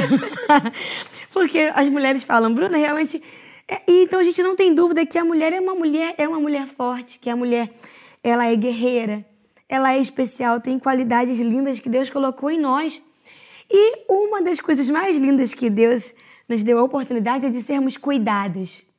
Porque 1.34 1.70
as 1.74 1.90
mulheres 1.90 2.24
falam, 2.24 2.54
Bruna, 2.54 2.78
realmente. 2.78 3.22
É, 3.68 3.82
então 3.86 4.20
a 4.20 4.24
gente 4.24 4.42
não 4.42 4.56
tem 4.56 4.74
dúvida 4.74 5.04
que 5.04 5.18
a 5.18 5.24
mulher 5.24 5.52
é 5.52 5.60
uma 5.60 5.74
mulher, 5.74 6.14
é 6.16 6.26
uma 6.26 6.40
mulher 6.40 6.66
forte, 6.66 7.18
que 7.18 7.28
a 7.28 7.36
mulher 7.36 7.70
ela 8.22 8.46
é 8.46 8.56
guerreira, 8.56 9.22
ela 9.68 9.92
é 9.92 9.98
especial, 9.98 10.62
tem 10.62 10.78
qualidades 10.78 11.38
lindas 11.40 11.78
que 11.78 11.90
Deus 11.90 12.08
colocou 12.08 12.50
em 12.50 12.58
nós. 12.58 13.02
E 13.70 14.04
uma 14.08 14.40
das 14.40 14.60
coisas 14.60 14.88
mais 14.88 15.18
lindas 15.18 15.52
que 15.52 15.68
Deus 15.68 16.14
nos 16.48 16.62
deu 16.62 16.78
a 16.78 16.82
oportunidade 16.82 17.44
é 17.44 17.50
de 17.50 17.60
sermos 17.60 17.98
cuidadas. 17.98 18.93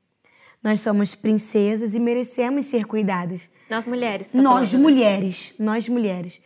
Nós 0.65 0.80
somos 0.80 1.13
princesas 1.13 1.93
e 1.93 1.99
merecemos 1.99 2.65
ser 2.65 2.86
cuidadas. 2.86 3.51
Nós 3.69 3.86
mulheres. 3.86 4.32
Tá 4.32 4.41
nós 4.41 4.71
falando, 4.71 4.84
mulheres, 4.84 5.54
né? 5.60 5.65
nós 5.67 5.88
mulheres. 5.88 6.41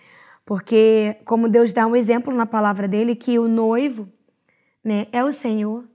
Porque 0.46 1.16
como 1.24 1.48
Deus 1.48 1.72
dá 1.72 1.88
um 1.88 1.96
exemplo 1.96 2.36
na 2.36 2.46
palavra 2.46 2.86
dele 2.86 3.16
que 3.16 3.40
o 3.40 3.48
noivo, 3.48 4.10
né, 4.84 5.08
é 5.14 5.24
o 5.24 5.32
Senhor 5.32 5.86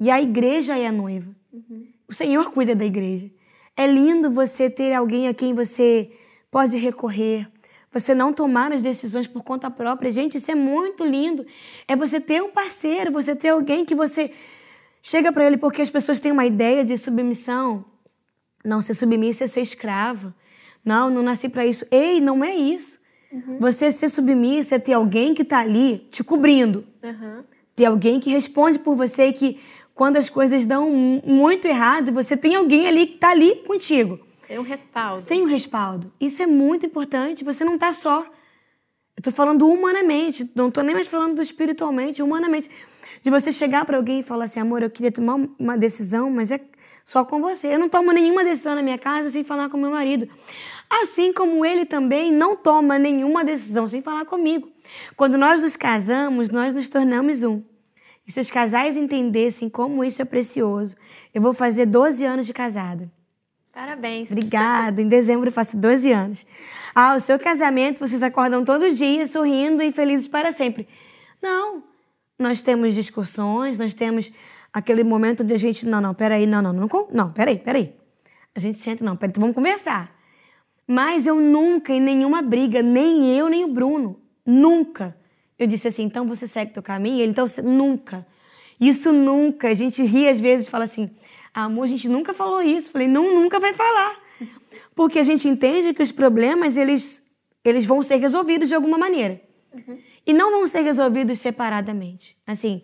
e 0.00 0.10
a 0.10 0.20
igreja 0.20 0.76
é 0.76 0.88
a 0.88 0.90
noiva. 0.90 1.30
Uhum. 1.52 1.86
O 2.08 2.12
Senhor 2.12 2.50
cuida 2.50 2.74
da 2.74 2.84
igreja. 2.84 3.30
É 3.76 3.86
lindo 3.86 4.32
você 4.32 4.68
ter 4.68 4.92
alguém 4.92 5.28
a 5.28 5.32
quem 5.32 5.54
você 5.54 6.10
pode 6.50 6.76
recorrer, 6.76 7.46
você 7.92 8.16
não 8.16 8.32
tomar 8.32 8.72
as 8.72 8.82
decisões 8.82 9.28
por 9.28 9.44
conta 9.44 9.70
própria. 9.70 10.10
Gente, 10.10 10.38
isso 10.38 10.50
é 10.50 10.56
muito 10.56 11.04
lindo. 11.04 11.46
É 11.86 11.94
você 11.94 12.20
ter 12.20 12.42
um 12.42 12.50
parceiro, 12.50 13.12
você 13.12 13.36
ter 13.36 13.50
alguém 13.50 13.84
que 13.84 13.94
você 13.94 14.32
Chega 15.02 15.32
para 15.32 15.46
ele 15.46 15.56
porque 15.56 15.82
as 15.82 15.90
pessoas 15.90 16.20
têm 16.20 16.32
uma 16.32 16.46
ideia 16.46 16.84
de 16.84 16.96
submissão. 16.96 17.84
Não, 18.64 18.80
ser 18.80 18.94
submissa 18.94 19.44
é 19.44 19.46
ser 19.46 19.62
escrava. 19.62 20.34
Não, 20.84 21.10
não 21.10 21.22
nasci 21.22 21.48
para 21.48 21.64
isso. 21.64 21.86
Ei, 21.90 22.20
não 22.20 22.44
é 22.44 22.54
isso. 22.54 22.98
Uhum. 23.32 23.58
Você 23.60 23.90
ser 23.92 24.08
submissa 24.08 24.76
é 24.76 24.78
ter 24.78 24.92
alguém 24.92 25.34
que 25.34 25.42
está 25.42 25.60
ali 25.60 25.98
te 26.10 26.22
cobrindo. 26.22 26.84
Uhum. 27.02 27.44
Ter 27.74 27.86
alguém 27.86 28.20
que 28.20 28.30
responde 28.30 28.78
por 28.78 28.96
você 28.96 29.28
e 29.28 29.32
que 29.32 29.60
quando 29.94 30.16
as 30.16 30.28
coisas 30.28 30.66
dão 30.66 30.90
muito 30.90 31.66
errado, 31.66 32.12
você 32.12 32.36
tem 32.36 32.54
alguém 32.54 32.86
ali 32.86 33.06
que 33.06 33.14
está 33.14 33.30
ali 33.30 33.56
contigo. 33.66 34.18
Tem 34.46 34.58
um 34.58 34.62
respaldo. 34.62 35.22
Tem 35.22 35.42
um 35.42 35.46
respaldo. 35.46 36.12
Isso 36.20 36.42
é 36.42 36.46
muito 36.46 36.84
importante. 36.84 37.44
Você 37.44 37.64
não 37.64 37.74
está 37.74 37.92
só. 37.92 38.22
Eu 38.22 39.20
estou 39.20 39.32
falando 39.32 39.68
humanamente. 39.68 40.50
Não 40.54 40.68
estou 40.68 40.82
nem 40.82 40.94
mais 40.94 41.06
falando 41.06 41.40
espiritualmente, 41.40 42.22
humanamente. 42.22 42.70
De 43.20 43.30
você 43.30 43.52
chegar 43.52 43.84
para 43.84 43.96
alguém 43.96 44.20
e 44.20 44.22
falar 44.22 44.46
assim, 44.46 44.60
amor, 44.60 44.82
eu 44.82 44.90
queria 44.90 45.12
tomar 45.12 45.36
uma 45.58 45.76
decisão, 45.76 46.30
mas 46.30 46.50
é 46.50 46.60
só 47.04 47.24
com 47.24 47.40
você. 47.40 47.74
Eu 47.74 47.78
não 47.78 47.88
tomo 47.88 48.12
nenhuma 48.12 48.44
decisão 48.44 48.74
na 48.74 48.82
minha 48.82 48.98
casa 48.98 49.30
sem 49.30 49.44
falar 49.44 49.68
com 49.68 49.76
meu 49.76 49.90
marido. 49.90 50.28
Assim 50.88 51.32
como 51.32 51.64
ele 51.64 51.84
também 51.84 52.32
não 52.32 52.56
toma 52.56 52.98
nenhuma 52.98 53.44
decisão 53.44 53.86
sem 53.86 54.02
falar 54.02 54.24
comigo. 54.24 54.68
Quando 55.16 55.38
nós 55.38 55.62
nos 55.62 55.76
casamos, 55.76 56.50
nós 56.50 56.74
nos 56.74 56.88
tornamos 56.88 57.42
um. 57.42 57.62
E 58.26 58.32
se 58.32 58.40
os 58.40 58.50
casais 58.50 58.96
entendessem 58.96 59.68
como 59.68 60.04
isso 60.04 60.22
é 60.22 60.24
precioso, 60.24 60.96
eu 61.34 61.40
vou 61.40 61.52
fazer 61.52 61.86
12 61.86 62.24
anos 62.24 62.46
de 62.46 62.52
casada. 62.52 63.10
Parabéns. 63.72 64.30
Obrigada. 64.30 65.00
Em 65.00 65.08
dezembro 65.08 65.48
eu 65.48 65.52
faço 65.52 65.76
12 65.76 66.12
anos. 66.12 66.46
Ah, 66.94 67.14
o 67.14 67.20
seu 67.20 67.38
casamento, 67.38 68.00
vocês 68.00 68.22
acordam 68.22 68.64
todo 68.64 68.92
dia 68.92 69.26
sorrindo 69.26 69.82
e 69.82 69.92
felizes 69.92 70.26
para 70.26 70.52
sempre. 70.52 70.88
Não. 71.40 71.89
Nós 72.40 72.62
temos 72.62 72.94
discussões, 72.94 73.76
nós 73.76 73.92
temos 73.92 74.32
aquele 74.72 75.04
momento 75.04 75.44
de 75.44 75.52
a 75.52 75.58
gente, 75.58 75.84
não, 75.86 76.00
não, 76.00 76.14
peraí, 76.14 76.46
não, 76.46 76.62
não, 76.62 76.72
não, 76.72 76.88
não, 77.12 77.30
peraí, 77.30 77.58
peraí. 77.58 77.94
A 78.54 78.58
gente 78.58 78.78
senta, 78.78 79.04
não, 79.04 79.14
peraí, 79.14 79.28
então 79.28 79.42
vamos 79.42 79.54
conversar. 79.54 80.10
Mas 80.86 81.26
eu 81.26 81.38
nunca, 81.38 81.92
em 81.92 82.00
nenhuma 82.00 82.40
briga, 82.40 82.80
nem 82.80 83.36
eu, 83.36 83.50
nem 83.50 83.62
o 83.62 83.68
Bruno, 83.68 84.18
nunca. 84.44 85.14
Eu 85.58 85.66
disse 85.66 85.86
assim, 85.88 86.02
então 86.04 86.26
você 86.26 86.46
segue 86.46 86.72
teu 86.72 86.82
caminho? 86.82 87.20
Ele, 87.20 87.30
então, 87.30 87.44
nunca. 87.62 88.26
Isso 88.80 89.12
nunca. 89.12 89.68
A 89.68 89.74
gente 89.74 90.02
ri 90.02 90.26
às 90.26 90.40
vezes 90.40 90.66
e 90.66 90.70
fala 90.70 90.84
assim, 90.84 91.10
amor, 91.52 91.84
a 91.84 91.88
gente 91.88 92.08
nunca 92.08 92.32
falou 92.32 92.62
isso. 92.62 92.90
Falei, 92.90 93.06
não, 93.06 93.34
nunca 93.34 93.60
vai 93.60 93.74
falar. 93.74 94.18
Porque 94.94 95.18
a 95.18 95.24
gente 95.24 95.46
entende 95.46 95.92
que 95.92 96.02
os 96.02 96.10
problemas, 96.10 96.78
eles, 96.78 97.22
eles 97.62 97.84
vão 97.84 98.02
ser 98.02 98.16
resolvidos 98.16 98.70
de 98.70 98.74
alguma 98.74 98.96
maneira. 98.96 99.42
Uhum 99.74 100.09
e 100.30 100.32
não 100.32 100.52
vão 100.52 100.66
ser 100.66 100.82
resolvidos 100.82 101.40
separadamente. 101.40 102.38
Assim, 102.46 102.82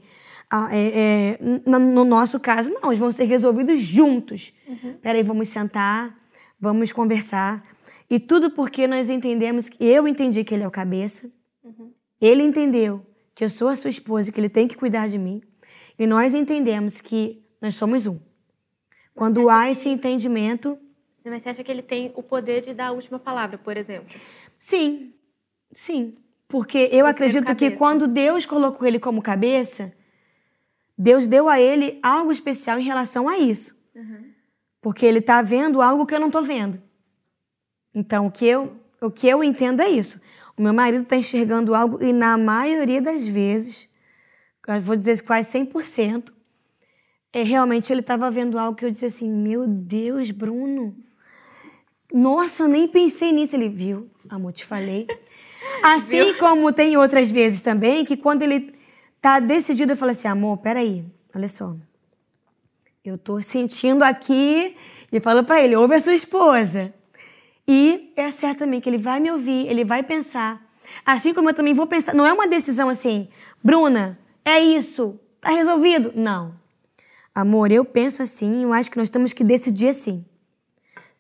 é, 0.73 1.37
é, 1.37 1.39
no 1.65 2.05
nosso 2.05 2.41
caso, 2.41 2.73
não, 2.73 2.91
eles 2.91 2.99
vão 2.99 3.13
ser 3.13 3.23
resolvidos 3.25 3.81
juntos. 3.81 4.53
Uhum. 4.67 4.95
Peraí, 5.01 5.23
vamos 5.23 5.49
sentar, 5.49 6.19
vamos 6.59 6.93
conversar. 6.93 7.63
E 8.11 8.19
tudo 8.19 8.51
porque 8.51 8.89
nós 8.89 9.09
entendemos 9.09 9.69
que 9.69 9.85
eu 9.85 10.09
entendi 10.09 10.43
que 10.43 10.55
ele 10.55 10.65
é 10.65 10.67
o 10.67 10.73
cabeça, 10.73 11.31
uhum. 11.63 11.93
ele 12.21 12.43
entendeu 12.43 13.07
que 13.33 13.45
eu 13.45 13.51
sou 13.51 13.69
a 13.69 13.77
sua 13.77 13.91
esposa, 13.91 14.33
que 14.33 14.41
ele 14.41 14.49
tem 14.49 14.67
que 14.67 14.77
cuidar 14.77 15.09
de 15.09 15.19
mim, 15.19 15.41
e 15.97 16.05
nós 16.05 16.35
entendemos 16.35 17.01
que 17.01 17.45
nós 17.63 17.77
somos 17.77 18.09
um. 18.09 18.19
Quando 19.15 19.49
há 19.49 19.71
esse 19.71 19.89
entendimento. 19.89 20.77
Mas 21.25 21.45
você 21.45 21.51
acha 21.51 21.63
que 21.63 21.71
ele 21.71 21.83
tem 21.83 22.13
o 22.17 22.25
poder 22.25 22.61
de 22.61 22.75
dar 22.75 22.89
a 22.89 22.93
última 22.93 23.21
palavra, 23.21 23.57
por 23.57 23.77
exemplo? 23.77 24.09
Sim, 24.59 25.15
sim. 25.71 26.17
Porque 26.49 26.89
eu 26.93 27.07
acredito 27.07 27.55
que 27.57 27.73
quando 27.73 28.07
Deus 28.07 28.47
colocou 28.47 28.87
ele 28.87 29.01
como 29.01 29.21
cabeça, 29.21 29.93
Deus 30.97 31.27
deu 31.27 31.49
a 31.49 31.61
ele 31.61 31.99
algo 32.03 32.31
especial 32.31 32.79
em 32.79 32.85
relação 32.85 33.29
a 33.29 33.39
isso. 33.39 33.77
Uhum. 33.95 34.31
Porque 34.81 35.05
ele 35.05 35.19
está 35.19 35.43
vendo 35.43 35.83
algo 35.83 36.07
que 36.07 36.15
eu 36.15 36.21
não 36.21 36.29
estou 36.29 36.43
vendo. 36.43 36.81
Então, 37.93 38.27
o 38.27 38.31
que 38.31 38.47
eu, 38.47 38.77
O 39.01 39.11
que 39.11 39.27
eu 39.27 39.43
entendo 39.43 39.81
é 39.81 39.89
isso. 39.89 40.21
O 40.57 40.63
meu 40.63 40.73
marido 40.73 41.03
está 41.03 41.17
enxergando 41.17 41.75
algo 41.75 42.03
e 42.03 42.13
na 42.13 42.39
maioria 42.39 43.01
das 43.01 43.27
vezes, 43.27 43.89
eu 44.67 44.81
vou 44.81 44.97
dizer 44.97 45.23
quase 45.23 45.59
100%, 45.59 46.33
é, 47.33 47.43
realmente 47.43 47.93
ele 47.93 48.01
estava 48.01 48.31
vendo 48.31 48.59
algo 48.59 48.77
que 48.77 48.85
eu 48.85 48.91
disse 48.91 49.05
assim, 49.05 49.31
meu 49.31 49.67
Deus, 49.67 50.31
Bruno, 50.31 50.97
nossa, 52.13 52.63
eu 52.63 52.69
nem 52.69 52.89
pensei 52.89 53.33
nisso. 53.33 53.57
Ele 53.57 53.69
viu, 53.69 54.11
amor, 54.29 54.53
te 54.53 54.65
falei. 54.65 55.07
Assim 55.83 56.33
viu? 56.33 56.39
como 56.39 56.73
tem 56.73 56.97
outras 56.97 57.31
vezes 57.31 57.63
também, 57.63 58.05
que 58.05 58.17
quando 58.17 58.43
ele 58.43 58.75
tá 59.21 59.39
decidido, 59.41 59.93
eu 59.93 59.97
falo 59.97 60.13
assim, 60.13 60.29
amor, 60.29 60.59
peraí, 60.59 61.05
olha 61.35 61.49
só. 61.49 61.77
Eu 63.05 63.17
tô 63.17 63.41
sentindo 63.41 64.03
aqui 64.03 64.77
e 65.13 65.21
falo 65.21 65.45
para 65.45 65.63
ele, 65.63 65.77
ouve 65.77 65.95
a 65.95 66.01
sua 66.01 66.15
esposa. 66.15 66.93
E 67.67 68.13
é 68.17 68.31
certo 68.31 68.61
também 68.61 68.81
que 68.81 68.89
ele 68.89 68.99
vai 68.99 69.21
me 69.21 69.31
ouvir, 69.31 69.67
ele 69.69 69.85
vai 69.85 70.03
pensar. 70.03 70.65
Assim 71.05 71.35
como 71.35 71.51
eu 71.51 71.55
também 71.55 71.75
vou 71.75 71.87
pensar. 71.87 72.15
Não 72.15 72.27
é 72.27 72.33
uma 72.33 72.47
decisão 72.47 72.89
assim, 72.89 73.29
Bruna, 73.63 74.19
é 74.45 74.61
isso, 74.61 75.19
tá 75.41 75.51
resolvido. 75.51 76.13
Não. 76.15 76.55
Amor, 77.35 77.71
eu 77.71 77.85
penso 77.85 78.23
assim, 78.23 78.63
eu 78.63 78.73
acho 78.73 78.91
que 78.91 78.97
nós 78.97 79.09
temos 79.09 79.33
que 79.33 79.45
decidir 79.45 79.89
assim. 79.89 80.25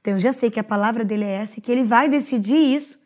Então 0.00 0.14
eu 0.14 0.20
já 0.20 0.32
sei 0.32 0.50
que 0.50 0.60
a 0.60 0.64
palavra 0.64 1.04
dele 1.04 1.24
é 1.24 1.32
essa, 1.32 1.60
que 1.60 1.70
ele 1.70 1.84
vai 1.84 2.08
decidir 2.08 2.56
isso. 2.56 3.04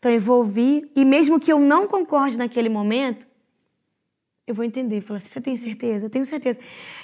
Então 0.00 0.10
eu 0.10 0.20
vou 0.20 0.38
ouvir, 0.38 0.90
e 0.96 1.04
mesmo 1.04 1.38
que 1.38 1.52
eu 1.52 1.60
não 1.60 1.86
concorde 1.86 2.36
naquele 2.36 2.68
momento, 2.68 3.24
eu 4.46 4.54
vou 4.54 4.64
entender. 4.64 5.00
Falar 5.00 5.18
assim, 5.18 5.28
você 5.28 5.40
tem 5.40 5.54
certeza? 5.54 6.06
Eu 6.06 6.10
tenho 6.10 6.24
certeza. 6.24 6.58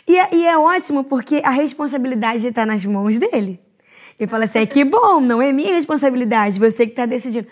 E 0.09 0.19
é, 0.19 0.35
e 0.35 0.45
é 0.45 0.59
ótimo 0.59 1.05
porque 1.05 1.41
a 1.45 1.51
responsabilidade 1.51 2.45
está 2.45 2.67
nas 2.67 2.85
mãos 2.85 3.19
dele. 3.19 3.61
Ele 4.19 4.29
fala 4.29 4.45
assim, 4.45 4.59
é 4.59 4.67
que 4.67 4.85
bom, 4.85 5.21
não 5.21 5.41
é 5.41 5.53
minha 5.53 5.75
responsabilidade, 5.75 6.59
você 6.59 6.85
que 6.85 6.93
está 6.93 7.07
decidindo. 7.07 7.47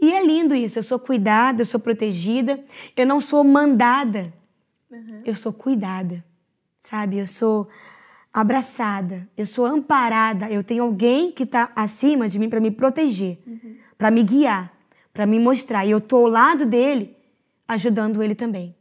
E 0.00 0.12
é 0.12 0.24
lindo 0.24 0.54
isso, 0.54 0.78
eu 0.78 0.82
sou 0.84 0.98
cuidada, 0.98 1.62
eu 1.62 1.66
sou 1.66 1.80
protegida, 1.80 2.62
eu 2.96 3.06
não 3.06 3.20
sou 3.20 3.42
mandada, 3.42 4.32
uhum. 4.90 5.22
eu 5.24 5.34
sou 5.34 5.52
cuidada 5.52 6.22
sabe? 6.82 7.18
Eu 7.18 7.26
sou 7.26 7.68
abraçada, 8.32 9.28
eu 9.36 9.46
sou 9.46 9.64
amparada, 9.64 10.50
eu 10.50 10.64
tenho 10.64 10.82
alguém 10.82 11.30
que 11.30 11.44
está 11.44 11.70
acima 11.76 12.28
de 12.28 12.38
mim 12.38 12.48
para 12.48 12.60
me 12.60 12.70
proteger, 12.70 13.38
uhum. 13.46 13.76
para 13.96 14.10
me 14.10 14.22
guiar, 14.22 14.71
para 15.12 15.26
me 15.26 15.38
mostrar. 15.38 15.84
E 15.84 15.90
eu 15.90 15.98
estou 15.98 16.26
ao 16.26 16.30
lado 16.30 16.66
dele, 16.66 17.16
ajudando 17.68 18.22
ele 18.22 18.34
também. 18.34 18.74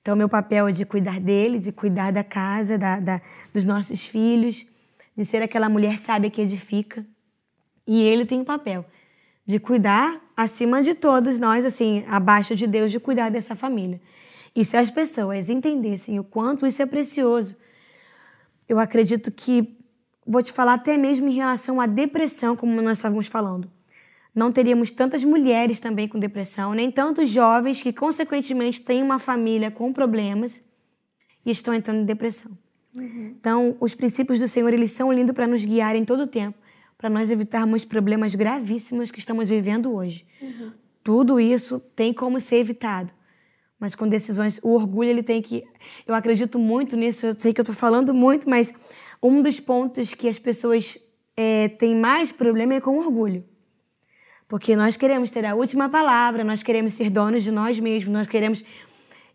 Então, 0.00 0.16
meu 0.16 0.28
papel 0.28 0.68
é 0.68 0.72
de 0.72 0.86
cuidar 0.86 1.20
dele, 1.20 1.58
de 1.58 1.72
cuidar 1.72 2.12
da 2.12 2.24
casa, 2.24 2.78
da, 2.78 2.98
da, 3.00 3.20
dos 3.52 3.64
nossos 3.64 4.06
filhos, 4.06 4.66
de 5.16 5.24
ser 5.24 5.42
aquela 5.42 5.68
mulher 5.68 5.98
sábia 5.98 6.30
que 6.30 6.40
edifica. 6.40 7.04
E 7.86 8.02
ele 8.02 8.24
tem 8.24 8.40
o 8.40 8.44
papel 8.44 8.84
de 9.48 9.58
cuidar 9.58 10.20
acima 10.36 10.82
de 10.82 10.94
todos 10.94 11.38
nós, 11.38 11.64
assim, 11.64 12.04
abaixo 12.06 12.54
de 12.54 12.66
Deus, 12.66 12.90
de 12.90 13.00
cuidar 13.00 13.30
dessa 13.30 13.56
família. 13.56 13.98
E 14.54 14.62
se 14.62 14.76
as 14.76 14.90
pessoas 14.90 15.48
entendessem 15.48 16.18
o 16.18 16.24
quanto 16.24 16.66
isso 16.66 16.82
é 16.82 16.86
precioso, 16.86 17.56
eu 18.68 18.78
acredito 18.78 19.32
que, 19.32 19.78
vou 20.26 20.42
te 20.42 20.52
falar 20.52 20.74
até 20.74 20.98
mesmo 20.98 21.28
em 21.28 21.34
relação 21.34 21.80
à 21.80 21.86
depressão, 21.86 22.54
como 22.54 22.82
nós 22.82 22.98
estávamos 22.98 23.26
falando. 23.26 23.70
Não 24.38 24.52
teríamos 24.52 24.92
tantas 24.92 25.24
mulheres 25.24 25.80
também 25.80 26.06
com 26.06 26.16
depressão, 26.16 26.72
nem 26.72 26.92
tantos 26.92 27.28
jovens 27.28 27.82
que, 27.82 27.92
consequentemente, 27.92 28.80
têm 28.80 29.02
uma 29.02 29.18
família 29.18 29.68
com 29.68 29.92
problemas 29.92 30.64
e 31.44 31.50
estão 31.50 31.74
entrando 31.74 32.02
em 32.02 32.04
depressão. 32.04 32.52
Uhum. 32.94 33.34
Então, 33.38 33.76
os 33.80 33.96
princípios 33.96 34.38
do 34.38 34.46
Senhor, 34.46 34.72
eles 34.72 34.92
são 34.92 35.12
lindos 35.12 35.34
para 35.34 35.46
nos 35.46 35.64
guiar 35.64 35.96
em 35.96 36.04
todo 36.04 36.22
o 36.22 36.26
tempo, 36.28 36.56
para 36.96 37.10
nós 37.10 37.32
evitarmos 37.32 37.84
problemas 37.84 38.36
gravíssimos 38.36 39.10
que 39.10 39.18
estamos 39.18 39.48
vivendo 39.48 39.92
hoje. 39.92 40.24
Uhum. 40.40 40.70
Tudo 41.02 41.40
isso 41.40 41.80
tem 41.96 42.12
como 42.12 42.38
ser 42.38 42.58
evitado 42.58 43.12
mas 43.80 43.94
com 43.94 44.08
decisões. 44.08 44.58
O 44.62 44.70
orgulho 44.70 45.08
ele 45.08 45.22
tem 45.22 45.40
que. 45.40 45.64
Eu 46.06 46.14
acredito 46.14 46.58
muito 46.58 46.96
nisso. 46.96 47.26
Eu 47.26 47.32
sei 47.38 47.52
que 47.52 47.60
eu 47.60 47.62
estou 47.62 47.76
falando 47.76 48.12
muito, 48.12 48.50
mas 48.50 48.74
um 49.22 49.40
dos 49.40 49.60
pontos 49.60 50.14
que 50.14 50.28
as 50.28 50.36
pessoas 50.36 50.98
é, 51.36 51.68
têm 51.68 51.94
mais 51.94 52.32
problema 52.32 52.74
é 52.74 52.80
com 52.80 52.90
o 52.90 52.98
orgulho. 52.98 53.44
Porque 54.48 54.74
nós 54.74 54.96
queremos 54.96 55.30
ter 55.30 55.44
a 55.44 55.54
última 55.54 55.90
palavra, 55.90 56.42
nós 56.42 56.62
queremos 56.62 56.94
ser 56.94 57.10
donos 57.10 57.44
de 57.44 57.52
nós 57.52 57.78
mesmos, 57.78 58.10
nós 58.10 58.26
queremos. 58.26 58.64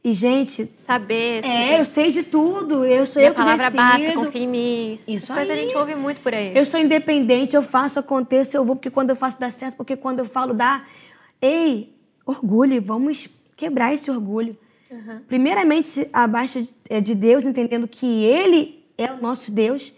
E, 0.03 0.11
gente. 0.11 0.67
Saber. 0.85 1.45
É, 1.45 1.79
eu 1.79 1.85
sei 1.85 2.11
de 2.11 2.23
tudo. 2.23 2.83
Eu 2.83 3.05
sou 3.05 3.21
Minha 3.21 3.29
eu 3.29 3.33
que 3.35 3.39
palavra 3.39 3.69
decido. 3.69 3.83
basta, 3.83 4.13
confia 4.13 4.41
em 4.41 4.47
mim. 4.47 4.99
Isso 5.07 5.31
Essas 5.31 5.35
coisas 5.35 5.57
a 5.57 5.61
gente 5.61 5.77
ouve 5.77 5.95
muito 5.95 6.19
por 6.19 6.33
aí. 6.33 6.57
Eu 6.57 6.65
sou 6.65 6.79
independente, 6.79 7.55
eu 7.55 7.61
faço, 7.61 7.99
aconteço, 7.99 8.57
eu 8.57 8.65
vou, 8.65 8.75
porque 8.75 8.89
quando 8.89 9.11
eu 9.11 9.15
faço 9.15 9.39
dá 9.39 9.51
certo, 9.51 9.77
porque 9.77 9.95
quando 9.95 10.19
eu 10.19 10.25
falo 10.25 10.51
dá. 10.53 10.83
Ei, 11.39 11.93
orgulho, 12.25 12.81
vamos 12.81 13.29
quebrar 13.55 13.93
esse 13.93 14.09
orgulho. 14.09 14.57
Uhum. 14.89 15.21
Primeiramente, 15.27 16.09
abaixo 16.11 16.67
é, 16.89 16.99
de 16.99 17.13
Deus, 17.13 17.43
entendendo 17.43 17.87
que 17.87 18.23
Ele 18.23 18.83
é 18.97 19.11
o 19.11 19.21
nosso 19.21 19.51
Deus 19.51 19.93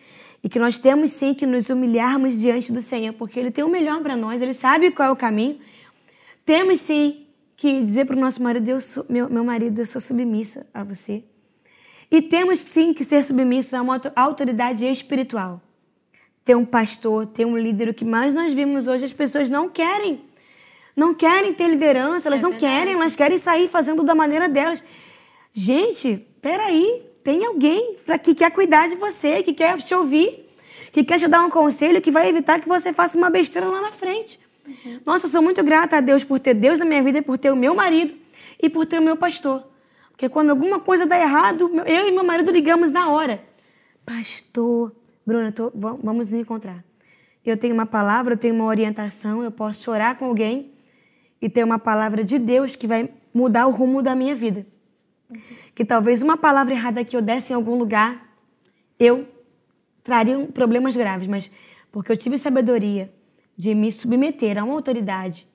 e 0.46 0.50
que 0.50 0.60
nós 0.60 0.78
temos 0.78 1.12
sim 1.12 1.34
que 1.34 1.44
nos 1.44 1.72
humilharmos 1.72 2.40
diante 2.40 2.72
do 2.72 2.80
Senhor, 2.80 3.14
porque 3.14 3.40
Ele 3.40 3.50
tem 3.50 3.64
o 3.64 3.68
melhor 3.68 4.00
para 4.04 4.16
nós, 4.16 4.44
Ele 4.44 4.54
sabe 4.54 4.92
qual 4.92 5.10
é 5.10 5.12
o 5.12 5.16
caminho. 5.16 5.60
Temos 6.46 6.82
sim 6.82 7.26
que 7.58 7.82
dizer 7.82 8.06
para 8.06 8.16
o 8.16 8.20
nosso 8.20 8.44
marido: 8.44 8.70
eu 8.70 8.80
sou, 8.80 9.04
meu, 9.10 9.28
meu 9.28 9.44
marido, 9.44 9.82
eu 9.82 9.86
sou 9.88 10.00
submissa 10.00 10.68
a 10.72 10.84
você. 10.84 11.24
E 12.12 12.22
temos 12.22 12.60
sim 12.60 12.94
que 12.94 13.04
ser 13.04 13.24
submissos 13.24 13.74
a 13.74 13.82
uma 13.82 14.00
autoridade 14.16 14.86
espiritual. 14.86 15.60
Ter 16.44 16.56
um 16.56 16.64
pastor, 16.64 17.26
ter 17.26 17.44
um 17.44 17.58
líder, 17.58 17.90
o 17.90 17.94
que 17.96 18.06
mais 18.06 18.36
nós 18.36 18.54
vimos 18.54 18.88
hoje, 18.88 19.04
as 19.04 19.14
pessoas 19.14 19.50
não 19.50 19.68
querem 19.68 20.22
não 20.96 21.16
querem 21.16 21.56
ter 21.56 21.68
liderança, 21.68 22.30
elas 22.30 22.40
é 22.40 22.44
não 22.44 22.52
verdade. 22.52 22.74
querem, 22.76 22.94
elas 22.94 23.16
querem 23.16 23.38
sair 23.40 23.68
fazendo 23.68 24.04
da 24.04 24.14
maneira 24.14 24.48
delas. 24.48 24.84
Gente, 25.52 26.26
peraí, 26.40 27.04
tem 27.26 27.44
alguém 27.44 27.96
pra, 28.06 28.20
que 28.20 28.36
quer 28.36 28.52
cuidar 28.52 28.88
de 28.88 28.96
você, 28.98 29.42
que 29.42 29.52
quer 29.52 29.76
te 29.82 29.96
ouvir, 29.96 30.48
que 30.92 31.04
quer 31.04 31.18
te 31.18 31.28
dar 31.28 31.44
um 31.44 31.50
conselho, 31.50 32.00
que 32.00 32.12
vai 32.12 32.30
evitar 32.30 32.60
que 32.60 32.68
você 32.70 32.94
faça 32.94 33.18
uma 33.18 33.32
besteira 33.32 33.68
lá 33.68 33.82
na 33.82 33.92
frente. 33.92 34.40
Uhum. 34.68 35.00
Nossa, 35.04 35.26
eu 35.26 35.32
sou 35.32 35.42
muito 35.42 35.64
grata 35.64 35.98
a 35.98 36.02
Deus 36.02 36.24
por 36.24 36.40
ter 36.40 36.54
Deus 36.54 36.78
na 36.78 36.86
minha 36.86 37.02
vida, 37.02 37.24
por 37.24 37.40
ter 37.40 37.52
o 37.52 37.56
meu 37.56 37.74
marido 37.74 38.14
e 38.62 38.70
por 38.70 38.86
ter 38.86 39.00
o 39.00 39.02
meu 39.02 39.18
pastor. 39.18 39.64
Porque 40.12 40.30
quando 40.30 40.52
alguma 40.52 40.80
coisa 40.80 41.08
dá 41.08 41.20
errado, 41.20 41.72
eu 41.88 42.08
e 42.08 42.12
meu 42.12 42.24
marido 42.24 42.52
ligamos 42.52 42.92
na 42.92 43.10
hora. 43.10 43.44
Pastor, 44.06 44.96
Bruna, 45.26 45.52
tô, 45.52 45.72
vamos 45.74 46.30
nos 46.30 46.34
encontrar. 46.34 46.86
Eu 47.44 47.58
tenho 47.58 47.74
uma 47.74 47.88
palavra, 47.88 48.36
eu 48.36 48.38
tenho 48.38 48.54
uma 48.54 48.66
orientação, 48.66 49.44
eu 49.44 49.50
posso 49.50 49.82
chorar 49.82 50.16
com 50.16 50.26
alguém 50.26 50.74
e 51.42 51.50
ter 51.50 51.64
uma 51.64 51.80
palavra 51.80 52.24
de 52.24 52.38
Deus 52.38 52.76
que 52.76 52.86
vai 52.86 53.10
mudar 53.34 53.66
o 53.66 53.72
rumo 53.72 54.04
da 54.04 54.16
minha 54.16 54.36
vida. 54.36 54.64
Que 55.74 55.84
talvez 55.84 56.22
uma 56.22 56.38
palavra 56.38 56.74
errada 56.74 57.04
que 57.04 57.16
eu 57.16 57.22
desse 57.22 57.52
em 57.52 57.56
algum 57.56 57.76
lugar, 57.76 58.36
eu 59.00 59.28
traria 60.04 60.38
problemas 60.48 60.96
graves, 60.96 61.28
mas 61.28 61.52
porque 61.92 62.12
eu 62.12 62.18
tive 62.18 62.38
sabedoria 62.38 63.12
de 63.58 63.74
me 63.74 63.92
submeter 63.92 64.58
a 64.58 64.64
uma 64.64 64.74
autoridade, 64.74 65.48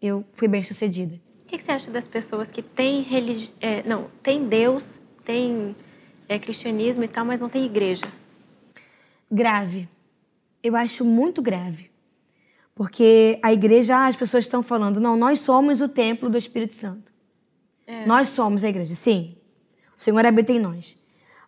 eu 0.00 0.24
fui 0.32 0.46
bem 0.46 0.62
sucedida. 0.62 1.20
O 1.42 1.46
que, 1.46 1.60
você 1.60 1.72
acha 1.72 1.90
das 1.90 2.06
pessoas 2.06 2.50
que 2.50 2.62
têm 2.62 3.02
religi... 3.02 3.54
É, 3.60 3.82
não, 3.88 4.10
tem 4.22 4.46
Deus, 4.46 4.98
tem 5.24 5.74
é, 6.28 6.38
cristianismo 6.38 7.04
e 7.04 7.08
tal, 7.08 7.24
mas 7.24 7.40
não 7.40 7.48
tem 7.48 7.64
igreja? 7.64 8.04
Grave. 9.30 9.88
Eu 10.62 10.76
acho 10.76 11.04
muito 11.04 11.40
grave. 11.40 11.90
Porque 12.74 13.40
a 13.42 13.52
igreja, 13.52 14.06
as 14.06 14.14
pessoas 14.14 14.44
estão 14.44 14.62
falando, 14.62 15.00
não, 15.00 15.16
nós 15.16 15.40
somos 15.40 15.80
o 15.80 15.88
templo 15.88 16.28
do 16.28 16.36
Espírito 16.38 16.74
Santo. 16.74 17.12
É. 17.88 18.04
Nós 18.04 18.28
somos 18.28 18.62
a 18.62 18.68
igreja, 18.68 18.94
sim. 18.94 19.34
O 19.96 20.02
Senhor 20.02 20.24
habita 20.26 20.52
em 20.52 20.60
nós. 20.60 20.94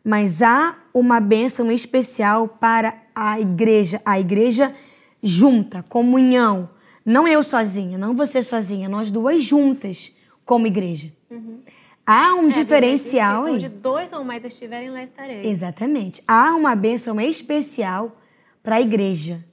Mas 0.02 0.40
há 0.40 0.74
uma 0.94 1.20
bênção 1.20 1.70
especial 1.70 2.48
para 2.48 2.94
a 3.14 3.38
igreja, 3.38 4.00
a 4.06 4.18
igreja 4.18 4.74
junta, 5.22 5.84
comunhão. 5.86 6.70
Não 7.04 7.28
eu 7.28 7.42
sozinha, 7.42 7.98
não 7.98 8.16
você 8.16 8.42
sozinha, 8.42 8.88
nós 8.88 9.10
duas 9.10 9.44
juntas 9.44 10.16
como 10.46 10.66
igreja. 10.66 11.12
Uhum. 11.30 11.60
Há 12.06 12.34
um 12.34 12.48
é, 12.48 12.52
diferencial 12.52 13.44
aí. 13.44 13.54
Onde 13.56 13.68
dois 13.68 14.10
ou 14.12 14.24
mais 14.24 14.42
estiverem, 14.42 14.90
lá 14.90 15.02
estarei. 15.02 15.46
Exatamente. 15.46 16.22
Há 16.26 16.54
uma 16.56 16.74
bênção 16.74 17.20
especial 17.20 18.16
para 18.62 18.76
a 18.76 18.80
igreja 18.80 19.44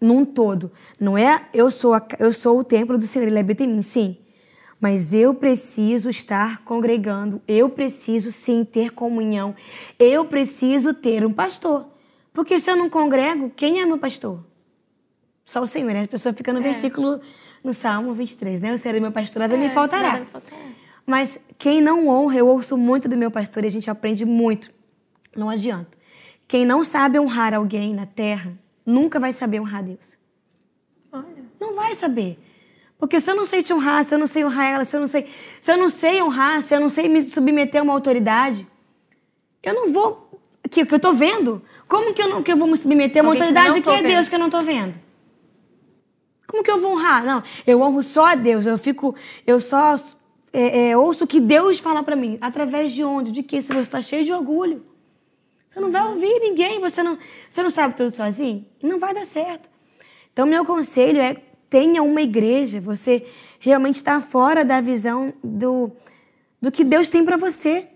num 0.00 0.24
todo. 0.24 0.72
Não 0.98 1.18
é 1.18 1.42
eu 1.52 1.70
sou, 1.70 1.92
a, 1.92 2.02
eu 2.18 2.32
sou 2.32 2.58
o 2.58 2.64
templo 2.64 2.96
do 2.96 3.06
Senhor, 3.06 3.28
ele 3.28 3.38
habita 3.38 3.62
em 3.62 3.68
mim, 3.68 3.82
sim. 3.82 4.16
Mas 4.80 5.12
eu 5.12 5.34
preciso 5.34 6.08
estar 6.08 6.64
congregando, 6.64 7.42
eu 7.46 7.68
preciso 7.68 8.32
sim 8.32 8.64
ter 8.64 8.90
comunhão, 8.90 9.54
eu 9.98 10.24
preciso 10.24 10.94
ter 10.94 11.24
um 11.24 11.32
pastor. 11.32 11.86
Porque 12.32 12.58
se 12.58 12.70
eu 12.70 12.76
não 12.76 12.88
congrego, 12.88 13.50
quem 13.50 13.80
é 13.80 13.86
meu 13.86 13.98
pastor? 13.98 14.42
Só 15.44 15.62
o 15.62 15.66
Senhor, 15.66 15.92
né? 15.92 16.04
A 16.04 16.08
pessoa 16.08 16.32
fica 16.32 16.52
no 16.52 16.60
é. 16.60 16.62
versículo, 16.62 17.20
no 17.62 17.74
Salmo 17.74 18.14
23, 18.14 18.60
né? 18.60 18.72
O 18.72 18.78
Senhor 18.78 18.96
é 18.96 19.00
meu 19.00 19.12
pastor, 19.12 19.40
nada 19.40 19.54
é, 19.54 19.58
me 19.58 19.68
faltará. 19.68 20.12
Nada 20.12 20.20
me 20.20 20.26
faltará. 20.26 20.62
Mas 21.04 21.40
quem 21.58 21.80
não 21.80 22.08
honra, 22.08 22.36
eu 22.36 22.48
ouço 22.48 22.78
muito 22.78 23.08
do 23.08 23.16
meu 23.16 23.30
pastor 23.30 23.64
e 23.64 23.66
a 23.66 23.70
gente 23.70 23.90
aprende 23.90 24.24
muito. 24.24 24.72
Não 25.36 25.50
adianta. 25.50 25.98
Quem 26.48 26.64
não 26.64 26.84
sabe 26.84 27.18
honrar 27.18 27.52
alguém 27.52 27.92
na 27.94 28.06
terra, 28.06 28.56
nunca 28.86 29.20
vai 29.20 29.32
saber 29.32 29.60
honrar 29.60 29.82
Deus. 29.82 30.18
Olha. 31.12 31.44
Não 31.60 31.74
vai 31.74 31.94
saber. 31.94 32.38
Porque 33.00 33.18
se 33.18 33.30
eu 33.30 33.34
não 33.34 33.46
sei 33.46 33.62
te 33.62 33.72
honrar, 33.72 34.04
se 34.04 34.14
eu 34.14 34.18
não 34.18 34.26
sei 34.26 34.44
honrar 34.44 34.72
ela, 34.72 34.84
se 34.84 34.94
eu 34.94 35.00
não 35.00 35.06
sei, 35.06 35.26
se 35.58 35.72
eu 35.72 35.78
não 35.78 35.88
sei 35.88 36.22
honrar, 36.22 36.60
se 36.60 36.74
eu 36.74 36.78
não 36.78 36.90
sei 36.90 37.08
me 37.08 37.22
submeter 37.22 37.80
a 37.80 37.82
uma 37.82 37.94
autoridade, 37.94 38.68
eu 39.62 39.72
não 39.72 39.90
vou. 39.90 40.38
Que, 40.70 40.84
que 40.84 40.94
eu 40.94 41.00
tô 41.00 41.14
vendo? 41.14 41.62
Como 41.88 42.12
que 42.12 42.20
eu, 42.22 42.28
não, 42.28 42.42
que 42.42 42.52
eu 42.52 42.58
vou 42.58 42.68
me 42.68 42.76
submeter 42.76 43.22
a 43.22 43.24
uma 43.24 43.32
Alguém 43.32 43.40
que 43.40 43.58
autoridade 43.58 43.80
que, 43.80 43.84
tô 43.84 43.92
é 43.92 44.02
vendo. 44.02 44.06
Deus 44.06 44.28
que 44.28 44.34
eu 44.34 44.38
não 44.38 44.50
tô 44.50 44.62
vendo? 44.62 44.94
Como 46.46 46.62
que 46.62 46.70
eu 46.70 46.78
vou 46.78 46.92
honrar? 46.92 47.24
Não, 47.24 47.42
eu 47.66 47.80
honro 47.80 48.02
só 48.02 48.26
a 48.26 48.34
Deus. 48.34 48.66
Eu 48.66 48.76
fico, 48.76 49.14
eu 49.46 49.58
só 49.60 49.96
é, 50.52 50.90
é, 50.90 50.96
ouço 50.96 51.24
o 51.24 51.26
que 51.26 51.40
Deus 51.40 51.78
fala 51.78 52.02
para 52.02 52.14
mim. 52.14 52.36
Através 52.38 52.92
de 52.92 53.02
onde? 53.02 53.32
De 53.32 53.42
que? 53.42 53.62
Se 53.62 53.72
você 53.72 53.80
está 53.80 54.02
cheio 54.02 54.26
de 54.26 54.32
orgulho, 54.32 54.84
você 55.66 55.80
não 55.80 55.90
vai 55.90 56.06
ouvir 56.06 56.38
ninguém. 56.40 56.78
Você 56.80 57.02
não, 57.02 57.16
você 57.48 57.62
não 57.62 57.70
sabe 57.70 57.96
tudo 57.96 58.14
sozinho. 58.14 58.66
Não 58.82 58.98
vai 58.98 59.14
dar 59.14 59.24
certo. 59.24 59.70
Então, 60.32 60.44
meu 60.46 60.66
conselho 60.66 61.18
é 61.18 61.49
tenha 61.70 62.02
uma 62.02 62.20
igreja. 62.20 62.80
Você 62.80 63.24
realmente 63.60 63.96
está 63.96 64.20
fora 64.20 64.64
da 64.64 64.80
visão 64.80 65.32
do, 65.42 65.90
do 66.60 66.70
que 66.70 66.82
Deus 66.84 67.08
tem 67.08 67.24
para 67.24 67.36
você. 67.36 67.86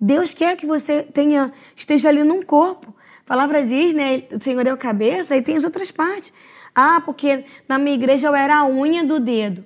Deus 0.00 0.34
quer 0.34 0.56
que 0.56 0.66
você 0.66 1.02
tenha 1.02 1.52
esteja 1.74 2.08
ali 2.08 2.22
num 2.24 2.42
corpo. 2.42 2.94
A 3.20 3.24
palavra 3.26 3.64
diz, 3.64 3.94
né? 3.94 4.24
O 4.30 4.42
Senhor 4.42 4.66
é 4.66 4.72
o 4.72 4.76
cabeça 4.76 5.34
e 5.36 5.40
tem 5.40 5.56
as 5.56 5.64
outras 5.64 5.90
partes. 5.90 6.32
Ah, 6.74 7.00
porque 7.00 7.44
na 7.68 7.78
minha 7.78 7.94
igreja 7.94 8.26
eu 8.26 8.34
era 8.34 8.56
a 8.58 8.66
unha 8.66 9.02
do 9.04 9.18
dedo. 9.18 9.64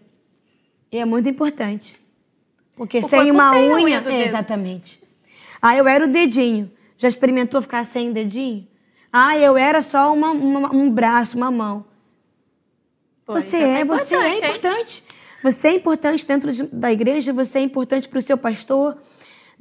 E 0.93 0.99
é 0.99 1.05
muito 1.05 1.29
importante. 1.29 1.99
Porque 2.77 2.99
O 2.99 3.09
sem 3.09 3.31
uma 3.31 3.53
unha. 3.57 4.01
unha 4.03 4.05
é, 4.13 4.25
exatamente. 4.25 5.03
Ah, 5.61 5.77
eu 5.77 5.89
era 5.89 6.05
o 6.05 6.09
dedinho. 6.09 6.71
Já 6.97 7.09
experimentou 7.09 7.61
ficar 7.61 7.85
sem 7.85 8.13
dedinho? 8.13 8.67
Ah, 9.13 9.37
eu 9.37 9.57
era 9.57 9.83
só 9.83 10.13
uma- 10.13 10.31
uma- 10.31 10.73
um 10.75 10.89
braço, 10.91 11.37
uma 11.37 11.51
mão. 11.51 11.85
Você 13.35 13.57
isso 13.59 13.67
é, 13.67 13.85
você 13.85 14.15
é 14.15 14.29
hein? 14.29 14.39
importante. 14.39 15.05
Você 15.43 15.69
é 15.69 15.75
importante 15.75 16.27
dentro 16.27 16.53
de- 16.53 16.65
da 16.65 16.91
igreja, 16.93 17.33
você 17.33 17.59
é 17.59 17.63
importante 17.63 18.09
para 18.09 18.19
o 18.19 18.23
seu 18.23 18.37
pastor. 18.37 18.97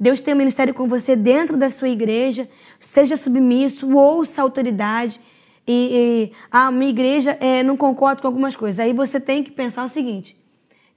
Deus 0.00 0.20
tem 0.20 0.34
um 0.34 0.36
ministério 0.36 0.72
com 0.74 0.88
você 0.88 1.14
dentro 1.14 1.56
da 1.56 1.70
sua 1.70 1.88
igreja. 1.88 2.48
Seja 2.78 3.16
submisso, 3.16 3.94
ouça 3.96 4.40
a 4.40 4.44
autoridade. 4.44 5.20
E, 5.66 6.30
e 6.32 6.32
a 6.50 6.70
minha 6.70 6.88
igreja 6.90 7.36
é, 7.40 7.62
não 7.62 7.76
concorda 7.76 8.22
com 8.22 8.26
algumas 8.28 8.56
coisas. 8.56 8.80
Aí 8.80 8.92
você 8.92 9.20
tem 9.20 9.42
que 9.44 9.50
pensar 9.50 9.84
o 9.84 9.88
seguinte: 9.88 10.36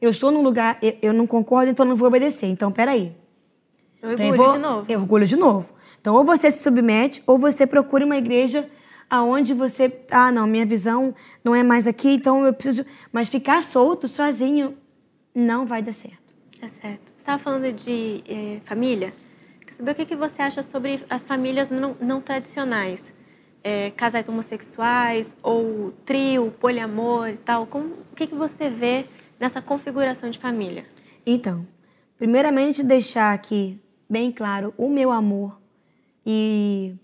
eu 0.01 0.09
estou 0.09 0.31
num 0.31 0.41
lugar, 0.41 0.77
eu, 0.81 0.95
eu 1.01 1.13
não 1.13 1.27
concordo, 1.27 1.69
então 1.71 1.85
eu 1.85 1.89
não 1.89 1.95
vou 1.95 2.07
obedecer. 2.07 2.47
Então, 2.47 2.71
peraí. 2.71 3.11
Orgulho 4.01 4.13
Então, 4.13 4.25
eu 4.27 4.33
vou- 4.35 4.53
de 4.53 4.59
novo. 4.59 4.85
É 4.87 4.97
orgulho 4.97 5.25
de 5.27 5.35
novo. 5.35 5.73
Então, 5.99 6.15
ou 6.15 6.23
você 6.23 6.49
se 6.49 6.63
submete, 6.63 7.21
ou 7.27 7.37
você 7.37 7.67
procura 7.67 8.03
uma 8.05 8.17
igreja 8.17 8.67
aonde 9.11 9.53
você. 9.53 9.93
Ah, 10.09 10.31
não, 10.31 10.47
minha 10.47 10.65
visão 10.65 11.13
não 11.43 11.53
é 11.53 11.61
mais 11.61 11.85
aqui, 11.85 12.13
então 12.13 12.45
eu 12.45 12.53
preciso. 12.53 12.85
Mas 13.11 13.27
ficar 13.27 13.61
solto, 13.61 14.07
sozinho, 14.07 14.77
não 15.35 15.65
vai 15.65 15.81
dar 15.81 15.91
certo. 15.91 16.33
Tá 16.59 16.69
certo. 16.81 17.11
Você 17.11 17.19
estava 17.19 17.43
falando 17.43 17.73
de 17.73 18.23
eh, 18.25 18.61
família. 18.65 19.13
Quer 19.67 19.73
saber 19.73 19.91
o 19.91 19.95
que, 19.95 20.05
que 20.05 20.15
você 20.15 20.41
acha 20.41 20.63
sobre 20.63 21.03
as 21.09 21.27
famílias 21.27 21.69
não, 21.69 21.95
não 21.99 22.21
tradicionais? 22.21 23.13
Eh, 23.63 23.91
casais 23.91 24.29
homossexuais 24.29 25.35
ou 25.43 25.91
trio, 26.05 26.51
poliamor 26.59 27.27
e 27.27 27.37
tal. 27.37 27.67
Como, 27.67 27.87
o 28.11 28.15
que, 28.15 28.27
que 28.27 28.35
você 28.35 28.69
vê 28.69 29.05
nessa 29.37 29.61
configuração 29.61 30.29
de 30.29 30.39
família? 30.39 30.85
Então, 31.25 31.67
primeiramente, 32.17 32.81
deixar 32.81 33.33
aqui 33.33 33.77
bem 34.09 34.31
claro 34.31 34.73
o 34.77 34.89
meu 34.89 35.11
amor 35.11 35.59
e 36.25 36.95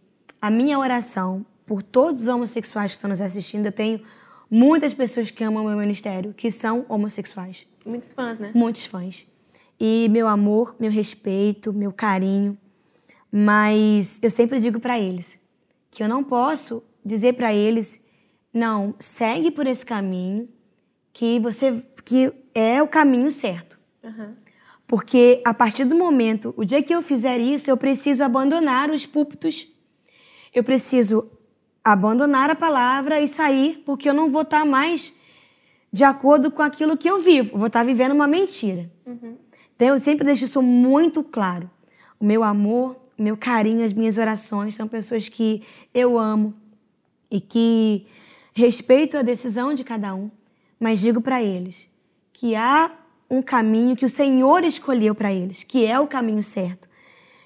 a 0.41 0.49
minha 0.49 0.79
oração 0.79 1.45
por 1.67 1.83
todos 1.83 2.23
os 2.23 2.27
homossexuais 2.27 2.91
que 2.91 2.97
estão 2.97 3.09
nos 3.09 3.21
assistindo. 3.21 3.65
Eu 3.65 3.71
tenho 3.71 4.01
muitas 4.49 4.93
pessoas 4.93 5.29
que 5.29 5.43
amam 5.43 5.65
o 5.65 5.67
meu 5.67 5.77
ministério, 5.77 6.33
que 6.33 6.49
são 6.49 6.85
homossexuais. 6.87 7.67
Muitos 7.85 8.13
fãs, 8.13 8.39
né? 8.39 8.51
muitos 8.55 8.85
fãs. 8.85 9.27
E 9.79 10.07
meu 10.09 10.27
amor, 10.27 10.75
meu 10.79 10.89
respeito, 10.89 11.73
meu 11.73 11.91
carinho. 11.91 12.57
Mas 13.29 14.17
eu 14.23 14.31
sempre 14.31 14.59
digo 14.59 14.79
para 14.79 14.97
eles 14.97 15.39
que 15.91 16.01
eu 16.01 16.07
não 16.07 16.23
posso 16.23 16.81
dizer 17.03 17.33
para 17.33 17.53
eles, 17.53 18.03
não, 18.53 18.95
segue 18.97 19.51
por 19.51 19.67
esse 19.67 19.85
caminho 19.85 20.47
que 21.11 21.39
você 21.39 21.83
que 22.05 22.31
é 22.55 22.81
o 22.81 22.87
caminho 22.87 23.29
certo. 23.29 23.77
Aham. 24.03 24.35
Porque 24.87 25.41
a 25.45 25.53
partir 25.53 25.83
do 25.83 25.95
momento, 25.95 26.53
o 26.55 26.63
dia 26.63 26.81
que 26.81 26.95
eu 26.95 27.01
fizer 27.01 27.39
isso, 27.39 27.69
eu 27.69 27.75
preciso 27.75 28.23
abandonar 28.23 28.89
os 28.89 29.05
púlpitos. 29.05 29.67
Eu 30.53 30.63
preciso 30.63 31.29
abandonar 31.91 32.49
a 32.49 32.55
palavra 32.55 33.21
e 33.21 33.27
sair, 33.27 33.81
porque 33.85 34.09
eu 34.09 34.13
não 34.13 34.29
vou 34.29 34.41
estar 34.41 34.65
mais 34.65 35.13
de 35.91 36.03
acordo 36.03 36.51
com 36.51 36.61
aquilo 36.61 36.97
que 36.97 37.09
eu 37.09 37.21
vivo. 37.21 37.53
Eu 37.53 37.57
vou 37.57 37.67
estar 37.67 37.83
vivendo 37.83 38.11
uma 38.11 38.27
mentira. 38.27 38.91
Então 39.75 39.87
eu 39.87 39.99
sempre 39.99 40.25
deixo 40.25 40.45
isso 40.45 40.61
muito 40.61 41.23
claro. 41.23 41.69
O 42.19 42.25
meu 42.25 42.43
amor, 42.43 42.97
o 43.17 43.23
meu 43.23 43.37
carinho, 43.37 43.85
as 43.85 43.93
minhas 43.93 44.17
orações 44.17 44.75
são 44.75 44.87
pessoas 44.87 45.29
que 45.29 45.63
eu 45.93 46.17
amo 46.17 46.53
e 47.31 47.39
que 47.39 48.05
respeito 48.53 49.17
a 49.17 49.21
decisão 49.21 49.73
de 49.73 49.83
cada 49.83 50.13
um, 50.13 50.29
mas 50.79 50.99
digo 50.99 51.21
para 51.21 51.41
eles 51.41 51.89
que 52.33 52.55
há 52.55 52.91
um 53.29 53.41
caminho 53.41 53.95
que 53.95 54.05
o 54.05 54.09
Senhor 54.09 54.63
escolheu 54.63 55.15
para 55.15 55.33
eles, 55.33 55.63
que 55.63 55.85
é 55.85 55.99
o 55.99 56.07
caminho 56.07 56.43
certo, 56.43 56.87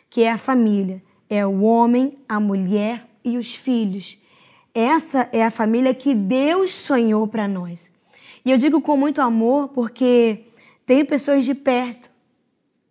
que 0.09 0.23
é 0.23 0.31
a 0.31 0.37
família, 0.37 1.01
é 1.29 1.45
o 1.45 1.61
homem, 1.61 2.11
a 2.27 2.39
mulher 2.39 3.07
e 3.23 3.37
os 3.37 3.55
filhos. 3.55 4.20
Essa 4.73 5.27
é 5.31 5.43
a 5.43 5.51
família 5.51 5.93
que 5.93 6.15
Deus 6.15 6.73
sonhou 6.73 7.27
para 7.27 7.47
nós. 7.47 7.91
E 8.45 8.51
eu 8.51 8.57
digo 8.57 8.81
com 8.81 8.95
muito 8.97 9.21
amor 9.21 9.69
porque 9.69 10.45
tenho 10.85 11.05
pessoas 11.05 11.45
de 11.45 11.53
perto 11.53 12.09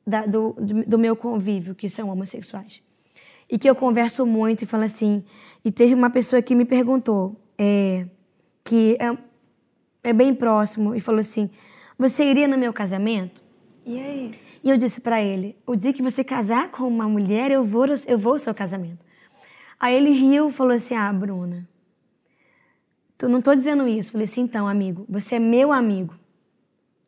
da- 0.06 0.26
do, 0.26 0.54
do, 0.86 0.98
meu 0.98 1.16
convívio 1.16 1.74
que 1.74 1.88
são 1.88 2.08
homossexuais. 2.08 2.82
E 3.48 3.58
que 3.58 3.68
eu 3.68 3.74
converso 3.74 4.24
muito 4.24 4.62
e 4.62 4.66
falo 4.66 4.84
assim. 4.84 5.24
E 5.64 5.72
teve 5.72 5.94
uma 5.94 6.10
pessoa 6.10 6.40
que 6.40 6.54
me 6.54 6.64
perguntou, 6.64 7.36
é, 7.58 8.06
que 8.62 8.96
é, 9.00 9.16
é 10.10 10.12
bem 10.12 10.34
próximo, 10.34 10.94
e 10.94 11.00
falou 11.00 11.20
assim: 11.20 11.50
Você 11.98 12.24
iria 12.24 12.46
no 12.46 12.56
meu 12.56 12.72
casamento? 12.72 13.42
E 13.84 13.98
aí? 13.98 14.38
E 14.62 14.70
eu 14.70 14.76
disse 14.76 15.00
para 15.00 15.20
ele: 15.20 15.56
O 15.66 15.74
dia 15.74 15.92
que 15.92 16.02
você 16.02 16.22
casar 16.22 16.70
com 16.70 16.86
uma 16.86 17.08
mulher, 17.08 17.50
eu 17.50 17.64
vou, 17.64 17.86
eu 18.06 18.18
vou 18.18 18.34
ao 18.34 18.38
seu 18.38 18.54
casamento. 18.54 19.04
Aí 19.80 19.96
ele 19.96 20.10
riu 20.10 20.48
e 20.48 20.52
falou 20.52 20.74
assim: 20.74 20.94
Ah, 20.94 21.10
Bruna, 21.12 21.66
tu 23.16 23.28
não 23.28 23.40
tô 23.40 23.54
dizendo 23.54 23.88
isso. 23.88 24.12
Falei 24.12 24.26
assim: 24.26 24.42
Então, 24.42 24.68
amigo, 24.68 25.06
você 25.08 25.36
é 25.36 25.38
meu 25.38 25.72
amigo. 25.72 26.14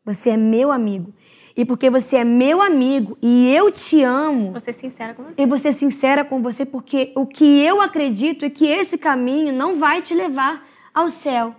Você 0.03 0.31
é 0.31 0.37
meu 0.37 0.71
amigo. 0.71 1.13
E 1.55 1.63
porque 1.63 1.87
você 1.87 2.17
é 2.17 2.23
meu 2.23 2.59
amigo 2.59 3.15
e 3.21 3.53
eu 3.53 3.69
te 3.71 4.01
amo, 4.01 4.51
Vou 4.53 4.59
ser 4.59 4.73
sincera 4.73 5.13
com 5.13 5.23
você. 5.23 5.33
eu 5.37 5.47
vou 5.47 5.57
ser 5.59 5.71
sincera 5.71 6.25
com 6.25 6.41
você, 6.41 6.65
porque 6.65 7.13
o 7.15 7.27
que 7.27 7.61
eu 7.61 7.79
acredito 7.79 8.43
é 8.43 8.49
que 8.49 8.65
esse 8.65 8.97
caminho 8.97 9.53
não 9.53 9.75
vai 9.75 10.01
te 10.01 10.15
levar 10.15 10.63
ao 10.91 11.11
céu. 11.11 11.55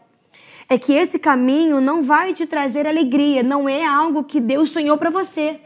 É 0.68 0.76
que 0.76 0.92
esse 0.92 1.16
caminho 1.20 1.80
não 1.80 2.02
vai 2.02 2.34
te 2.34 2.44
trazer 2.44 2.88
alegria, 2.88 3.42
não 3.44 3.68
é 3.68 3.86
algo 3.86 4.24
que 4.24 4.40
Deus 4.40 4.70
sonhou 4.70 4.98
para 4.98 5.10
você. 5.10 5.60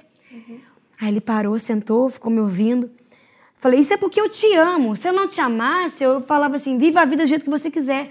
Aí 1.00 1.08
ele 1.08 1.22
parou, 1.22 1.58
sentou, 1.58 2.10
ficou 2.10 2.30
me 2.30 2.40
ouvindo. 2.40 2.90
Falei, 3.58 3.80
isso 3.80 3.92
é 3.92 3.96
porque 3.96 4.20
eu 4.20 4.28
te 4.28 4.54
amo. 4.54 4.94
Se 4.94 5.08
eu 5.08 5.12
não 5.12 5.26
te 5.26 5.40
amasse, 5.40 6.04
eu 6.04 6.20
falava 6.20 6.56
assim, 6.56 6.78
viva 6.78 7.00
a 7.00 7.04
vida 7.04 7.24
do 7.24 7.28
jeito 7.28 7.44
que 7.44 7.50
você 7.50 7.70
quiser. 7.70 8.10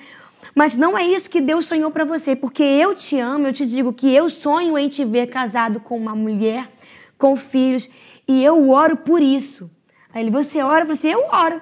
Mas 0.54 0.76
não 0.76 0.98
é 0.98 1.06
isso 1.06 1.30
que 1.30 1.39
Deus 1.39 1.66
sonhou 1.66 1.89
para 1.89 2.04
você, 2.04 2.36
porque 2.36 2.64
eu 2.64 2.93
te 2.93 3.18
amo, 3.18 3.48
eu 3.48 3.54
te 3.54 3.66
digo 3.66 3.93
que 3.93 4.14
eu 4.14 4.30
sonho 4.30 4.78
em 4.78 4.89
te 4.89 5.06
ver 5.06 5.28
casado 5.28 5.80
com 5.80 5.95
uma 5.95 6.16
mulher, 6.16 6.70
com 7.18 7.36
filhos, 7.36 7.89
e 8.28 8.43
eu 8.43 8.70
oro 8.70 8.98
por 8.98 9.22
isso. 9.22 9.72
Aí 10.14 10.24
ele, 10.24 10.32
você 10.32 10.62
ora? 10.62 10.82
Eu 10.82 10.88
falei 10.88 10.93
assim, 10.93 11.10
eu 11.10 11.26
oro. 11.32 11.62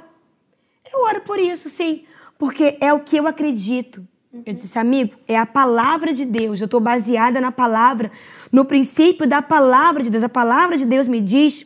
Eu 0.91 1.03
oro 1.03 1.21
por 1.21 1.39
isso, 1.39 1.69
sim, 1.69 2.05
porque 2.39 2.77
é 2.79 2.91
o 2.93 3.01
que 3.01 3.17
eu 3.17 3.27
acredito. 3.27 4.07
Eu 4.45 4.53
disse, 4.53 4.79
amigo, 4.79 5.15
é 5.27 5.37
a 5.37 5.45
palavra 5.45 6.11
de 6.11 6.25
Deus. 6.25 6.59
Eu 6.59 6.65
estou 6.65 6.79
baseada 6.79 7.39
na 7.39 7.51
palavra, 7.51 8.11
no 8.51 8.65
princípio 8.65 9.27
da 9.27 9.41
palavra 9.41 10.03
de 10.03 10.09
Deus. 10.09 10.23
A 10.23 10.29
palavra 10.29 10.77
de 10.77 10.85
Deus 10.85 11.07
me 11.07 11.21
diz 11.21 11.65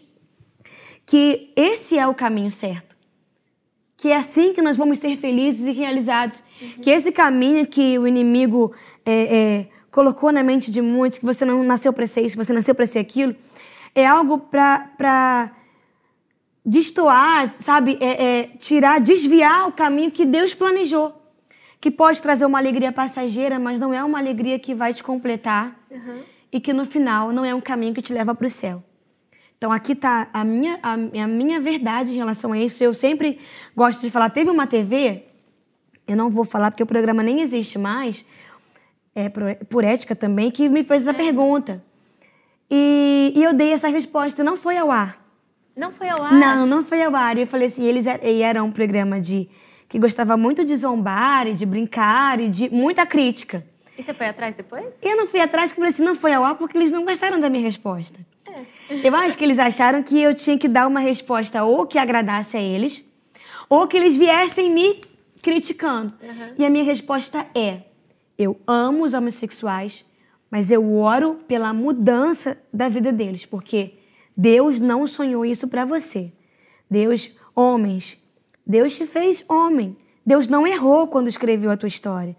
que 1.09 1.51
esse 1.55 1.97
é 1.97 2.07
o 2.07 2.13
caminho 2.13 2.51
certo. 2.51 2.95
Que 3.97 4.09
é 4.09 4.15
assim 4.15 4.53
que 4.53 4.61
nós 4.61 4.77
vamos 4.77 4.99
ser 4.99 5.15
felizes 5.17 5.65
e 5.65 5.71
realizados. 5.71 6.43
Que 6.83 6.91
esse 6.91 7.11
caminho 7.11 7.65
que 7.65 7.97
o 7.97 8.05
inimigo 8.05 8.75
é, 9.03 9.37
é, 9.37 9.67
colocou 9.89 10.31
na 10.31 10.43
mente 10.43 10.69
de 10.69 10.83
muitos, 10.83 11.17
que 11.17 11.25
você 11.25 11.43
não 11.43 11.63
nasceu 11.63 11.91
para 11.91 12.05
ser 12.05 12.21
isso, 12.21 12.37
você 12.37 12.53
nasceu 12.53 12.75
para 12.75 12.85
ser 12.85 12.99
aquilo, 12.99 13.35
é 13.95 14.05
algo 14.05 14.37
para 14.37 15.51
destoar, 16.63 17.55
sabe? 17.55 17.97
É, 17.99 18.23
é, 18.23 18.43
tirar, 18.59 18.99
desviar 18.99 19.67
o 19.67 19.71
caminho 19.71 20.11
que 20.11 20.27
Deus 20.27 20.53
planejou. 20.53 21.19
Que 21.81 21.89
pode 21.89 22.21
trazer 22.21 22.45
uma 22.45 22.59
alegria 22.59 22.91
passageira, 22.91 23.57
mas 23.57 23.79
não 23.79 23.91
é 23.91 24.03
uma 24.03 24.19
alegria 24.19 24.59
que 24.59 24.75
vai 24.75 24.93
te 24.93 25.03
completar. 25.03 25.75
E 26.51 26.59
que 26.59 26.71
no 26.71 26.85
final 26.85 27.31
não 27.31 27.43
é 27.43 27.55
um 27.55 27.61
caminho 27.61 27.95
que 27.95 28.01
te 28.01 28.13
leva 28.13 28.35
para 28.35 28.45
o 28.45 28.49
céu. 28.49 28.83
Então 29.59 29.73
aqui 29.73 29.91
está 29.91 30.29
a 30.31 30.41
minha, 30.45 30.79
a, 30.81 30.93
a 30.93 31.27
minha 31.27 31.59
verdade 31.59 32.13
em 32.13 32.15
relação 32.15 32.53
a 32.53 32.57
isso. 32.57 32.81
Eu 32.81 32.93
sempre 32.93 33.39
gosto 33.75 34.01
de 34.01 34.09
falar. 34.09 34.29
Teve 34.29 34.49
uma 34.49 34.65
TV, 34.65 35.25
eu 36.07 36.15
não 36.15 36.29
vou 36.29 36.45
falar 36.45 36.71
porque 36.71 36.81
o 36.81 36.85
programa 36.85 37.21
nem 37.21 37.41
existe 37.41 37.77
mais, 37.77 38.25
é, 39.13 39.27
por, 39.27 39.53
por, 39.65 39.83
ética 39.83 40.15
também, 40.15 40.49
que 40.49 40.69
me 40.69 40.81
fez 40.81 41.01
essa 41.01 41.11
é. 41.11 41.13
pergunta. 41.13 41.83
E, 42.71 43.33
e, 43.35 43.43
eu 43.43 43.53
dei 43.53 43.73
essa 43.73 43.89
resposta, 43.89 44.45
não 44.45 44.55
foi 44.55 44.77
ao 44.77 44.89
ar. 44.89 45.21
Não 45.75 45.91
foi 45.91 46.07
ao 46.07 46.23
ar? 46.23 46.31
Não, 46.31 46.65
não 46.65 46.85
foi 46.85 47.03
ao 47.03 47.13
ar. 47.13 47.37
E 47.37 47.41
eu 47.41 47.47
falei 47.47 47.67
assim, 47.67 47.83
eles 47.83 48.05
eram 48.07 48.67
um 48.67 48.71
programa 48.71 49.19
de 49.19 49.49
que 49.89 49.99
gostava 49.99 50.37
muito 50.37 50.63
de 50.63 50.73
zombar 50.77 51.47
e 51.47 51.53
de 51.53 51.65
brincar 51.65 52.39
e 52.39 52.47
de 52.47 52.73
muita 52.73 53.05
crítica. 53.05 53.65
E 53.97 54.03
você 54.03 54.13
foi 54.13 54.27
atrás 54.27 54.55
depois? 54.55 54.85
Eu 55.01 55.17
não 55.17 55.27
fui 55.27 55.41
atrás, 55.41 55.71
porque 55.71 55.81
eu 55.81 55.83
falei 55.83 55.93
assim, 55.93 56.03
não 56.03 56.15
foi 56.15 56.33
ao 56.33 56.45
ar 56.45 56.55
porque 56.55 56.77
eles 56.77 56.91
não 56.91 57.03
gostaram 57.03 57.41
da 57.41 57.49
minha 57.49 57.63
resposta. 57.63 58.17
É. 58.47 58.78
Eu 58.89 59.15
acho 59.15 59.37
que 59.37 59.43
eles 59.43 59.59
acharam 59.59 60.01
que 60.01 60.19
eu 60.19 60.33
tinha 60.33 60.57
que 60.57 60.67
dar 60.67 60.87
uma 60.87 60.99
resposta 60.99 61.63
ou 61.63 61.85
que 61.85 61.97
agradasse 61.97 62.57
a 62.57 62.61
eles, 62.61 63.05
ou 63.69 63.87
que 63.87 63.95
eles 63.95 64.17
viessem 64.17 64.71
me 64.71 64.99
criticando. 65.41 66.13
Uhum. 66.21 66.53
E 66.57 66.65
a 66.65 66.69
minha 66.69 66.83
resposta 66.83 67.45
é: 67.53 67.83
eu 68.37 68.59
amo 68.65 69.03
os 69.03 69.13
homossexuais, 69.13 70.05
mas 70.49 70.71
eu 70.71 70.95
oro 70.95 71.35
pela 71.47 71.73
mudança 71.73 72.57
da 72.73 72.89
vida 72.89 73.11
deles, 73.11 73.45
porque 73.45 73.99
Deus 74.35 74.79
não 74.79 75.05
sonhou 75.05 75.45
isso 75.45 75.67
para 75.67 75.85
você. 75.85 76.31
Deus, 76.89 77.29
homens, 77.55 78.17
Deus 78.65 78.95
te 78.95 79.05
fez 79.05 79.43
homem. 79.49 79.97
Deus 80.25 80.47
não 80.47 80.65
errou 80.65 81.07
quando 81.07 81.27
escreveu 81.27 81.71
a 81.71 81.77
tua 81.77 81.87
história. 81.87 82.37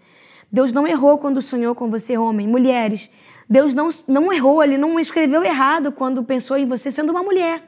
Deus 0.49 0.71
não 0.71 0.87
errou 0.87 1.17
quando 1.17 1.41
sonhou 1.41 1.75
com 1.75 1.89
você, 1.89 2.17
homem. 2.17 2.47
Mulheres, 2.47 3.11
Deus 3.51 3.73
não, 3.73 3.89
não 4.07 4.31
errou, 4.31 4.63
ele 4.63 4.77
não 4.77 4.99
escreveu 4.99 5.43
errado 5.43 5.91
quando 5.91 6.23
pensou 6.23 6.57
em 6.57 6.65
você 6.65 6.89
sendo 6.89 7.09
uma 7.09 7.21
mulher. 7.21 7.61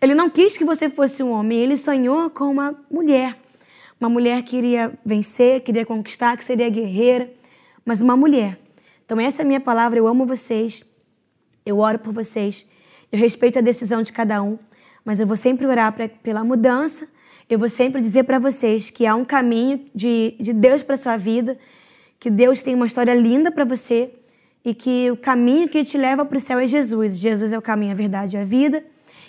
Ele 0.00 0.14
não 0.14 0.30
quis 0.30 0.56
que 0.56 0.64
você 0.64 0.88
fosse 0.88 1.22
um 1.22 1.30
homem, 1.30 1.58
ele 1.58 1.76
sonhou 1.76 2.30
com 2.30 2.44
uma 2.44 2.74
mulher. 2.90 3.38
Uma 4.00 4.08
mulher 4.08 4.42
que 4.42 4.56
iria 4.56 4.92
vencer, 5.04 5.60
queria 5.60 5.84
conquistar, 5.84 6.36
que 6.36 6.44
seria 6.44 6.68
guerreira, 6.70 7.30
mas 7.84 8.00
uma 8.00 8.16
mulher. 8.16 8.58
Então, 9.04 9.20
essa 9.20 9.42
é 9.42 9.44
a 9.44 9.46
minha 9.46 9.60
palavra. 9.60 9.98
Eu 9.98 10.06
amo 10.06 10.24
vocês, 10.24 10.82
eu 11.66 11.78
oro 11.78 11.98
por 11.98 12.12
vocês, 12.12 12.66
eu 13.12 13.18
respeito 13.18 13.58
a 13.58 13.62
decisão 13.62 14.02
de 14.02 14.12
cada 14.12 14.42
um, 14.42 14.58
mas 15.04 15.20
eu 15.20 15.26
vou 15.26 15.36
sempre 15.36 15.66
orar 15.66 15.92
pra, 15.92 16.08
pela 16.08 16.42
mudança 16.42 17.08
eu 17.48 17.58
vou 17.58 17.70
sempre 17.70 18.02
dizer 18.02 18.24
para 18.24 18.38
vocês 18.38 18.90
que 18.90 19.06
há 19.06 19.14
um 19.14 19.24
caminho 19.24 19.82
de, 19.94 20.34
de 20.38 20.52
Deus 20.52 20.82
para 20.82 20.98
sua 20.98 21.16
vida, 21.16 21.58
que 22.20 22.28
Deus 22.28 22.62
tem 22.62 22.74
uma 22.74 22.84
história 22.84 23.14
linda 23.14 23.50
para 23.50 23.64
você 23.64 24.10
e 24.64 24.74
que 24.74 25.10
o 25.10 25.16
caminho 25.16 25.68
que 25.68 25.84
te 25.84 25.96
leva 25.96 26.24
para 26.24 26.36
o 26.36 26.40
céu 26.40 26.58
é 26.58 26.66
Jesus. 26.66 27.18
Jesus 27.18 27.52
é 27.52 27.58
o 27.58 27.62
caminho, 27.62 27.92
a 27.92 27.94
verdade 27.94 28.36
e 28.36 28.40
a 28.40 28.44
vida. 28.44 28.84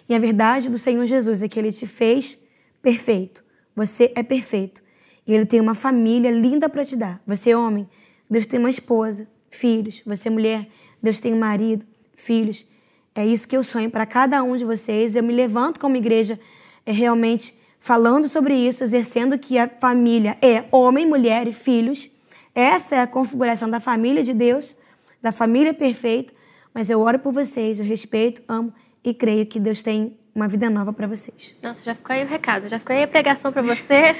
E 0.08 0.16
a 0.16 0.20
verdade 0.20 0.70
do 0.70 0.78
Senhor 0.78 1.06
Jesus 1.06 1.42
é 1.42 1.48
que 1.48 1.60
Ele 1.60 1.72
te 1.72 1.86
fez 1.86 2.38
perfeito. 2.82 3.44
Você 3.76 4.12
é 4.16 4.24
perfeito. 4.24 4.82
E 5.26 5.34
Ele 5.34 5.46
tem 5.46 5.60
uma 5.60 5.76
família 5.76 6.32
linda 6.32 6.68
para 6.68 6.84
te 6.84 6.96
dar. 6.96 7.22
Você 7.28 7.52
é 7.52 7.58
homem, 7.58 7.88
Deus 8.30 8.46
tem 8.46 8.60
uma 8.60 8.70
esposa, 8.70 9.28
filhos. 9.50 10.02
Você 10.06 10.28
é 10.28 10.32
mulher, 10.32 10.66
Deus 11.02 11.20
tem 11.20 11.34
um 11.34 11.40
marido, 11.40 11.86
filhos. 12.14 12.66
É 13.14 13.26
isso 13.26 13.48
que 13.48 13.56
eu 13.56 13.64
sonho 13.64 13.90
para 13.90 14.06
cada 14.06 14.42
um 14.44 14.56
de 14.56 14.66
vocês. 14.66 15.16
Eu 15.16 15.24
me 15.24 15.34
levanto 15.34 15.80
como 15.80 15.96
igreja 15.96 16.40
é 16.86 16.92
realmente 16.92 17.58
falando 17.80 18.28
sobre 18.28 18.56
isso, 18.56 18.84
exercendo 18.84 19.38
que 19.38 19.58
a 19.58 19.68
família 19.68 20.38
é 20.42 20.66
homem, 20.72 21.06
mulher 21.06 21.48
e 21.48 21.54
filhos. 21.54 22.10
Essa 22.54 22.96
é 22.96 23.02
a 23.02 23.08
configuração 23.08 23.70
da 23.70 23.80
família 23.80 24.24
de 24.24 24.34
Deus, 24.34 24.76
da 25.22 25.32
família 25.32 25.74
perfeita. 25.74 26.34
Mas 26.74 26.89
eu 26.89 27.01
oro 27.01 27.20
por 27.20 27.34
vocês, 27.34 27.80
eu 27.80 27.86
respeito, 27.86 28.41
amo 28.47 28.74
e 29.03 29.13
creio 29.13 29.45
que 29.45 29.59
Deus 29.59 29.82
tem 29.82 30.17
uma 30.34 30.47
vida 30.47 30.70
nova 30.70 30.93
para 30.93 31.07
vocês. 31.07 31.55
Nossa, 31.61 31.84
já 31.84 31.95
ficou 31.95 32.15
aí 32.15 32.24
o 32.24 32.28
recado, 32.28 32.70
já 32.70 32.80
ficou 32.80 32.95
aí 32.95 33.03
a 33.03 33.07
pregação 33.07 33.51
para 33.51 33.61
você. 33.61 34.15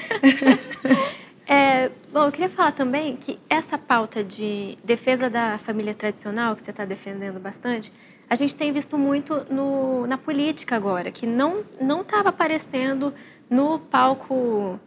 é, 1.46 1.90
bom, 2.12 2.24
eu 2.24 2.32
queria 2.32 2.48
falar 2.48 2.72
também 2.72 3.16
que 3.16 3.38
essa 3.48 3.78
pauta 3.78 4.22
de 4.22 4.76
defesa 4.84 5.30
da 5.30 5.58
família 5.58 5.94
tradicional, 5.94 6.56
que 6.56 6.62
você 6.62 6.70
está 6.70 6.84
defendendo 6.84 7.40
bastante, 7.40 7.92
a 8.28 8.34
gente 8.34 8.56
tem 8.56 8.72
visto 8.72 8.96
muito 8.98 9.46
no, 9.52 10.06
na 10.06 10.18
política 10.18 10.76
agora, 10.76 11.10
que 11.10 11.26
não 11.26 11.64
estava 12.02 12.28
aparecendo 12.28 13.12
no 13.48 13.78
palco 13.78 14.78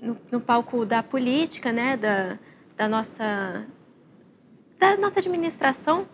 no, 0.00 0.16
no, 0.30 0.40
palco 0.40 0.84
da 0.86 1.02
política, 1.02 1.70
né, 1.70 1.96
da, 1.96 2.38
da 2.76 2.88
nossa 2.88 3.66
da 4.82 4.96
nossa 4.96 5.20
administração. 5.20 6.06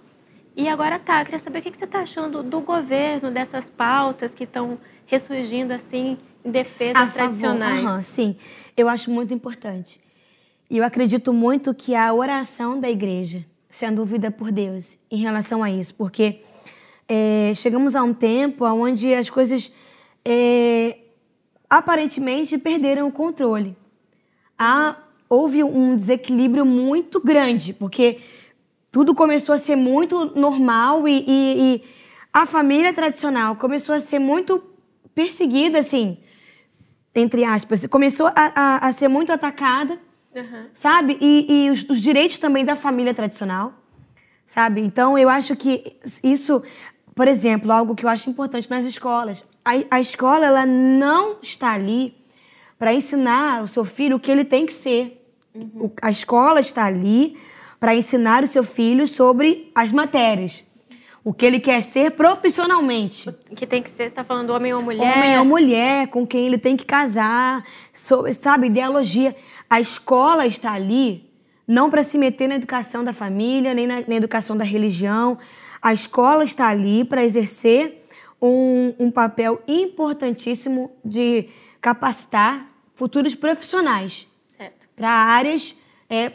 E 0.54 0.68
agora 0.68 0.98
tá, 0.98 1.24
queria 1.24 1.38
saber 1.38 1.60
o 1.60 1.62
que 1.62 1.74
você 1.74 1.84
está 1.84 2.00
achando 2.00 2.42
do 2.42 2.60
governo, 2.60 3.30
dessas 3.30 3.70
pautas 3.70 4.34
que 4.34 4.44
estão 4.44 4.78
ressurgindo 5.06 5.72
assim 5.72 6.18
em 6.44 6.50
defesa 6.50 7.06
tradicionais. 7.06 7.82
Uhum, 7.82 8.02
sim, 8.02 8.36
eu 8.76 8.88
acho 8.88 9.10
muito 9.10 9.32
importante. 9.32 9.98
E 10.68 10.76
eu 10.76 10.84
acredito 10.84 11.32
muito 11.32 11.72
que 11.72 11.94
a 11.94 12.12
oração 12.12 12.78
da 12.78 12.90
igreja, 12.90 13.42
sendo 13.70 14.00
ouvida 14.00 14.30
por 14.30 14.52
Deus 14.52 14.98
em 15.10 15.16
relação 15.16 15.62
a 15.62 15.70
isso, 15.70 15.94
porque 15.94 16.40
é, 17.08 17.52
chegamos 17.54 17.96
a 17.96 18.02
um 18.02 18.12
tempo 18.12 18.66
onde 18.66 19.14
as 19.14 19.30
coisas 19.30 19.72
é, 20.22 20.98
aparentemente 21.70 22.58
perderam 22.58 23.08
o 23.08 23.12
controle. 23.12 23.74
Há, 24.58 24.96
houve 25.26 25.64
um 25.64 25.96
desequilíbrio 25.96 26.66
muito 26.66 27.18
grande, 27.20 27.72
porque 27.72 28.18
tudo 28.90 29.14
começou 29.14 29.54
a 29.54 29.58
ser 29.58 29.76
muito 29.76 30.32
normal 30.38 31.06
e, 31.06 31.24
e, 31.26 31.74
e 31.74 31.84
a 32.32 32.46
família 32.46 32.92
tradicional 32.92 33.56
começou 33.56 33.94
a 33.94 34.00
ser 34.00 34.18
muito 34.18 34.62
perseguida, 35.14 35.78
assim, 35.78 36.18
entre 37.14 37.44
aspas. 37.44 37.86
Começou 37.86 38.28
a, 38.28 38.32
a, 38.54 38.88
a 38.88 38.92
ser 38.92 39.08
muito 39.08 39.32
atacada, 39.32 39.98
uhum. 40.34 40.66
sabe? 40.72 41.18
E, 41.20 41.66
e 41.66 41.70
os, 41.70 41.88
os 41.88 42.00
direitos 42.00 42.38
também 42.38 42.64
da 42.64 42.76
família 42.76 43.12
tradicional, 43.12 43.74
sabe? 44.46 44.80
Então, 44.80 45.18
eu 45.18 45.28
acho 45.28 45.54
que 45.56 45.96
isso 46.22 46.62
por 47.18 47.26
exemplo, 47.26 47.72
algo 47.72 47.96
que 47.96 48.04
eu 48.04 48.08
acho 48.08 48.30
importante 48.30 48.70
nas 48.70 48.84
escolas. 48.84 49.44
A, 49.64 49.72
a 49.96 50.00
escola 50.00 50.46
ela 50.46 50.64
não 50.64 51.38
está 51.42 51.72
ali 51.72 52.14
para 52.78 52.94
ensinar 52.94 53.60
o 53.60 53.66
seu 53.66 53.84
filho 53.84 54.18
o 54.18 54.20
que 54.20 54.30
ele 54.30 54.44
tem 54.44 54.64
que 54.64 54.72
ser. 54.72 55.28
Uhum. 55.52 55.86
O, 55.86 55.92
a 56.00 56.12
escola 56.12 56.60
está 56.60 56.84
ali 56.84 57.36
para 57.78 57.94
ensinar 57.94 58.42
o 58.42 58.46
seu 58.46 58.64
filho 58.64 59.06
sobre 59.06 59.70
as 59.74 59.92
matérias. 59.92 60.66
O 61.24 61.32
que 61.32 61.44
ele 61.44 61.60
quer 61.60 61.82
ser 61.82 62.12
profissionalmente. 62.12 63.28
O 63.50 63.54
que 63.54 63.66
tem 63.66 63.82
que 63.82 63.90
ser, 63.90 63.96
você 63.96 64.02
está 64.04 64.24
falando 64.24 64.50
homem 64.50 64.72
ou 64.72 64.80
mulher? 64.80 65.16
Homem 65.16 65.38
ou 65.38 65.44
mulher, 65.44 66.08
com 66.08 66.26
quem 66.26 66.46
ele 66.46 66.58
tem 66.58 66.76
que 66.76 66.86
casar, 66.86 67.62
sabe, 67.92 68.68
ideologia. 68.68 69.36
A 69.68 69.80
escola 69.80 70.46
está 70.46 70.72
ali 70.72 71.28
não 71.66 71.90
para 71.90 72.02
se 72.02 72.16
meter 72.16 72.48
na 72.48 72.54
educação 72.54 73.04
da 73.04 73.12
família, 73.12 73.74
nem 73.74 73.86
na, 73.86 74.00
na 74.00 74.14
educação 74.14 74.56
da 74.56 74.64
religião, 74.64 75.38
a 75.82 75.92
escola 75.92 76.44
está 76.44 76.68
ali 76.68 77.04
para 77.04 77.22
exercer 77.22 78.02
um, 78.40 78.94
um 78.98 79.10
papel 79.10 79.62
importantíssimo 79.68 80.90
de 81.04 81.48
capacitar 81.80 82.66
futuros 82.94 83.34
profissionais 83.34 84.26
para 84.96 85.10
áreas, 85.10 85.76
é, 86.10 86.32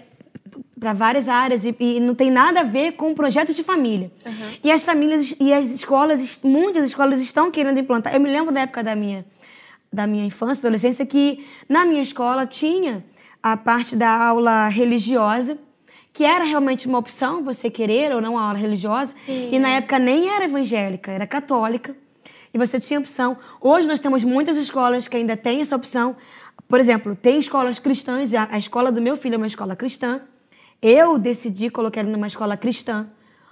para 0.79 0.93
várias 0.93 1.29
áreas 1.29 1.65
e, 1.65 1.75
e, 1.79 1.99
não 1.99 2.15
tem 2.15 2.29
nada 2.29 2.61
a 2.61 2.63
ver 2.63 2.93
com 2.93 3.11
o 3.11 3.15
projeto 3.15 3.53
de 3.53 3.63
família. 3.63 4.11
Uhum. 4.25 4.57
E 4.63 4.71
as 4.71 4.83
famílias 4.83 5.35
e 5.39 5.53
as 5.53 5.69
escolas, 5.69 6.39
muitas 6.43 6.85
escolas 6.85 7.19
estão 7.19 7.51
querendo 7.51 7.79
implantar. 7.79 8.13
Eu 8.13 8.19
me 8.19 8.29
lembro 8.29 8.53
da 8.53 8.61
época 8.61 8.83
da 8.83 8.95
minha 8.95 9.25
da 9.91 10.07
minha 10.07 10.25
infância, 10.25 10.61
adolescência, 10.61 11.05
que 11.05 11.45
na 11.69 11.85
minha 11.85 12.01
escola 12.01 12.47
tinha 12.47 13.05
a 13.43 13.55
parte 13.55 13.95
da 13.95 14.09
aula 14.09 14.67
religiosa 14.67 15.55
que 16.13 16.23
era 16.23 16.45
realmente 16.45 16.87
uma 16.87 16.99
opção 16.99 17.43
você 17.43 17.71
querer 17.71 18.13
ou 18.13 18.21
não 18.21 18.37
a 18.37 18.43
aula 18.43 18.57
religiosa. 18.57 19.15
Sim. 19.25 19.49
E 19.51 19.57
na 19.57 19.69
época 19.69 19.97
nem 19.97 20.29
era 20.29 20.45
evangélica, 20.45 21.11
era 21.11 21.25
católica. 21.25 21.95
E 22.53 22.57
você 22.57 22.79
tinha 22.79 22.99
opção. 22.99 23.35
Hoje 23.59 23.87
nós 23.87 23.99
temos 23.99 24.23
muitas 24.23 24.55
escolas 24.55 25.07
que 25.07 25.17
ainda 25.17 25.35
têm 25.35 25.61
essa 25.61 25.75
opção. 25.75 26.15
Por 26.67 26.79
exemplo, 26.79 27.15
tem 27.15 27.39
escolas 27.39 27.79
cristãs, 27.79 28.31
a, 28.35 28.47
a 28.51 28.59
escola 28.59 28.91
do 28.91 29.01
meu 29.01 29.17
filho 29.17 29.33
é 29.33 29.37
uma 29.37 29.47
escola 29.47 29.75
cristã. 29.75 30.21
Eu 30.83 31.17
decidi 31.17 31.69
colocar 31.69 32.01
ele 32.01 32.11
numa 32.11 32.27
escola 32.27 32.57
cristã, 32.57 33.07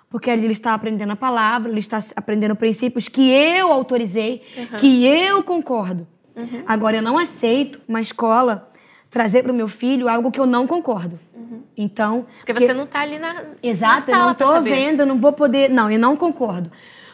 porque 0.10 0.30
ali 0.30 0.44
ele 0.44 0.52
está 0.52 0.74
aprendendo 0.74 1.14
a 1.14 1.16
palavra, 1.16 1.72
ele 1.72 1.80
está 1.80 2.04
aprendendo 2.14 2.54
princípios 2.58 3.08
que 3.08 3.32
eu 3.32 3.72
autorizei, 3.72 4.44
uhum. 4.58 4.78
que 4.78 5.06
eu 5.06 5.42
concordo. 5.42 6.06
Uhum. 6.36 6.64
Agora, 6.68 6.98
eu 6.98 7.02
não 7.02 7.18
aceito 7.18 7.80
uma 7.88 8.02
escola 8.02 8.70
trazer 9.10 9.44
para 9.44 9.52
o 9.54 9.56
meu 9.56 9.70
filho 9.70 10.10
algo 10.10 10.30
que 10.30 10.42
eu 10.42 10.46
não 10.46 10.68
concordo. 10.68 11.18
Uhum. 11.34 11.64
Então. 11.78 12.24
Porque, 12.24 12.54
porque 12.54 12.66
você 12.66 12.74
não 12.74 12.84
está 12.84 13.00
ali 13.00 13.18
na. 13.18 13.46
Exato, 13.64 14.12
na 14.12 14.18
eu 14.18 14.24
não 14.26 14.32
estou 14.34 14.62
vendo, 14.62 15.00
eu 15.00 15.06
não 15.06 15.18
vou 15.18 15.32
poder. 15.32 15.70
Não, 15.70 15.90
eu 15.90 16.00
não 16.00 16.18
concordo. 16.18 16.70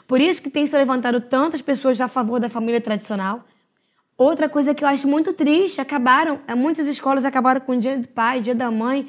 Por 0.07 0.19
isso 0.19 0.41
que 0.41 0.49
tem 0.49 0.65
se 0.65 0.75
levantado 0.75 1.21
tantas 1.21 1.61
pessoas 1.61 2.01
a 2.01 2.07
favor 2.07 2.39
da 2.39 2.49
família 2.49 2.81
tradicional. 2.81 3.45
Outra 4.17 4.49
coisa 4.49 4.73
que 4.73 4.83
eu 4.83 4.87
acho 4.87 5.07
muito 5.07 5.31
triste, 5.31 5.79
acabaram, 5.79 6.39
muitas 6.55 6.87
escolas 6.87 7.23
acabaram 7.23 7.61
com 7.61 7.73
o 7.73 7.77
dia 7.77 7.95
do 7.95 8.07
pai, 8.07 8.39
dia 8.39 8.55
da 8.55 8.71
mãe 8.71 9.07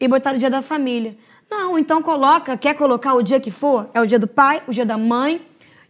e 0.00 0.06
botaram 0.06 0.36
o 0.36 0.38
dia 0.38 0.50
da 0.50 0.62
família. 0.62 1.16
Não, 1.50 1.78
então 1.78 2.02
coloca, 2.02 2.56
quer 2.56 2.74
colocar 2.74 3.14
o 3.14 3.22
dia 3.22 3.40
que 3.40 3.50
for? 3.50 3.88
É 3.94 4.00
o 4.00 4.06
dia 4.06 4.18
do 4.18 4.28
pai, 4.28 4.62
o 4.66 4.72
dia 4.72 4.84
da 4.84 4.98
mãe 4.98 5.40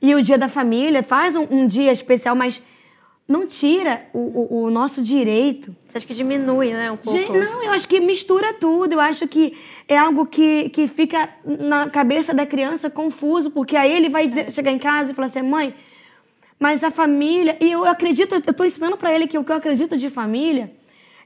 e 0.00 0.14
o 0.14 0.22
dia 0.22 0.38
da 0.38 0.48
família. 0.48 1.02
Faz 1.02 1.34
um, 1.34 1.46
um 1.50 1.66
dia 1.66 1.90
especial, 1.90 2.36
mas 2.36 2.62
não 3.26 3.46
tira 3.46 4.06
o, 4.14 4.18
o, 4.18 4.62
o 4.64 4.70
nosso 4.70 5.02
direito. 5.02 5.74
Você 5.88 5.98
acha 5.98 6.06
que 6.06 6.14
diminui, 6.14 6.72
né, 6.72 6.90
um 6.92 6.96
pouco? 6.96 7.18
Gente, 7.18 7.36
não, 7.36 7.62
eu 7.62 7.72
acho 7.72 7.88
que 7.88 7.98
mistura 8.00 8.54
tudo. 8.54 8.92
Eu 8.92 9.00
acho 9.00 9.26
que 9.26 9.58
é 9.88 9.98
algo 9.98 10.24
que, 10.26 10.70
que 10.70 10.86
fica 10.86 11.28
na 11.44 11.90
cabeça 11.90 12.32
da 12.32 12.46
criança 12.46 12.88
confuso, 12.88 13.50
porque 13.50 13.76
aí 13.76 13.92
ele 13.92 14.08
vai 14.08 14.28
dizer, 14.28 14.50
chegar 14.52 14.70
em 14.70 14.78
casa 14.78 15.10
e 15.10 15.14
falar 15.14 15.26
assim, 15.26 15.42
mãe, 15.42 15.74
mas 16.58 16.84
a 16.84 16.90
família... 16.90 17.56
E 17.60 17.70
eu 17.70 17.84
acredito, 17.84 18.34
eu 18.34 18.38
estou 18.38 18.64
ensinando 18.64 18.96
para 18.96 19.12
ele 19.12 19.26
que 19.26 19.36
o 19.36 19.44
que 19.44 19.50
eu 19.50 19.56
acredito 19.56 19.96
de 19.96 20.08
família 20.08 20.72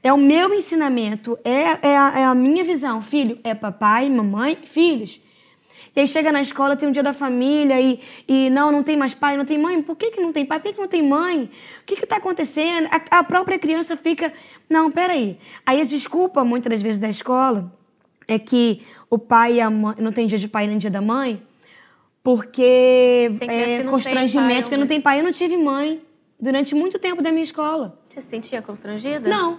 é 0.02 0.12
o 0.12 0.16
meu 0.18 0.52
ensinamento, 0.52 1.38
é, 1.44 1.88
é, 1.90 1.96
a, 1.96 2.20
é 2.20 2.24
a 2.24 2.34
minha 2.34 2.64
visão. 2.64 3.00
Filho, 3.00 3.38
é 3.44 3.54
papai, 3.54 4.10
mamãe, 4.10 4.58
filhos. 4.64 5.20
E 5.94 6.00
aí 6.00 6.08
chega 6.08 6.32
na 6.32 6.40
escola, 6.40 6.74
tem 6.74 6.88
um 6.88 6.92
dia 6.92 7.02
da 7.02 7.12
família 7.12 7.78
e, 7.78 8.00
e 8.26 8.48
não, 8.50 8.72
não 8.72 8.82
tem 8.82 8.96
mais 8.96 9.14
pai, 9.14 9.36
não 9.36 9.44
tem 9.44 9.58
mãe. 9.58 9.80
Por 9.82 9.94
que, 9.94 10.10
que 10.10 10.20
não 10.20 10.32
tem 10.32 10.44
pai? 10.44 10.58
Por 10.58 10.68
que, 10.68 10.74
que 10.74 10.80
não 10.80 10.88
tem 10.88 11.02
mãe? 11.02 11.50
O 11.82 11.84
que 11.84 12.02
está 12.02 12.16
acontecendo? 12.16 12.88
A, 12.90 13.18
a, 13.18 13.24
própria 13.24 13.58
criança 13.58 13.94
fica, 13.94 14.32
não, 14.68 14.90
peraí. 14.90 15.38
Aí 15.66 15.80
a 15.80 15.84
desculpa, 15.84 16.42
muitas 16.42 16.72
das 16.72 16.82
vezes, 16.82 16.98
da 16.98 17.10
escola 17.10 17.70
é 18.26 18.38
que 18.38 18.82
o 19.10 19.18
pai 19.18 19.54
e 19.54 19.60
a 19.60 19.68
mãe, 19.68 19.96
não 19.98 20.12
tem 20.12 20.26
dia 20.26 20.38
de 20.38 20.48
pai 20.48 20.66
nem 20.66 20.78
dia 20.78 20.90
da 20.90 21.02
mãe, 21.02 21.42
porque 22.22 23.30
é 23.42 23.84
constrangimento, 23.84 24.62
porque 24.62 24.76
não 24.78 24.86
tem 24.86 25.00
pai. 25.00 25.20
Eu 25.20 25.24
não 25.24 25.32
tive 25.32 25.58
mãe 25.58 26.00
durante 26.40 26.74
muito 26.74 26.98
tempo 26.98 27.22
da 27.22 27.30
minha 27.30 27.42
escola. 27.42 28.00
Você 28.08 28.22
se 28.22 28.28
sentia 28.28 28.62
constrangida? 28.62 29.28
Não, 29.28 29.58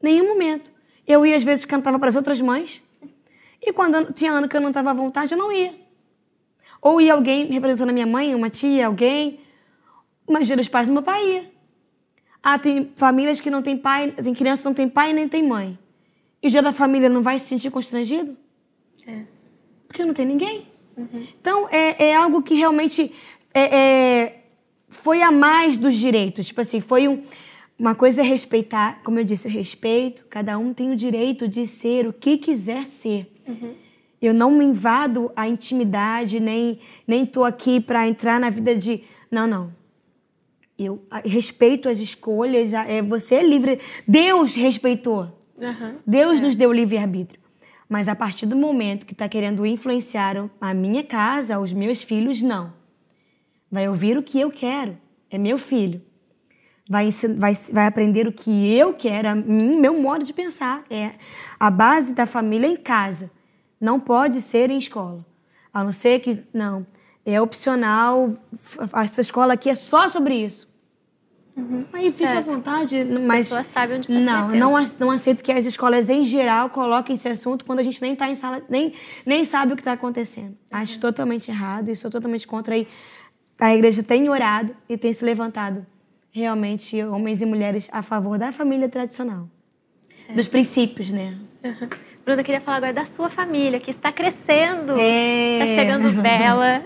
nenhum 0.00 0.28
momento. 0.28 0.72
Eu 1.06 1.24
ia, 1.24 1.36
às 1.36 1.44
vezes, 1.44 1.64
cantava 1.64 1.98
para 1.98 2.08
as 2.08 2.16
outras 2.16 2.40
mães 2.40 2.82
e 3.60 3.72
quando 3.72 4.12
tinha 4.12 4.32
ano 4.32 4.48
que 4.48 4.56
eu 4.56 4.60
não 4.60 4.68
estava 4.68 4.90
à 4.90 4.94
vontade, 4.94 5.32
eu 5.32 5.38
não 5.38 5.50
ia. 5.50 5.74
Ou 6.80 7.00
ia 7.00 7.12
alguém 7.12 7.46
representando 7.46 7.90
a 7.90 7.92
minha 7.92 8.06
mãe, 8.06 8.34
uma 8.34 8.48
tia, 8.48 8.86
alguém. 8.86 9.40
Mas 10.28 10.46
dia 10.46 10.56
dos 10.56 10.68
pais, 10.68 10.88
meu 10.88 11.02
pai 11.02 11.28
ia. 11.28 11.50
Ah, 12.42 12.58
tem 12.58 12.92
famílias 12.94 13.40
que 13.40 13.50
não 13.50 13.62
tem 13.62 13.76
pai, 13.76 14.12
tem 14.12 14.32
crianças 14.32 14.62
que 14.62 14.68
não 14.68 14.74
tem 14.74 14.88
pai 14.88 15.12
nem 15.12 15.28
tem 15.28 15.42
mãe. 15.42 15.78
E 16.40 16.46
o 16.46 16.50
dia 16.50 16.62
da 16.62 16.72
família 16.72 17.08
não 17.08 17.20
vai 17.20 17.38
se 17.38 17.46
sentir 17.46 17.70
constrangido? 17.70 18.36
É. 19.06 19.22
Porque 19.88 20.04
não 20.04 20.14
tem 20.14 20.24
ninguém. 20.24 20.68
Uhum. 20.96 21.26
Então, 21.40 21.68
é, 21.70 22.10
é 22.10 22.14
algo 22.14 22.42
que 22.42 22.54
realmente 22.54 23.12
é, 23.52 23.76
é, 23.76 24.44
foi 24.88 25.20
a 25.20 25.32
mais 25.32 25.76
dos 25.76 25.96
direitos. 25.96 26.46
Tipo 26.46 26.60
assim, 26.60 26.80
foi 26.80 27.08
um 27.08 27.22
uma 27.78 27.94
coisa 27.94 28.22
é 28.22 28.24
respeitar, 28.24 29.00
como 29.04 29.20
eu 29.20 29.24
disse, 29.24 29.46
o 29.46 29.50
respeito. 29.50 30.24
Cada 30.28 30.58
um 30.58 30.74
tem 30.74 30.90
o 30.90 30.96
direito 30.96 31.46
de 31.46 31.64
ser 31.64 32.08
o 32.08 32.12
que 32.12 32.36
quiser 32.36 32.84
ser. 32.84 33.32
Uhum. 33.46 33.74
Eu 34.20 34.34
não 34.34 34.50
me 34.50 34.64
invado 34.64 35.30
a 35.36 35.46
intimidade, 35.46 36.40
nem 36.40 36.80
nem 37.06 37.24
tô 37.24 37.44
aqui 37.44 37.80
para 37.80 38.08
entrar 38.08 38.40
na 38.40 38.50
vida 38.50 38.74
de 38.74 39.04
não, 39.30 39.46
não. 39.46 39.72
Eu 40.76 41.04
respeito 41.24 41.88
as 41.88 42.00
escolhas. 42.00 42.72
É, 42.72 43.00
você 43.00 43.36
é 43.36 43.42
livre. 43.44 43.78
Deus 44.06 44.54
respeitou. 44.54 45.38
Uhum. 45.56 45.96
Deus 46.04 46.40
é. 46.40 46.42
nos 46.42 46.56
deu 46.56 46.72
livre 46.72 46.98
arbítrio. 46.98 47.40
Mas 47.88 48.08
a 48.08 48.14
partir 48.14 48.46
do 48.46 48.56
momento 48.56 49.06
que 49.06 49.12
está 49.12 49.28
querendo 49.28 49.64
influenciar 49.64 50.50
a 50.60 50.74
minha 50.74 51.04
casa, 51.04 51.60
os 51.60 51.72
meus 51.72 52.02
filhos, 52.02 52.42
não. 52.42 52.72
Vai 53.70 53.88
ouvir 53.88 54.18
o 54.18 54.22
que 54.22 54.40
eu 54.40 54.50
quero. 54.50 54.98
É 55.30 55.38
meu 55.38 55.58
filho 55.58 56.02
vai, 56.88 57.10
vai, 57.36 57.54
vai 57.72 57.86
aprender 57.86 58.26
o 58.26 58.32
que 58.32 58.74
eu 58.74 58.94
quero, 58.94 59.28
a 59.28 59.34
mim, 59.34 59.76
meu 59.76 60.00
modo 60.00 60.24
de 60.24 60.32
pensar. 60.32 60.82
É 60.88 61.12
a 61.60 61.70
base 61.70 62.14
da 62.14 62.26
família 62.26 62.66
em 62.66 62.76
casa. 62.76 63.30
Não 63.80 64.00
pode 64.00 64.40
ser 64.40 64.70
em 64.70 64.78
escola. 64.78 65.24
A 65.72 65.84
não 65.84 65.92
ser 65.92 66.20
que, 66.20 66.42
não, 66.52 66.86
é 67.24 67.40
opcional, 67.40 68.34
essa 68.94 69.20
escola 69.20 69.52
aqui 69.52 69.68
é 69.68 69.74
só 69.74 70.08
sobre 70.08 70.34
isso. 70.34 70.66
Uhum. 71.54 71.84
Aí 71.92 72.10
fica 72.10 72.32
certo. 72.34 72.50
à 72.50 72.54
vontade, 72.54 73.04
mas... 73.04 73.52
A 73.52 73.56
pessoa 73.58 73.64
sabe 73.64 73.94
onde 73.94 74.12
está 74.12 74.48
Não, 74.48 74.48
não, 74.50 74.86
não 74.98 75.10
aceito 75.10 75.42
que 75.42 75.52
as 75.52 75.66
escolas 75.66 76.08
em 76.08 76.22
geral 76.22 76.70
coloquem 76.70 77.16
esse 77.16 77.28
assunto 77.28 77.64
quando 77.64 77.80
a 77.80 77.82
gente 77.82 78.00
nem 78.00 78.12
está 78.12 78.30
em 78.30 78.34
sala, 78.36 78.62
nem, 78.68 78.94
nem 79.26 79.44
sabe 79.44 79.72
o 79.72 79.76
que 79.76 79.82
está 79.82 79.92
acontecendo. 79.92 80.50
Uhum. 80.50 80.78
Acho 80.78 80.98
totalmente 81.00 81.50
errado 81.50 81.88
e 81.90 81.96
sou 81.96 82.10
totalmente 82.10 82.46
contra. 82.46 82.74
Aí 82.74 82.86
a 83.60 83.74
igreja 83.74 84.02
tem 84.02 84.28
orado 84.30 84.74
e 84.88 84.96
tem 84.96 85.12
se 85.12 85.24
levantado 85.24 85.84
realmente 86.32 87.02
homens 87.02 87.40
e 87.40 87.46
mulheres 87.46 87.88
a 87.92 88.02
favor 88.02 88.38
da 88.38 88.52
família 88.52 88.88
tradicional. 88.88 89.48
É. 90.28 90.34
Dos 90.34 90.48
princípios, 90.48 91.12
né? 91.12 91.36
Uhum. 91.64 91.88
Bruna, 92.24 92.42
eu 92.42 92.44
queria 92.44 92.60
falar 92.60 92.76
agora 92.76 92.92
da 92.92 93.06
sua 93.06 93.30
família, 93.30 93.80
que 93.80 93.90
está 93.90 94.12
crescendo. 94.12 94.98
É. 94.98 95.60
Está 95.60 95.66
chegando 95.66 96.12
Bela. 96.20 96.82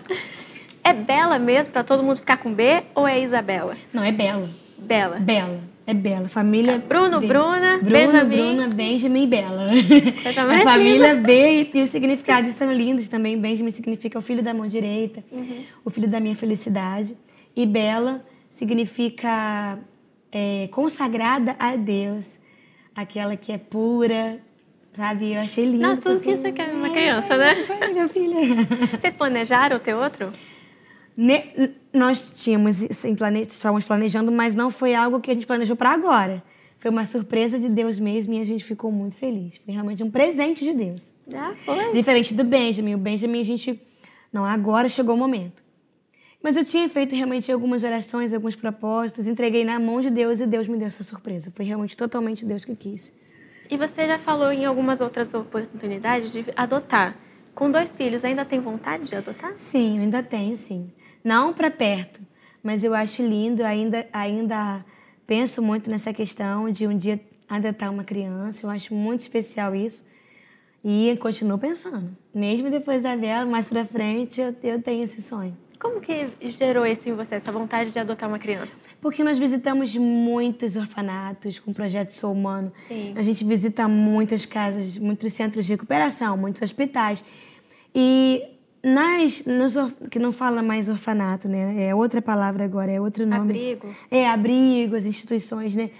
É 0.84 0.92
Bela 0.92 1.38
mesmo, 1.38 1.72
para 1.72 1.82
todo 1.82 2.02
mundo 2.02 2.18
ficar 2.18 2.36
com 2.36 2.52
B, 2.52 2.84
ou 2.94 3.06
é 3.06 3.20
Isabela? 3.20 3.76
Não, 3.92 4.04
é 4.04 4.12
Bela. 4.12 4.48
Bela. 4.78 5.18
Bela. 5.18 5.60
É 5.84 5.92
Bela. 5.92 6.28
Família. 6.28 6.78
Bruno, 6.78 7.20
B. 7.20 7.26
Bruna, 7.26 7.78
Bruno, 7.78 7.90
Benjamin. 7.90 8.36
Bruna, 8.36 8.68
Benjamin 8.68 9.24
e 9.24 9.26
Bela. 9.26 9.70
A 10.60 10.62
família 10.62 11.16
B 11.16 11.70
e 11.74 11.82
os 11.82 11.90
significados 11.90 12.54
são 12.54 12.72
lindos 12.72 13.08
também. 13.08 13.36
Benjamin 13.36 13.70
significa 13.72 14.16
o 14.18 14.22
filho 14.22 14.42
da 14.42 14.54
mão 14.54 14.66
direita, 14.68 15.24
uhum. 15.30 15.64
o 15.84 15.90
filho 15.90 16.08
da 16.08 16.20
minha 16.20 16.36
felicidade. 16.36 17.16
E 17.54 17.66
Bela 17.66 18.24
significa 18.52 19.78
é, 20.30 20.68
consagrada 20.70 21.56
a 21.58 21.74
Deus, 21.74 22.38
aquela 22.94 23.34
que 23.34 23.50
é 23.50 23.56
pura, 23.56 24.38
sabe? 24.92 25.32
Eu 25.32 25.40
achei 25.40 25.64
lindo. 25.64 25.80
Nossa, 25.80 26.02
tudo 26.02 26.16
assim. 26.16 26.30
que 26.30 26.36
você 26.36 26.52
quer 26.52 26.70
uma 26.72 26.90
criança, 26.90 27.36
né? 27.36 27.58
Isso 27.58 27.72
aí, 27.72 27.92
minha 27.92 28.08
filha. 28.08 28.36
Vocês 29.00 29.14
planejaram 29.14 29.78
ter 29.78 29.94
outro? 29.94 30.30
Ne 31.16 31.72
nós 31.92 32.42
tínhamos, 32.42 32.76
sim, 32.76 33.14
plane 33.14 33.42
estávamos 33.42 33.84
planejando, 33.84 34.30
mas 34.30 34.54
não 34.54 34.70
foi 34.70 34.94
algo 34.94 35.20
que 35.20 35.30
a 35.30 35.34
gente 35.34 35.46
planejou 35.46 35.76
para 35.76 35.90
agora. 35.90 36.42
Foi 36.78 36.90
uma 36.90 37.04
surpresa 37.04 37.58
de 37.58 37.68
Deus 37.68 37.98
mesmo 37.98 38.34
e 38.34 38.40
a 38.40 38.44
gente 38.44 38.64
ficou 38.64 38.90
muito 38.92 39.16
feliz. 39.16 39.56
Foi 39.58 39.72
realmente 39.72 40.02
um 40.02 40.10
presente 40.10 40.64
de 40.64 40.72
Deus. 40.72 41.12
Ah, 41.32 41.52
foi. 41.64 41.92
Diferente 41.92 42.34
do 42.34 42.44
Benjamin. 42.44 42.94
O 42.94 42.98
Benjamin, 42.98 43.40
a 43.40 43.44
gente. 43.44 43.80
Não, 44.32 44.44
agora 44.44 44.88
chegou 44.88 45.14
o 45.14 45.18
momento. 45.18 45.61
Mas 46.42 46.56
eu 46.56 46.64
tinha 46.64 46.88
feito 46.88 47.14
realmente 47.14 47.52
algumas 47.52 47.84
orações, 47.84 48.32
alguns 48.32 48.56
propósitos, 48.56 49.26
entreguei 49.28 49.64
na 49.64 49.78
mão 49.78 50.00
de 50.00 50.10
Deus 50.10 50.40
e 50.40 50.46
Deus 50.46 50.66
me 50.66 50.76
deu 50.76 50.88
essa 50.88 51.02
surpresa. 51.04 51.52
Foi 51.52 51.64
realmente 51.64 51.96
totalmente 51.96 52.44
Deus 52.44 52.64
que 52.64 52.74
quis. 52.74 53.16
E 53.70 53.76
você 53.76 54.06
já 54.06 54.18
falou 54.18 54.52
em 54.52 54.64
algumas 54.64 55.00
outras 55.00 55.32
oportunidades 55.32 56.32
de 56.32 56.44
adotar. 56.56 57.16
Com 57.54 57.70
dois 57.70 57.94
filhos, 57.96 58.24
ainda 58.24 58.44
tem 58.44 58.60
vontade 58.60 59.04
de 59.04 59.14
adotar? 59.14 59.52
Sim, 59.56 60.00
ainda 60.00 60.22
tenho, 60.22 60.56
sim. 60.56 60.90
Não 61.22 61.52
para 61.52 61.70
perto, 61.70 62.20
mas 62.62 62.82
eu 62.82 62.94
acho 62.94 63.22
lindo, 63.22 63.62
ainda, 63.62 64.06
ainda 64.12 64.84
penso 65.26 65.62
muito 65.62 65.88
nessa 65.88 66.12
questão 66.12 66.70
de 66.70 66.86
um 66.86 66.96
dia 66.96 67.20
adotar 67.48 67.92
uma 67.92 68.04
criança. 68.04 68.66
Eu 68.66 68.70
acho 68.70 68.94
muito 68.94 69.20
especial 69.20 69.74
isso. 69.74 70.06
E 70.84 71.16
continuo 71.20 71.58
pensando. 71.58 72.16
Mesmo 72.34 72.70
depois 72.70 73.02
da 73.02 73.14
vela, 73.14 73.46
mais 73.46 73.68
para 73.68 73.84
frente, 73.84 74.40
eu, 74.40 74.54
eu 74.62 74.82
tenho 74.82 75.04
esse 75.04 75.22
sonho. 75.22 75.56
Como 75.78 76.00
que 76.00 76.28
gerou 76.40 76.86
isso 76.86 77.08
em 77.08 77.12
você, 77.12 77.36
essa 77.36 77.50
vontade 77.50 77.92
de 77.92 77.98
adotar 77.98 78.28
uma 78.28 78.38
criança? 78.38 78.72
Porque 79.00 79.24
nós 79.24 79.36
visitamos 79.36 79.96
muitos 79.96 80.76
orfanatos 80.76 81.58
com 81.58 81.72
o 81.72 81.74
projeto 81.74 82.10
Sou 82.10 82.32
Humano. 82.32 82.72
Sim. 82.86 83.12
A 83.16 83.22
gente 83.22 83.44
visita 83.44 83.88
muitas 83.88 84.46
casas, 84.46 84.96
muitos 84.96 85.32
centros 85.32 85.66
de 85.66 85.72
recuperação, 85.72 86.36
muitos 86.36 86.62
hospitais. 86.62 87.24
E 87.92 88.44
nas, 88.82 89.44
nos, 89.44 89.74
que 90.08 90.20
não 90.20 90.30
fala 90.30 90.62
mais 90.62 90.88
orfanato, 90.88 91.48
né? 91.48 91.88
É 91.88 91.94
outra 91.94 92.22
palavra 92.22 92.64
agora, 92.64 92.90
é 92.92 93.00
outro 93.00 93.26
nome. 93.26 93.50
Abrigo. 93.50 93.94
É, 94.08 94.28
abrigo, 94.28 94.94
as 94.94 95.04
instituições, 95.04 95.74
né? 95.74 95.90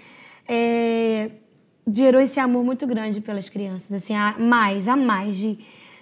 É, 0.47 1.29
gerou 1.87 2.21
esse 2.21 2.39
amor 2.39 2.63
muito 2.63 2.85
grande 2.87 3.21
pelas 3.21 3.49
crianças, 3.49 3.91
assim, 3.91 4.15
a 4.15 4.35
mais, 4.37 4.87
a 4.87 4.95
mais 4.95 5.37
de, 5.37 5.59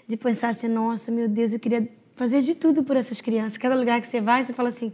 de 0.07 0.17
pensar 0.17 0.49
assim, 0.49 0.67
nossa, 0.67 1.11
meu 1.11 1.27
Deus, 1.27 1.53
eu 1.53 1.59
queria 1.59 1.87
fazer 2.21 2.41
de 2.41 2.53
tudo 2.53 2.83
por 2.83 2.95
essas 2.95 3.19
crianças. 3.19 3.57
Cada 3.57 3.75
lugar 3.75 3.99
que 3.99 4.07
você 4.07 4.21
vai, 4.21 4.43
você 4.43 4.53
fala 4.53 4.69
assim: 4.69 4.93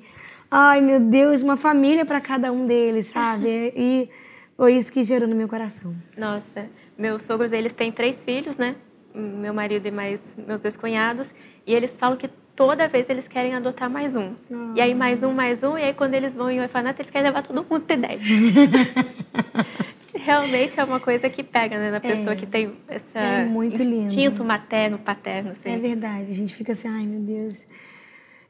ai 0.49 0.79
meu 0.79 0.99
Deus, 0.99 1.41
uma 1.41 1.57
família 1.57 2.05
para 2.05 2.21
cada 2.21 2.51
um 2.51 2.65
deles, 2.65 3.07
sabe? 3.07 3.73
E 3.75 4.09
foi 4.55 4.75
isso 4.75 4.91
que 4.91 5.03
gerou 5.03 5.27
no 5.27 5.35
meu 5.35 5.47
coração. 5.47 5.93
Nossa, 6.17 6.67
meus 6.97 7.23
sogros, 7.23 7.51
eles 7.51 7.73
têm 7.73 7.91
três 7.91 8.23
filhos, 8.23 8.57
né? 8.57 8.75
Meu 9.13 9.53
marido 9.53 9.85
e 9.87 9.91
mais 9.91 10.37
meus 10.47 10.59
dois 10.59 10.75
cunhados. 10.75 11.29
E 11.65 11.75
eles 11.75 11.97
falam 11.97 12.17
que 12.17 12.29
toda 12.55 12.87
vez 12.87 13.09
eles 13.09 13.27
querem 13.27 13.53
adotar 13.53 13.89
mais 13.89 14.15
um. 14.15 14.33
E 14.73 14.81
aí 14.81 14.95
mais 14.95 15.21
um, 15.21 15.33
mais 15.33 15.63
um. 15.63 15.77
E 15.77 15.83
aí 15.83 15.93
quando 15.93 16.13
eles 16.13 16.35
vão 16.35 16.49
em 16.49 16.61
orfanato, 16.61 17.01
eles 17.01 17.11
querem 17.11 17.27
levar 17.27 17.43
todo 17.43 17.65
mundo 17.69 17.81
ter 17.81 17.97
dez. 17.97 18.21
realmente 20.27 20.77
é 20.77 20.83
uma 20.83 20.99
coisa 20.99 21.29
que 21.29 21.41
pega, 21.41 21.77
né? 21.79 21.89
Na 21.89 22.01
pessoa 22.01 22.33
é, 22.33 22.35
que 22.35 22.45
tem 22.45 22.75
esse 22.89 23.17
é 23.17 23.45
instinto 23.45 24.11
lindo. 24.11 24.43
materno, 24.43 24.99
paterno, 24.99 25.51
assim. 25.51 25.71
É 25.71 25.77
verdade. 25.77 26.29
A 26.29 26.33
gente 26.33 26.53
fica 26.53 26.73
assim, 26.73 26.89
ai 26.89 27.07
meu 27.07 27.21
Deus, 27.21 27.65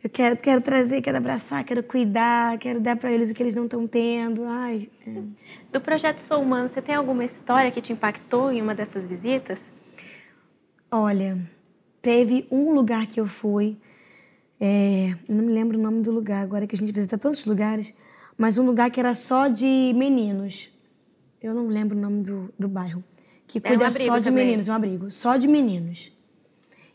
eu 0.04 0.10
quero, 0.10 0.38
quero 0.38 0.60
trazer, 0.60 1.04
quero 1.04 1.18
abraçar, 1.18 1.64
quero 1.64 1.84
cuidar, 1.84 2.58
quero 2.58 2.80
dar 2.80 2.96
para 2.96 3.12
eles 3.12 3.30
o 3.30 3.34
que 3.36 3.44
eles 3.44 3.54
não 3.54 3.66
estão 3.66 3.86
tendo. 3.86 4.44
Ai. 4.46 4.90
É. 5.06 5.22
Do 5.72 5.80
projeto 5.80 6.18
Sou 6.18 6.42
Humano, 6.42 6.68
você 6.68 6.82
tem 6.82 6.96
alguma 6.96 7.24
história 7.24 7.70
que 7.70 7.80
te 7.80 7.94
impactou 7.94 8.52
em 8.52 8.60
uma 8.60 8.74
dessas 8.74 9.06
visitas? 9.06 9.60
Olha, 10.90 11.38
teve 12.02 12.48
um 12.50 12.74
lugar 12.74 13.06
que 13.06 13.20
eu 13.20 13.28
fui, 13.28 13.78
é, 14.60 15.14
não 15.30 15.44
me 15.44 15.54
lembro 15.54 15.78
o 15.78 15.82
nome 15.82 16.02
do 16.02 16.12
lugar 16.12 16.42
agora, 16.42 16.66
que 16.66 16.76
a 16.76 16.80
gente 16.80 16.92
visita 16.92 17.20
tantos 17.20 17.46
lugares, 17.46 17.94
mas 18.36 18.58
um 18.58 18.66
lugar 18.66 18.90
que 18.90 19.00
era 19.00 19.14
só 19.14 19.48
de 19.48 19.94
meninos. 19.96 20.76
Eu 21.42 21.54
não 21.54 21.68
lembro 21.68 21.98
o 21.98 22.00
nome 22.00 22.24
do, 22.24 22.54
do 22.58 22.68
bairro. 22.68 23.04
Que 23.48 23.60
um 23.60 23.62
cuida 23.62 23.88
abrigo 23.88 24.10
só 24.12 24.18
de 24.18 24.26
também. 24.26 24.46
meninos, 24.46 24.68
um 24.68 24.74
abrigo. 24.74 25.12
Só 25.12 25.38
de 25.38 25.48
meninos. 25.48 26.12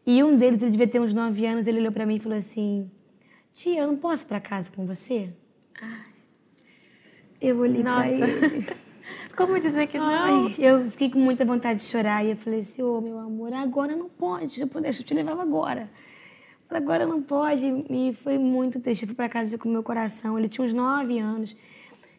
E 0.05 0.23
um 0.23 0.37
deles, 0.37 0.63
ele 0.63 0.73
devia 0.73 0.89
ter 0.89 1.01
uns 1.01 1.15
9 1.15 1.47
anos, 1.47 1.67
ele 1.67 1.79
olhou 1.79 1.93
pra 1.93 2.05
mim 2.05 2.17
e 2.17 2.21
falou 2.21 2.37
assim: 2.37 2.91
Tia, 3.55 3.83
eu 3.83 3.87
não 3.87 3.97
posso 3.97 4.25
ir 4.25 4.29
pra 4.29 4.41
casa 4.41 4.71
com 4.71 4.85
você? 4.87 5.33
Eu 7.41 7.59
olhei 7.59 7.83
Nossa. 7.83 8.09
pra 8.09 8.11
ele. 8.11 8.67
Como 9.37 9.59
dizer 9.59 9.87
que 9.87 9.99
não? 9.99 10.07
Ai, 10.07 10.55
eu 10.59 10.91
fiquei 10.91 11.11
com 11.11 11.19
muita 11.19 11.45
vontade 11.45 11.81
de 11.81 11.87
chorar. 11.87 12.25
E 12.25 12.31
eu 12.31 12.37
falei 12.37 12.61
assim, 12.61 12.83
ô, 12.83 13.01
meu 13.01 13.19
amor, 13.19 13.53
agora 13.55 13.97
não 13.97 14.09
pode. 14.09 14.53
Se 14.53 14.61
eu 14.61 14.69
pudesse, 14.69 15.01
eu 15.01 15.07
te 15.07 15.15
levava 15.15 15.43
agora. 15.43 15.91
Mas 16.69 16.79
agora 16.79 17.07
não 17.07 17.23
pode. 17.23 17.67
E 17.89 18.13
foi 18.13 18.39
muito 18.39 18.79
triste. 18.79 19.03
Eu 19.03 19.09
fui 19.09 19.17
pra 19.17 19.29
casa 19.29 19.57
com 19.57 19.69
o 19.69 19.73
meu 19.73 19.83
coração. 19.83 20.39
Ele 20.39 20.49
tinha 20.49 20.65
uns 20.65 20.75
nove 20.75 21.19
anos. 21.19 21.57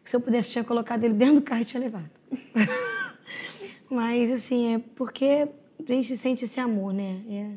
Se 0.04 0.14
eu 0.16 0.20
pudesse, 0.20 0.48
eu 0.48 0.52
tinha 0.52 0.64
colocado 0.64 1.02
ele 1.04 1.14
dentro 1.14 1.36
do 1.36 1.42
carro 1.42 1.62
e 1.62 1.64
tinha 1.64 1.80
levado. 1.82 2.10
Mas, 3.90 4.30
assim, 4.30 4.74
é 4.74 4.78
porque 4.94 5.48
a 5.80 5.92
gente 5.92 6.16
sente 6.16 6.44
esse 6.44 6.58
amor, 6.60 6.92
né? 6.92 7.20
É. 7.28 7.50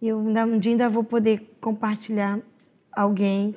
E 0.00 0.08
eu 0.08 0.18
ainda, 0.20 0.44
um 0.46 0.58
dia 0.58 0.72
ainda 0.72 0.88
vou 0.88 1.02
poder 1.04 1.56
compartilhar 1.60 2.38
alguém, 2.92 3.54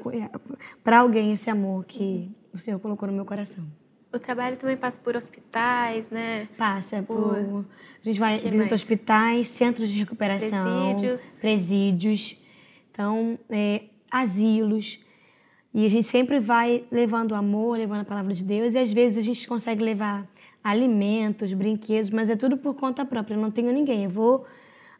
para 0.84 0.99
alguém 0.99 1.34
esse 1.34 1.49
amor 1.49 1.86
que 1.86 2.32
o 2.53 2.57
Senhor 2.57 2.80
colocou 2.80 3.07
no 3.07 3.13
meu 3.13 3.25
coração. 3.25 3.65
O 4.11 4.17
trabalho 4.17 4.57
também 4.57 4.75
passa 4.75 4.99
por 4.99 5.15
hospitais, 5.15 6.09
né? 6.09 6.47
Passa 6.57 7.03
por. 7.03 7.36
Por- 7.36 7.65
A 8.01 8.03
gente 8.03 8.19
vai 8.19 8.38
que 8.39 8.45
visita 8.45 8.57
mais? 8.69 8.73
hospitais, 8.73 9.47
centros 9.49 9.89
de 9.89 9.99
recuperação, 9.99 10.65
Presídios. 10.95 11.21
presídios, 11.39 12.38
então 12.91 13.38
é, 13.49 13.84
asilos. 14.09 15.05
E 15.74 15.86
a 15.86 15.89
gente 15.89 16.05
sempre 16.05 16.39
vai 16.39 16.84
levando 16.91 17.36
amor, 17.36 17.78
levando 17.78 18.01
a 18.01 18.05
palavra 18.05 18.34
de 18.34 18.43
Deus, 18.43 18.74
e 18.74 18.80
às 18.80 18.91
vezes 18.91 19.17
a 19.20 19.22
gente 19.22 19.47
consegue 19.47 19.84
levar 19.84 20.28
alimentos, 20.63 21.53
brinquedos, 21.53 22.09
mas 22.09 22.30
é 22.30 22.36
tudo 22.36 22.57
por 22.57 22.74
conta 22.76 23.05
própria. 23.05 23.36
Eu 23.36 23.39
não 23.41 23.51
tenho 23.51 23.72
ninguém. 23.72 24.03
Eu 24.05 24.09
vou, 24.09 24.45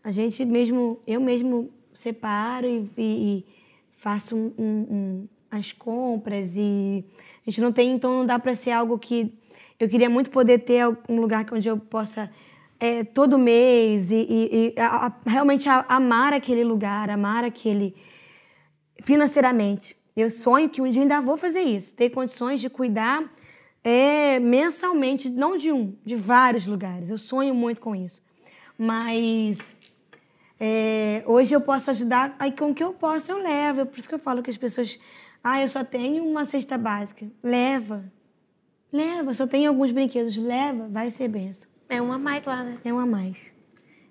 a 0.04 0.12
gente 0.12 0.46
mesmo, 0.46 1.00
eu 1.08 1.20
mesmo 1.20 1.70
separo 1.94 2.68
e, 2.68 2.84
e- 2.98 3.46
faço 3.92 4.36
um- 4.38 4.54
um- 4.58 5.22
as 5.52 5.72
compras 5.74 6.56
e 6.56 7.04
a 7.46 7.50
gente 7.50 7.60
não 7.60 7.72
tem, 7.72 7.92
então 7.92 8.20
não 8.20 8.26
dá 8.26 8.38
para 8.40 8.54
ser 8.56 8.72
algo 8.72 8.98
que 8.98 9.34
eu 9.80 9.90
queria 9.90 10.10
muito 10.10 10.30
poder 10.30 10.60
ter 10.60 10.88
um 11.10 11.20
lugar 11.20 11.46
onde 11.52 11.68
eu 11.68 11.78
possa 11.78 12.32
é, 12.80 13.04
todo 13.04 13.38
mês 13.38 14.10
e, 14.10 14.16
e- 14.16 14.74
e 14.78 14.80
a- 14.80 15.08
a- 15.08 15.14
realmente 15.30 15.68
amar 15.68 16.32
aquele 16.32 16.64
lugar, 16.64 17.10
amar 17.10 17.44
aquele 17.44 17.94
financeiramente. 19.02 19.98
Eu 20.22 20.30
sonho 20.30 20.70
que 20.70 20.82
um 20.82 20.90
dia 20.90 21.02
ainda 21.02 21.22
vou 21.22 21.38
fazer 21.38 21.62
isso, 21.62 21.96
ter 21.96 22.10
condições 22.10 22.60
de 22.60 22.70
cuidar 22.70 23.24
é, 23.84 24.40
mensalmente, 24.40 25.30
não 25.30 25.56
de 25.56 25.72
um, 25.72 25.96
de 26.04 26.16
vários 26.16 26.68
lugares. 26.68 27.10
Eu 27.10 27.18
sonho 27.18 27.56
muito 27.56 27.80
com 27.80 27.96
isso. 27.96 28.22
Mas 28.78 29.78
é, 30.60 31.24
hoje 31.26 31.56
eu 31.56 31.62
posso 31.62 31.90
ajudar, 31.90 32.36
aí 32.38 32.52
com 32.52 32.72
o 32.72 32.76
que 32.76 32.84
eu 32.84 32.94
posso 32.94 33.32
eu 33.32 33.38
levo. 33.38 33.82
É 33.82 33.86
por 33.86 33.98
isso 33.98 34.10
que 34.10 34.16
eu 34.16 34.20
falo 34.20 34.44
que 34.44 34.50
as 34.50 34.58
pessoas, 34.58 35.00
ah, 35.44 35.62
eu 35.62 35.70
só 35.70 35.84
tenho 35.84 36.26
uma 36.26 36.44
cesta 36.46 36.78
básica. 36.78 37.26
Leva. 37.42 38.04
Leva, 38.92 39.34
só 39.34 39.48
tenho 39.48 39.70
alguns 39.70 39.92
brinquedos. 39.92 40.36
Leva, 40.36 40.88
vai 40.90 41.10
ser 41.12 41.30
benção. 41.30 41.72
É 41.88 42.02
um 42.02 42.12
a 42.12 42.20
mais 42.20 42.44
lá, 42.44 42.64
né? 42.64 42.78
É 42.84 42.94
um 42.94 43.00
a 43.00 43.06
mais. 43.06 43.54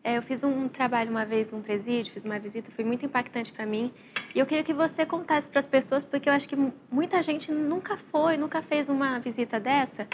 É, 0.03 0.17
eu 0.17 0.23
fiz 0.23 0.43
um 0.43 0.69
trabalho 0.69 1.11
uma 1.11 1.27
vez 1.27 1.51
num 1.51 1.61
presídio, 1.61 2.13
fiz 2.13 2.25
uma 2.25 2.39
visita, 2.39 2.71
foi 2.75 2.85
muito 2.85 3.05
impactante 3.05 3.53
para 3.53 3.67
mim. 3.67 3.93
E 4.35 4.39
eu 4.39 4.47
queria 4.47 4.63
que 4.63 4.75
você 4.75 5.05
contasse 5.07 5.49
para 5.49 5.61
as 5.61 5.67
pessoas, 5.67 6.05
porque 6.05 6.29
eu 6.29 6.33
acho 6.33 6.49
que 6.49 6.55
mu- 6.57 6.73
muita 6.91 7.23
gente 7.23 7.51
nunca 7.51 7.97
foi, 8.11 8.37
nunca 8.37 8.63
fez 8.63 8.89
uma 8.89 9.19
visita 9.19 9.59
dessa. 9.59 10.07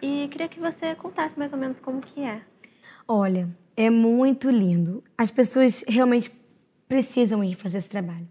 E 0.00 0.28
queria 0.30 0.48
que 0.48 0.60
você 0.60 0.94
contasse 0.94 1.38
mais 1.38 1.52
ou 1.52 1.58
menos 1.58 1.78
como 1.78 2.00
que 2.00 2.20
é. 2.22 2.40
Olha, 3.06 3.48
é 3.76 3.90
muito 3.90 4.50
lindo. 4.50 5.02
As 5.16 5.30
pessoas 5.30 5.84
realmente 5.88 6.30
precisam 6.88 7.42
ir 7.42 7.54
fazer 7.54 7.78
esse 7.78 7.88
trabalho. 7.90 8.28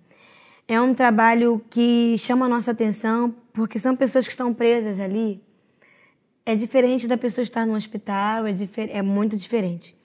É 0.67 0.79
um 0.81 0.93
trabalho 0.93 1.61
que 1.69 2.17
chama 2.17 2.45
a 2.45 2.49
nossa 2.49 2.71
atenção, 2.71 3.33
porque 3.53 3.79
são 3.79 3.95
pessoas 3.95 4.25
que 4.25 4.31
estão 4.31 4.53
presas 4.53 4.99
ali. 4.99 5.41
É 6.45 6.55
diferente 6.55 7.07
da 7.07 7.17
pessoa 7.17 7.43
estar 7.43 7.65
no 7.65 7.75
hospital, 7.75 8.45
é, 8.47 8.53
é 8.91 9.01
muito 9.01 9.35
diferente. 9.37 9.95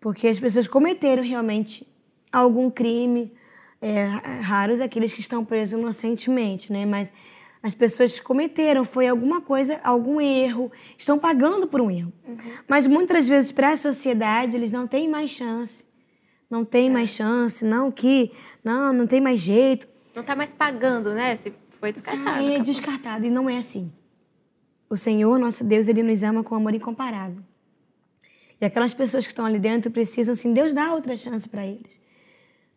Porque 0.00 0.26
as 0.26 0.38
pessoas 0.38 0.66
cometeram 0.66 1.22
realmente 1.22 1.86
algum 2.32 2.70
crime, 2.70 3.32
é, 3.84 4.06
raros 4.40 4.80
aqueles 4.80 5.12
que 5.12 5.20
estão 5.20 5.44
presos 5.44 5.78
inocentemente, 5.78 6.72
né? 6.72 6.86
Mas 6.86 7.12
as 7.62 7.74
pessoas 7.74 8.18
cometeram, 8.18 8.82
foi 8.82 9.06
alguma 9.06 9.42
coisa, 9.42 9.78
algum 9.84 10.18
erro, 10.18 10.72
estão 10.96 11.18
pagando 11.18 11.66
por 11.66 11.82
um 11.82 11.90
erro. 11.90 12.10
Mas 12.66 12.86
muitas 12.86 13.28
vezes 13.28 13.52
para 13.52 13.72
a 13.72 13.76
sociedade 13.76 14.56
eles 14.56 14.72
não 14.72 14.86
têm 14.86 15.06
mais 15.06 15.30
chance. 15.30 15.84
Não 16.48 16.64
tem 16.64 16.88
mais 16.88 17.10
chance, 17.10 17.62
não 17.62 17.90
que, 17.90 18.32
não, 18.64 18.90
não 18.90 19.06
tem 19.06 19.20
mais 19.20 19.40
jeito. 19.40 19.86
Não 20.16 20.22
tá 20.22 20.34
mais 20.34 20.50
pagando, 20.50 21.12
né? 21.12 21.36
Se 21.36 21.52
foi 21.78 21.92
descartado. 21.92 22.48
É 22.48 22.58
descartado 22.60 23.26
e 23.26 23.30
não 23.30 23.50
é 23.50 23.58
assim. 23.58 23.92
O 24.88 24.96
Senhor, 24.96 25.38
nosso 25.38 25.62
Deus, 25.62 25.88
ele 25.88 26.02
nos 26.02 26.22
ama 26.22 26.42
com 26.42 26.54
amor 26.54 26.74
incomparável. 26.74 27.42
E 28.58 28.64
aquelas 28.64 28.94
pessoas 28.94 29.26
que 29.26 29.32
estão 29.32 29.44
ali 29.44 29.58
dentro 29.58 29.90
precisam, 29.90 30.32
assim, 30.32 30.54
Deus 30.54 30.72
dá 30.72 30.94
outra 30.94 31.14
chance 31.16 31.46
para 31.46 31.66
eles. 31.66 32.00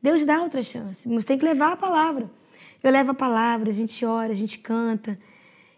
Deus 0.01 0.25
dá 0.25 0.41
outra 0.41 0.61
chance, 0.61 1.07
mas 1.09 1.25
tem 1.25 1.37
que 1.37 1.45
levar 1.45 1.73
a 1.73 1.77
palavra. 1.77 2.29
Eu 2.83 2.91
levo 2.91 3.11
a 3.11 3.13
palavra, 3.13 3.69
a 3.69 3.73
gente 3.73 4.05
ora, 4.05 4.31
a 4.31 4.35
gente 4.35 4.59
canta. 4.59 5.17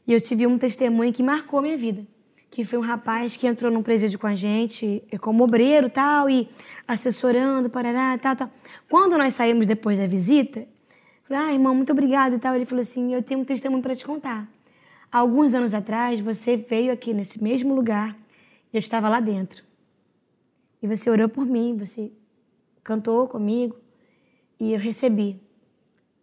E 0.05 0.13
eu 0.13 0.19
tive 0.19 0.45
um 0.45 0.57
testemunho 0.57 1.13
que 1.13 1.23
marcou 1.23 1.61
minha 1.61 1.77
vida, 1.77 2.05
que 2.51 2.65
foi 2.65 2.77
um 2.77 2.81
rapaz 2.81 3.37
que 3.37 3.47
entrou 3.47 3.71
num 3.71 3.81
presídio 3.81 4.19
com 4.19 4.27
a 4.27 4.35
gente, 4.35 5.03
como 5.21 5.43
obreiro 5.43 5.89
tal, 5.89 6.29
e 6.29 6.49
assessorando, 6.87 7.69
parará, 7.69 8.17
tal, 8.17 8.35
tal. 8.35 8.51
Quando 8.89 9.17
nós 9.17 9.35
saímos 9.35 9.65
depois 9.65 9.97
da 9.97 10.07
visita, 10.07 10.67
falei, 11.23 11.43
ah, 11.43 11.53
irmão, 11.53 11.73
muito 11.73 11.91
obrigado 11.91 12.35
e 12.35 12.39
tal. 12.39 12.55
Ele 12.55 12.65
falou 12.65 12.81
assim, 12.81 13.13
eu 13.13 13.21
tenho 13.21 13.39
um 13.39 13.45
testemunho 13.45 13.81
para 13.81 13.95
te 13.95 14.05
contar. 14.05 14.47
Alguns 15.11 15.53
anos 15.53 15.73
atrás, 15.73 16.19
você 16.19 16.57
veio 16.57 16.91
aqui 16.91 17.13
nesse 17.13 17.41
mesmo 17.41 17.73
lugar, 17.73 18.15
eu 18.73 18.79
estava 18.79 19.07
lá 19.09 19.19
dentro. 19.19 19.63
E 20.81 20.87
você 20.87 21.09
orou 21.09 21.29
por 21.29 21.45
mim, 21.45 21.75
você 21.77 22.11
cantou 22.83 23.27
comigo, 23.27 23.75
e 24.59 24.73
eu 24.73 24.79
recebi. 24.79 25.41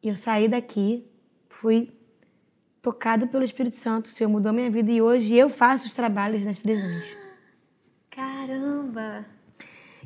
E 0.02 0.08
eu 0.08 0.16
saí 0.16 0.48
daqui, 0.48 1.04
fui 1.48 1.90
tocado 2.82 3.26
pelo 3.26 3.42
Espírito 3.42 3.76
Santo, 3.76 4.06
o 4.06 4.08
Senhor 4.10 4.30
mudou 4.30 4.52
minha 4.52 4.70
vida 4.70 4.92
e 4.92 5.02
hoje 5.02 5.34
eu 5.34 5.48
faço 5.48 5.86
os 5.86 5.94
trabalhos 5.94 6.44
nas 6.44 6.58
prisões. 6.58 7.16
Caramba! 8.10 9.26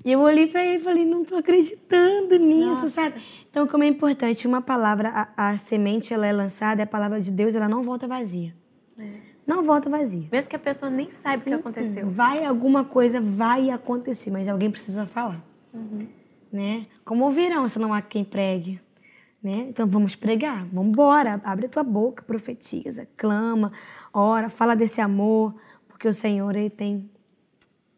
E 0.03 0.11
eu 0.11 0.21
olhei 0.21 0.47
para 0.47 0.65
ele 0.65 0.77
e 0.77 0.83
falei, 0.83 1.05
não 1.05 1.25
tô 1.25 1.37
acreditando 1.37 2.39
nisso, 2.39 2.83
Nossa. 2.83 2.89
sabe? 2.89 3.23
Então, 3.51 3.67
como 3.67 3.85
é 3.85 3.87
importante, 3.87 4.47
uma 4.47 4.63
palavra, 4.63 5.11
a, 5.37 5.51
a 5.51 5.59
semente, 5.59 6.15
ela 6.15 6.27
é 6.27 6.33
lançada, 6.33 6.83
a 6.83 6.87
palavra 6.87 7.21
de 7.21 7.31
Deus, 7.31 7.55
ela 7.55 7.69
não 7.69 7.83
volta 7.83 8.09
vazia. 8.09 8.55
Não 9.47 9.63
volta 9.63 9.91
vazia. 9.91 10.29
Mesmo 10.31 10.49
que 10.49 10.57
a 10.57 10.61
pessoa 10.61 10.91
nem 10.91 11.11
saiba 11.11 11.43
o 11.43 11.45
que 11.45 11.53
aconteceu. 11.53 12.09
Vai 12.09 12.45
alguma 12.45 12.85
coisa, 12.85 13.21
vai 13.21 13.71
acontecer, 13.71 14.31
mas 14.31 14.49
alguém 14.49 14.71
precisa 14.71 15.05
falar. 15.05 15.45
Né? 16.53 16.87
Como 17.05 17.25
ouvirão 17.25 17.69
se 17.69 17.79
não 17.79 17.95
há 17.95 18.03
quem 18.03 18.25
pregue? 18.25 18.81
Né? 19.43 19.67
Então 19.69 19.87
vamos 19.87 20.17
pregar, 20.17 20.67
vamos 20.67 20.91
embora, 20.93 21.41
abre 21.45 21.67
a 21.67 21.69
tua 21.69 21.83
boca, 21.83 22.23
profetiza, 22.23 23.09
clama, 23.17 23.73
ora, 24.13 24.51
fala 24.51 24.75
desse 24.77 25.01
amor, 25.01 25.55
porque 25.89 26.07
o 26.07 26.13
Senhor 26.13 26.55
ele 26.55 26.69
tem 26.69 27.11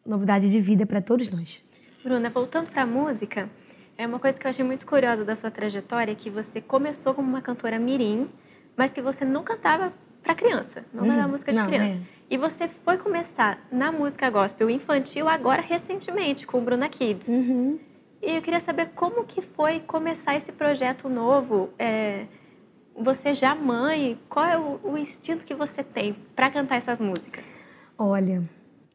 novidade 0.07 0.51
de 0.51 0.61
vida 0.61 0.87
para 0.87 1.01
todos 1.01 1.29
nós. 1.31 1.65
Bruna, 2.05 2.31
voltando 2.31 2.71
para 2.71 2.83
a 2.83 2.87
música, 2.87 3.51
é 3.99 4.07
uma 4.07 4.19
coisa 4.19 4.39
que 4.39 4.47
eu 4.47 4.51
achei 4.51 4.65
muito 4.65 4.87
curiosa 4.87 5.25
da 5.25 5.35
sua 5.35 5.51
trajetória, 5.51 6.15
que 6.15 6.31
você 6.31 6.61
começou 6.61 7.13
como 7.15 7.29
uma 7.29 7.43
cantora 7.43 7.79
mirim, 7.79 8.29
mas 8.77 8.93
que 8.93 9.03
você 9.03 9.25
não 9.25 9.43
cantava 9.43 9.93
para 10.23 10.35
criança, 10.35 10.85
não 10.93 11.11
era 11.11 11.27
música 11.27 11.53
de 11.53 11.59
Não, 11.59 11.67
criança. 11.67 11.99
é. 11.99 12.01
E 12.31 12.39
você 12.39 12.69
foi 12.69 12.97
começar 12.97 13.67
na 13.71 13.93
música 13.93 14.31
gospel 14.31 14.71
infantil 14.71 15.29
agora 15.29 15.61
recentemente 15.61 16.47
com 16.47 16.59
o 16.59 16.61
Bruna 16.63 16.89
Kids. 16.89 17.29
Uhum. 17.29 17.79
E 18.23 18.37
eu 18.37 18.41
queria 18.41 18.61
saber 18.61 18.91
como 18.95 19.25
que 19.25 19.43
foi 19.43 19.81
começar 19.81 20.37
esse 20.37 20.53
projeto 20.53 21.09
novo. 21.09 21.71
é, 21.77 22.27
você 22.95 23.35
já 23.35 23.55
mãe, 23.55 24.19
qual 24.29 24.45
é 24.45 24.59
o, 24.59 24.79
o 24.85 24.99
instinto 24.99 25.45
que 25.45 25.55
você 25.55 25.83
tem 25.83 26.15
para 26.37 26.51
cantar 26.51 26.77
essas 26.77 27.01
músicas? 27.01 27.45
Olha, 27.99 28.43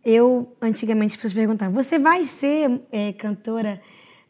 eu 0.06 0.56
antigamente 0.62 1.12
as 1.12 1.16
pessoas 1.18 1.34
perguntavam: 1.34 1.74
você 1.74 2.00
vai 2.00 2.24
ser 2.24 2.82
é, 2.92 3.12
cantora 3.12 3.82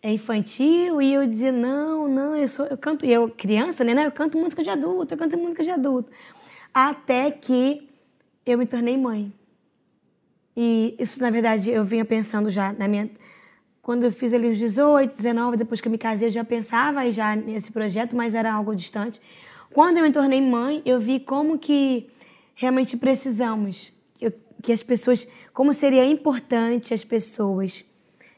é, 0.02 0.12
infantil? 0.12 1.02
E 1.02 1.14
eu 1.14 1.28
dizia: 1.28 1.52
não, 1.52 2.08
não, 2.08 2.36
eu 2.36 2.48
sou, 2.48 2.66
eu 2.66 2.78
canto. 2.78 3.06
E 3.06 3.12
eu 3.12 3.30
criança, 3.30 3.84
né? 3.84 4.06
Eu 4.06 4.12
canto 4.12 4.38
música 4.38 4.64
de 4.64 4.70
adulto, 4.70 5.14
eu 5.14 5.18
canto 5.18 5.38
música 5.38 5.64
de 5.64 5.70
adulto. 5.70 6.12
Até 6.74 7.30
que 7.30 7.88
eu 8.46 8.58
me 8.58 8.66
tornei 8.66 8.98
mãe. 8.98 9.32
E 10.56 10.96
isso, 10.98 11.22
na 11.22 11.30
verdade, 11.30 11.70
eu 11.70 11.84
vinha 11.84 12.04
pensando 12.04 12.50
já 12.50 12.74
na 12.74 12.88
minha. 12.88 13.10
Quando 13.88 14.04
eu 14.04 14.12
fiz 14.12 14.34
ali 14.34 14.50
os 14.50 14.58
18, 14.58 15.16
19, 15.16 15.56
depois 15.56 15.80
que 15.80 15.88
eu 15.88 15.92
me 15.94 15.98
casei, 15.98 16.28
eu 16.28 16.32
já 16.32 16.44
pensava 16.44 17.10
já 17.10 17.34
nesse 17.38 17.72
projeto, 17.72 18.18
mas 18.18 18.36
era 18.36 18.54
algo 18.54 18.76
distante. 18.76 19.22
Quando 19.74 19.96
eu 19.96 20.04
me 20.04 20.12
tornei 20.12 20.42
mãe, 20.42 20.82
eu 20.86 21.00
vi 21.00 21.22
como 21.22 21.58
que 21.58 22.10
realmente 22.54 22.98
precisamos, 22.98 23.94
que 24.62 24.74
as 24.74 24.84
pessoas, 24.84 25.26
como 25.54 25.72
seria 25.72 26.06
importante 26.06 26.94
as 26.94 27.06
pessoas 27.06 27.86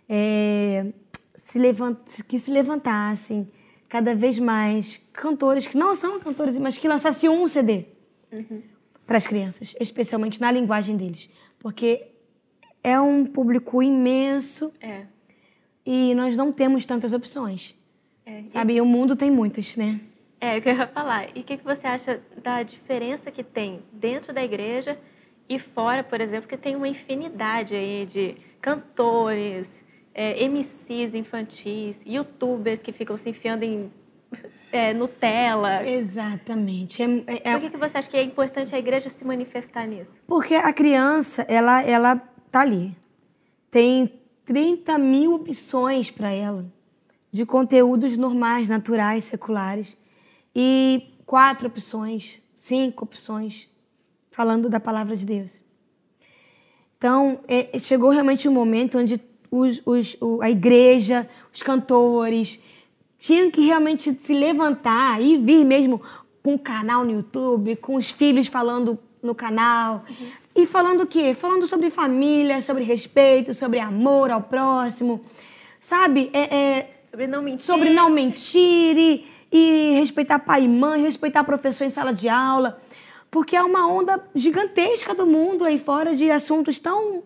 é, 0.07 0.93
se 1.35 1.57
levant, 1.57 1.97
que 2.27 2.37
se 2.37 2.51
levantassem 2.51 3.51
cada 3.87 4.13
vez 4.13 4.37
mais 4.37 4.97
cantores 5.11 5.65
que 5.65 5.75
não 5.75 5.95
são 5.95 6.19
cantores, 6.19 6.55
mas 6.59 6.77
que 6.77 6.87
lançassem 6.87 7.27
um 7.27 7.47
CD 7.47 7.85
uhum. 8.31 8.61
para 9.07 9.17
as 9.17 9.25
crianças, 9.25 9.75
especialmente 9.79 10.39
na 10.39 10.51
linguagem 10.51 10.95
deles, 10.95 11.27
porque 11.57 12.05
é 12.83 13.01
um 13.01 13.25
público 13.25 13.81
imenso 13.81 14.71
é. 14.79 15.07
E 15.85 16.13
nós 16.15 16.35
não 16.37 16.51
temos 16.51 16.85
tantas 16.85 17.13
opções. 17.13 17.75
É. 18.25 18.43
Sabe, 18.45 18.73
e 18.73 18.81
o 18.81 18.85
mundo 18.85 19.15
tem 19.15 19.31
muitas, 19.31 19.75
né? 19.75 19.99
É, 20.39 20.57
o 20.57 20.61
que 20.61 20.69
eu 20.69 20.75
ia 20.75 20.87
falar. 20.87 21.35
E 21.35 21.41
o 21.41 21.43
que, 21.43 21.57
que 21.57 21.63
você 21.63 21.85
acha 21.87 22.21
da 22.41 22.63
diferença 22.63 23.31
que 23.31 23.43
tem 23.43 23.81
dentro 23.91 24.33
da 24.33 24.43
igreja 24.43 24.97
e 25.49 25.59
fora, 25.59 26.03
por 26.03 26.21
exemplo, 26.21 26.47
que 26.47 26.55
tem 26.55 26.75
uma 26.75 26.87
infinidade 26.87 27.75
aí 27.75 28.05
de 28.05 28.37
cantores, 28.61 29.87
é, 30.13 30.47
MCs 30.47 31.15
infantis, 31.15 32.05
youtubers 32.05 32.81
que 32.81 32.91
ficam 32.91 33.17
se 33.17 33.29
enfiando 33.29 33.63
em 33.63 33.91
é, 34.71 34.93
Nutella. 34.93 35.85
Exatamente. 35.85 37.01
É, 37.01 37.05
é, 37.43 37.51
Por 37.53 37.61
que, 37.61 37.69
que 37.71 37.77
você 37.77 37.97
acha 37.97 38.09
que 38.09 38.17
é 38.17 38.23
importante 38.23 38.75
a 38.75 38.79
igreja 38.79 39.09
se 39.09 39.25
manifestar 39.25 39.87
nisso? 39.87 40.19
Porque 40.27 40.55
a 40.55 40.71
criança, 40.71 41.41
ela, 41.49 41.81
ela 41.81 42.15
tá 42.51 42.61
ali. 42.61 42.95
Tem 43.71 44.18
30 44.49 44.97
mil 44.97 45.35
opções 45.35 46.09
para 46.09 46.31
ela 46.31 46.65
de 47.31 47.45
conteúdos 47.45 48.17
normais, 48.17 48.67
naturais, 48.67 49.25
seculares 49.25 49.95
e 50.55 51.03
quatro 51.23 51.67
opções, 51.67 52.41
cinco 52.55 53.03
opções, 53.03 53.69
falando 54.31 54.67
da 54.67 54.79
palavra 54.79 55.15
de 55.15 55.23
Deus. 55.23 55.61
Então, 56.97 57.41
é, 57.47 57.77
chegou 57.77 58.09
realmente 58.09 58.49
um 58.49 58.51
momento 58.51 58.97
onde 58.97 59.21
os, 59.51 59.83
os, 59.85 60.17
a 60.41 60.49
igreja, 60.49 61.29
os 61.53 61.61
cantores, 61.61 62.59
tinham 63.19 63.51
que 63.51 63.61
realmente 63.61 64.19
se 64.23 64.33
levantar 64.33 65.21
e 65.21 65.37
vir 65.37 65.63
mesmo 65.63 66.01
com 66.41 66.53
um 66.53 66.57
canal 66.57 67.05
no 67.05 67.11
YouTube, 67.11 67.75
com 67.75 67.93
os 67.93 68.09
filhos 68.09 68.47
falando 68.47 68.97
no 69.21 69.35
canal. 69.35 70.03
E 70.55 70.65
falando 70.65 71.01
o 71.01 71.07
quê? 71.07 71.33
Falando 71.33 71.67
sobre 71.67 71.89
família, 71.89 72.61
sobre 72.61 72.83
respeito, 72.83 73.53
sobre 73.53 73.79
amor 73.79 74.31
ao 74.31 74.41
próximo. 74.41 75.21
Sabe? 75.79 76.29
É, 76.33 76.55
é, 76.55 77.01
sobre 77.09 77.27
não 77.27 77.41
mentir. 77.41 77.65
Sobre 77.65 77.89
não 77.89 78.09
mentir 78.09 78.97
e, 78.97 79.27
e 79.51 79.91
respeitar 79.93 80.39
pai 80.39 80.63
e 80.63 80.67
mãe, 80.67 81.01
respeitar 81.01 81.43
professor 81.43 81.85
em 81.85 81.89
sala 81.89 82.13
de 82.13 82.27
aula. 82.27 82.79
Porque 83.31 83.55
é 83.55 83.61
uma 83.61 83.87
onda 83.87 84.23
gigantesca 84.33 85.13
do 85.13 85.25
mundo 85.25 85.63
aí 85.63 85.77
fora 85.77 86.15
de 86.15 86.31
assuntos 86.31 86.79
tão, 86.79 87.23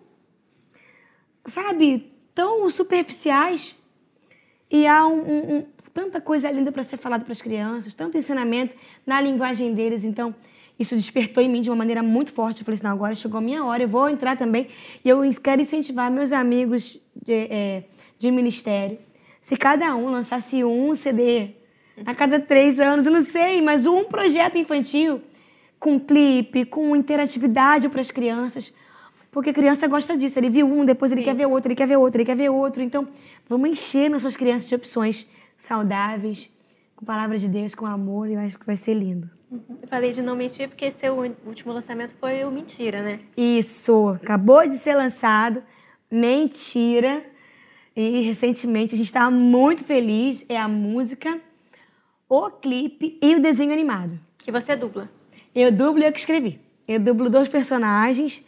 sabe, 1.45 2.11
tão 2.35 2.69
superficiais. 2.69 3.75
E 4.69 4.85
há 4.85 5.07
um, 5.07 5.21
um, 5.21 5.55
um, 5.55 5.65
tanta 5.93 6.19
coisa 6.19 6.51
linda 6.51 6.71
para 6.71 6.83
ser 6.83 6.97
falada 6.97 7.23
para 7.23 7.31
as 7.31 7.41
crianças, 7.41 7.93
tanto 7.93 8.17
ensinamento 8.17 8.75
na 9.05 9.21
linguagem 9.21 9.73
deles. 9.73 10.03
Então, 10.03 10.35
isso 10.83 10.95
despertou 10.95 11.41
em 11.41 11.49
mim 11.49 11.61
de 11.61 11.69
uma 11.69 11.75
maneira 11.75 12.03
muito 12.03 12.31
forte. 12.31 12.59
Eu 12.59 12.65
falei 12.65 12.75
assim: 12.75 12.83
não, 12.85 12.93
agora 12.93 13.15
chegou 13.15 13.39
a 13.39 13.41
minha 13.41 13.65
hora, 13.65 13.83
eu 13.83 13.87
vou 13.87 14.07
entrar 14.07 14.37
também. 14.37 14.67
E 15.03 15.09
eu 15.09 15.21
quero 15.41 15.61
incentivar 15.61 16.11
meus 16.11 16.31
amigos 16.31 16.99
de, 17.21 17.33
é, 17.33 17.83
de 18.19 18.29
ministério 18.29 18.97
se 19.43 19.57
cada 19.57 19.93
um 19.93 20.09
lançasse 20.09 20.63
um 20.63 20.95
CD 20.95 21.49
a 22.05 22.15
cada 22.15 22.39
três 22.39 22.79
anos, 22.79 23.05
eu 23.05 23.11
não 23.11 23.21
sei, 23.21 23.61
mas 23.61 23.85
um 23.85 24.05
projeto 24.05 24.57
infantil 24.57 25.21
com 25.77 25.99
clipe, 25.99 26.63
com 26.63 26.95
interatividade 26.95 27.89
para 27.89 27.99
as 27.99 28.09
crianças. 28.09 28.73
Porque 29.29 29.49
a 29.49 29.53
criança 29.53 29.85
gosta 29.85 30.15
disso. 30.15 30.39
Ele 30.39 30.49
viu 30.49 30.65
um, 30.65 30.85
depois 30.85 31.11
ele 31.11 31.19
Sim. 31.19 31.25
quer 31.25 31.35
ver 31.35 31.45
outro, 31.47 31.67
ele 31.67 31.75
quer 31.75 31.85
ver 31.85 31.97
outro, 31.97 32.21
ele 32.21 32.25
quer 32.25 32.37
ver 32.37 32.49
outro. 32.49 32.81
Então, 32.81 33.05
vamos 33.49 33.69
encher 33.69 34.09
nossas 34.09 34.37
crianças 34.37 34.69
de 34.69 34.75
opções 34.75 35.29
saudáveis, 35.57 36.49
com 36.95 37.05
palavras 37.05 37.41
de 37.41 37.49
Deus, 37.49 37.75
com 37.75 37.85
amor, 37.85 38.29
e 38.29 38.35
eu 38.35 38.39
acho 38.39 38.57
que 38.57 38.65
vai 38.65 38.77
ser 38.77 38.93
lindo. 38.93 39.29
Eu 39.81 39.87
falei 39.87 40.11
de 40.11 40.21
não 40.21 40.35
mentir 40.35 40.67
porque 40.67 40.91
seu 40.91 41.15
último 41.45 41.71
lançamento 41.71 42.15
foi 42.19 42.43
o 42.43 42.49
Mentira, 42.49 43.03
né? 43.03 43.19
Isso, 43.37 44.09
acabou 44.21 44.67
de 44.67 44.75
ser 44.77 44.95
lançado, 44.95 45.61
Mentira. 46.09 47.23
E 47.95 48.21
recentemente 48.21 48.95
a 48.95 48.97
gente 48.97 49.05
estava 49.05 49.29
muito 49.29 49.85
feliz. 49.85 50.43
É 50.49 50.57
a 50.57 50.67
música, 50.67 51.39
o 52.27 52.49
clipe 52.49 53.19
e 53.21 53.35
o 53.35 53.39
desenho 53.39 53.71
animado. 53.71 54.19
Que 54.39 54.51
você 54.51 54.75
dubla. 54.75 55.09
Eu 55.53 55.71
dublo 55.71 56.01
e 56.01 56.07
eu 56.07 56.11
que 56.11 56.19
escrevi. 56.19 56.59
Eu 56.87 56.99
dublo 56.99 57.29
dois 57.29 57.47
personagens, 57.47 58.43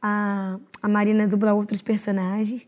a, 0.00 0.58
a 0.82 0.88
Marina 0.88 1.28
dubla 1.28 1.52
outros 1.52 1.82
personagens. 1.82 2.66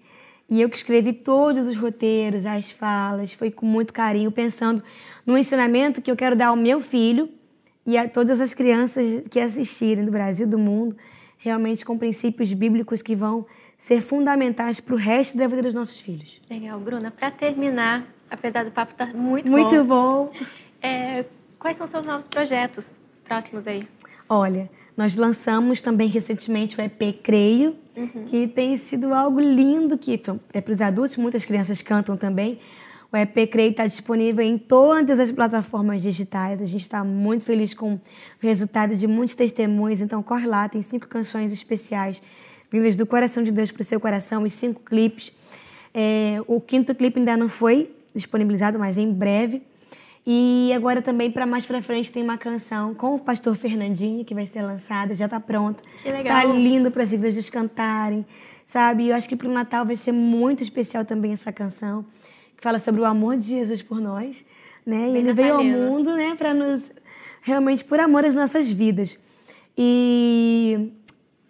E 0.51 0.61
eu 0.61 0.69
que 0.69 0.77
escrevi 0.77 1.13
todos 1.13 1.67
os 1.67 1.77
roteiros, 1.77 2.45
as 2.45 2.71
falas, 2.71 3.33
foi 3.33 3.51
com 3.51 3.67
muito 3.67 3.93
carinho, 3.93 4.31
pensando 4.31 4.83
no 5.27 5.37
ensinamento 5.37 6.01
que 6.01 6.11
eu 6.11 6.17
quero 6.17 6.37
dar 6.37 6.49
ao 6.49 6.57
meu 6.57 6.81
filho 6.81 7.38
e 7.89 7.97
a 7.97 8.07
todas 8.07 8.39
as 8.39 8.53
crianças 8.53 9.27
que 9.31 9.41
assistirem 9.41 10.05
do 10.05 10.11
Brasil, 10.11 10.47
do 10.47 10.59
mundo, 10.59 10.95
realmente 11.39 11.87
com 11.87 11.97
princípios 11.97 12.53
bíblicos 12.53 13.01
que 13.01 13.17
vão 13.17 13.47
ser 13.79 14.03
fundamentais 14.03 14.79
para 14.79 14.95
o 14.95 14.99
resto 14.99 15.39
da 15.39 15.47
vida 15.47 15.63
dos 15.63 15.73
nossos 15.73 15.99
filhos. 15.99 16.39
Legal, 16.51 16.79
Bruna. 16.79 17.11
Para 17.11 17.31
terminar, 17.31 18.07
apesar 18.31 18.67
do 18.67 18.71
papo 18.71 18.93
estar 18.93 19.07
tá 19.07 19.15
muito, 19.15 19.51
muito 19.51 19.83
bom, 19.85 20.27
bom. 20.27 20.33
É, 20.83 21.25
quais 21.59 21.79
são 21.79 21.89
seus 21.89 22.05
novos 22.05 22.29
projetos 22.29 22.95
próximos 23.25 23.67
aí? 23.67 23.89
Olha, 24.29 24.69
nós 24.95 25.17
lançamos 25.17 25.81
também 25.81 26.09
recentemente 26.09 26.79
o 26.79 26.83
EP 26.83 27.23
Creio, 27.23 27.75
uhum. 27.97 28.27
que 28.27 28.47
tem 28.49 28.77
sido 28.77 29.15
algo 29.15 29.41
lindo, 29.41 29.97
que 29.97 30.21
é 30.53 30.61
para 30.61 30.73
os 30.73 30.83
adultos, 30.83 31.17
muitas 31.17 31.43
crianças 31.43 31.81
cantam 31.81 32.19
também. 32.19 32.61
O 33.11 33.17
EP 33.17 33.51
Creio 33.51 33.71
está 33.71 33.87
disponível 33.87 34.45
em 34.45 34.59
todas 34.59 35.19
as 35.19 35.33
plataformas 35.33 36.03
digitais. 36.03 36.61
A 36.61 36.65
gente 36.65 36.83
está 36.83 37.03
muito 37.03 37.45
feliz 37.45 37.73
com 37.73 37.95
o 37.95 38.01
resultado 38.39 38.95
de 38.95 39.07
muitos 39.07 39.35
testemunhos. 39.35 40.01
Então, 40.01 40.23
corre 40.23 40.47
lá, 40.47 40.69
tem 40.69 40.83
cinco 40.83 41.07
canções 41.07 41.51
especiais 41.51 42.23
vindas 42.71 42.97
do 42.97 43.07
coração 43.07 43.43
de 43.43 43.51
Deus 43.51 43.73
para 43.73 43.81
o 43.81 43.85
seu 43.85 43.99
coração, 43.99 44.43
os 44.43 44.53
cinco 44.53 44.83
clipes. 44.83 45.33
É, 45.95 46.39
o 46.47 46.61
quinto 46.61 46.95
clipe 46.95 47.19
ainda 47.19 47.37
não 47.37 47.49
foi 47.49 47.91
disponibilizado, 48.15 48.79
mas 48.79 48.99
em 48.99 49.11
breve. 49.11 49.63
E 50.27 50.71
agora 50.75 51.01
também, 51.01 51.31
para 51.31 51.47
mais 51.47 51.65
para 51.65 51.81
frente, 51.81 52.13
tem 52.13 52.23
uma 52.23 52.37
canção 52.37 52.95
com 52.95 53.15
o 53.15 53.19
pastor 53.19 53.55
Fernandinho, 53.55 54.23
que 54.27 54.35
vai 54.35 54.47
ser 54.47 54.61
lançada, 54.61 55.15
já 55.15 55.25
está 55.25 55.41
pronta. 55.41 55.83
Que 56.03 56.11
legal. 56.11 56.43
Tá 56.43 56.45
lindo 56.55 56.91
para 56.91 57.03
as 57.03 57.13
igrejas 57.15 57.49
cantarem, 57.49 58.27
sabe? 58.67 59.09
Eu 59.09 59.17
acho 59.17 59.27
que 59.27 59.35
para 59.35 59.49
o 59.49 59.53
Natal 59.53 59.87
vai 59.87 59.97
ser 59.97 60.13
muito 60.13 60.63
especial 60.63 61.03
também 61.03 61.33
essa 61.33 61.51
canção, 61.51 62.05
que 62.59 62.63
fala 62.63 62.81
sobre 62.81 63.01
o 63.01 63.05
amor 63.05 63.37
de 63.37 63.47
Jesus 63.47 63.81
por 63.81 64.01
nós, 64.01 64.45
né? 64.85 65.11
E 65.11 65.17
ele 65.17 65.33
veio 65.33 65.55
ao 65.55 65.65
mundo, 65.65 66.17
né, 66.17 66.35
para 66.37 66.53
nos 66.53 66.93
realmente 67.41 67.85
por 67.85 68.01
amor 68.01 68.25
às 68.25 68.35
nossas 68.35 68.69
vidas. 68.69 69.17
E 69.77 70.93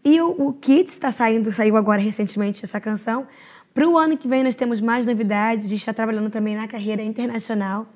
e 0.04 0.20
o, 0.20 0.48
o 0.48 0.52
Kids 0.52 0.92
está 0.92 1.10
saindo, 1.10 1.50
saiu 1.50 1.76
agora 1.76 2.00
recentemente 2.00 2.64
essa 2.64 2.80
canção. 2.80 3.26
Para 3.74 3.88
o 3.88 3.96
ano 3.96 4.16
que 4.16 4.28
vem 4.28 4.44
nós 4.44 4.54
temos 4.54 4.80
mais 4.80 5.06
novidades, 5.06 5.66
a 5.66 5.68
gente 5.68 5.80
está 5.80 5.94
trabalhando 5.94 6.30
também 6.30 6.54
na 6.54 6.68
carreira 6.68 7.02
internacional. 7.02 7.86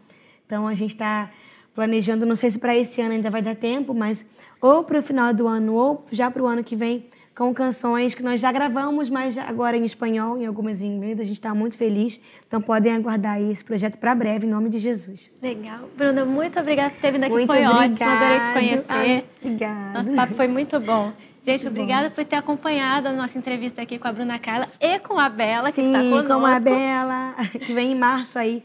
Então 0.47 0.67
a 0.67 0.75
gente 0.75 0.93
está 0.93 1.31
planejando, 1.75 2.25
não 2.27 2.37
sei 2.37 2.51
se 2.51 2.59
para 2.59 2.77
esse 2.77 3.01
ano 3.01 3.13
ainda 3.13 3.31
vai 3.31 3.43
dar 3.43 3.55
tempo, 3.55 3.95
mas 3.95 4.27
ou 4.61 4.85
para 4.85 4.99
o 4.99 5.03
final 5.03 5.35
do 5.35 5.47
ano 5.47 5.75
ou 5.75 6.07
já 6.11 6.31
para 6.31 6.43
o 6.43 6.47
ano 6.47 6.65
que 6.65 6.77
vem, 6.77 7.07
com 7.37 7.53
canções 7.55 8.15
que 8.15 8.23
nós 8.23 8.41
já 8.41 8.53
gravamos, 8.53 9.09
mas 9.09 9.39
agora 9.39 9.77
em 9.77 9.85
espanhol 9.85 10.39
e 10.39 10.45
algumas 10.45 10.83
em 10.83 10.89
inglês. 10.97 11.19
A 11.19 11.23
gente 11.23 11.37
está 11.37 11.55
muito 11.55 11.77
feliz. 11.77 12.21
Então 12.47 12.61
podem 12.61 12.93
aguardar 12.95 13.35
aí 13.35 13.51
esse 13.51 13.65
projeto 13.65 13.99
para 13.99 14.15
breve, 14.15 14.47
em 14.47 14.51
nome 14.51 14.69
de 14.69 14.79
Jesus. 14.79 15.31
Legal. 15.41 15.89
Bruna, 15.97 16.25
muito 16.25 16.59
obrigada 16.61 16.91
por 16.91 17.01
ter 17.01 17.13
vindo 17.13 17.25
aqui. 17.25 17.33
Muito 17.33 17.47
foi 17.47 17.67
obrigado. 17.67 17.93
ótimo, 17.93 18.11
adorei 18.11 18.41
te 18.41 18.53
conhecer. 18.53 19.25
Ah, 19.25 19.37
obrigada. 19.41 19.99
Nosso 19.99 20.15
papo 20.15 20.35
foi 20.35 20.49
muito 20.49 20.79
bom. 20.81 21.13
Gente, 21.45 21.67
obrigada 21.67 22.09
por 22.11 22.25
ter 22.25 22.37
acompanhado 22.37 23.09
a 23.09 23.13
nossa 23.13 23.37
entrevista 23.37 23.83
aqui 23.83 23.99
com 23.99 24.07
a 24.07 24.13
Bruna 24.13 24.39
Carla 24.39 24.69
e 24.81 25.01
com 25.01 25.19
a 25.19 25.29
Bela, 25.29 25.73
Sim, 25.73 25.91
que 25.91 25.99
está 25.99 26.23
conosco. 26.23 26.41
com 26.41 26.47
a 26.47 26.61
Bela, 26.61 27.35
que 27.67 27.73
vem 27.73 27.93
em 27.93 27.95
março 27.97 28.39
aí, 28.39 28.63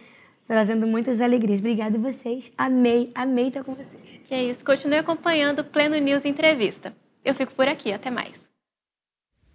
trazendo 0.48 0.86
muitas 0.86 1.20
alegrias. 1.20 1.60
Obrigada 1.60 1.98
a 1.98 2.00
vocês. 2.00 2.52
Amei, 2.56 3.12
amei 3.16 3.48
estar 3.48 3.64
com 3.64 3.74
vocês. 3.74 4.22
Que 4.28 4.34
é 4.36 4.44
isso. 4.44 4.64
Continue 4.64 5.00
acompanhando 5.00 5.60
o 5.60 5.64
Pleno 5.64 5.98
News 5.98 6.24
Entrevista. 6.24 6.94
Eu 7.26 7.34
fico 7.34 7.54
por 7.54 7.68
aqui. 7.68 7.92
Até 7.92 8.12
mais. 8.12 8.47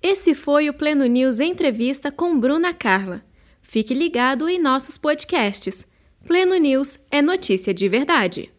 Esse 0.02 0.34
foi 0.34 0.68
o 0.68 0.74
Pleno 0.74 1.06
News 1.06 1.38
Entrevista 1.38 2.10
com 2.10 2.36
Bruna 2.36 2.74
Carla. 2.74 3.24
Fique 3.62 3.94
ligado 3.94 4.48
em 4.48 4.60
nossos 4.60 4.98
podcasts. 4.98 5.86
Pleno 6.26 6.56
News 6.56 6.98
é 7.08 7.22
notícia 7.22 7.72
de 7.72 7.88
verdade. 7.88 8.51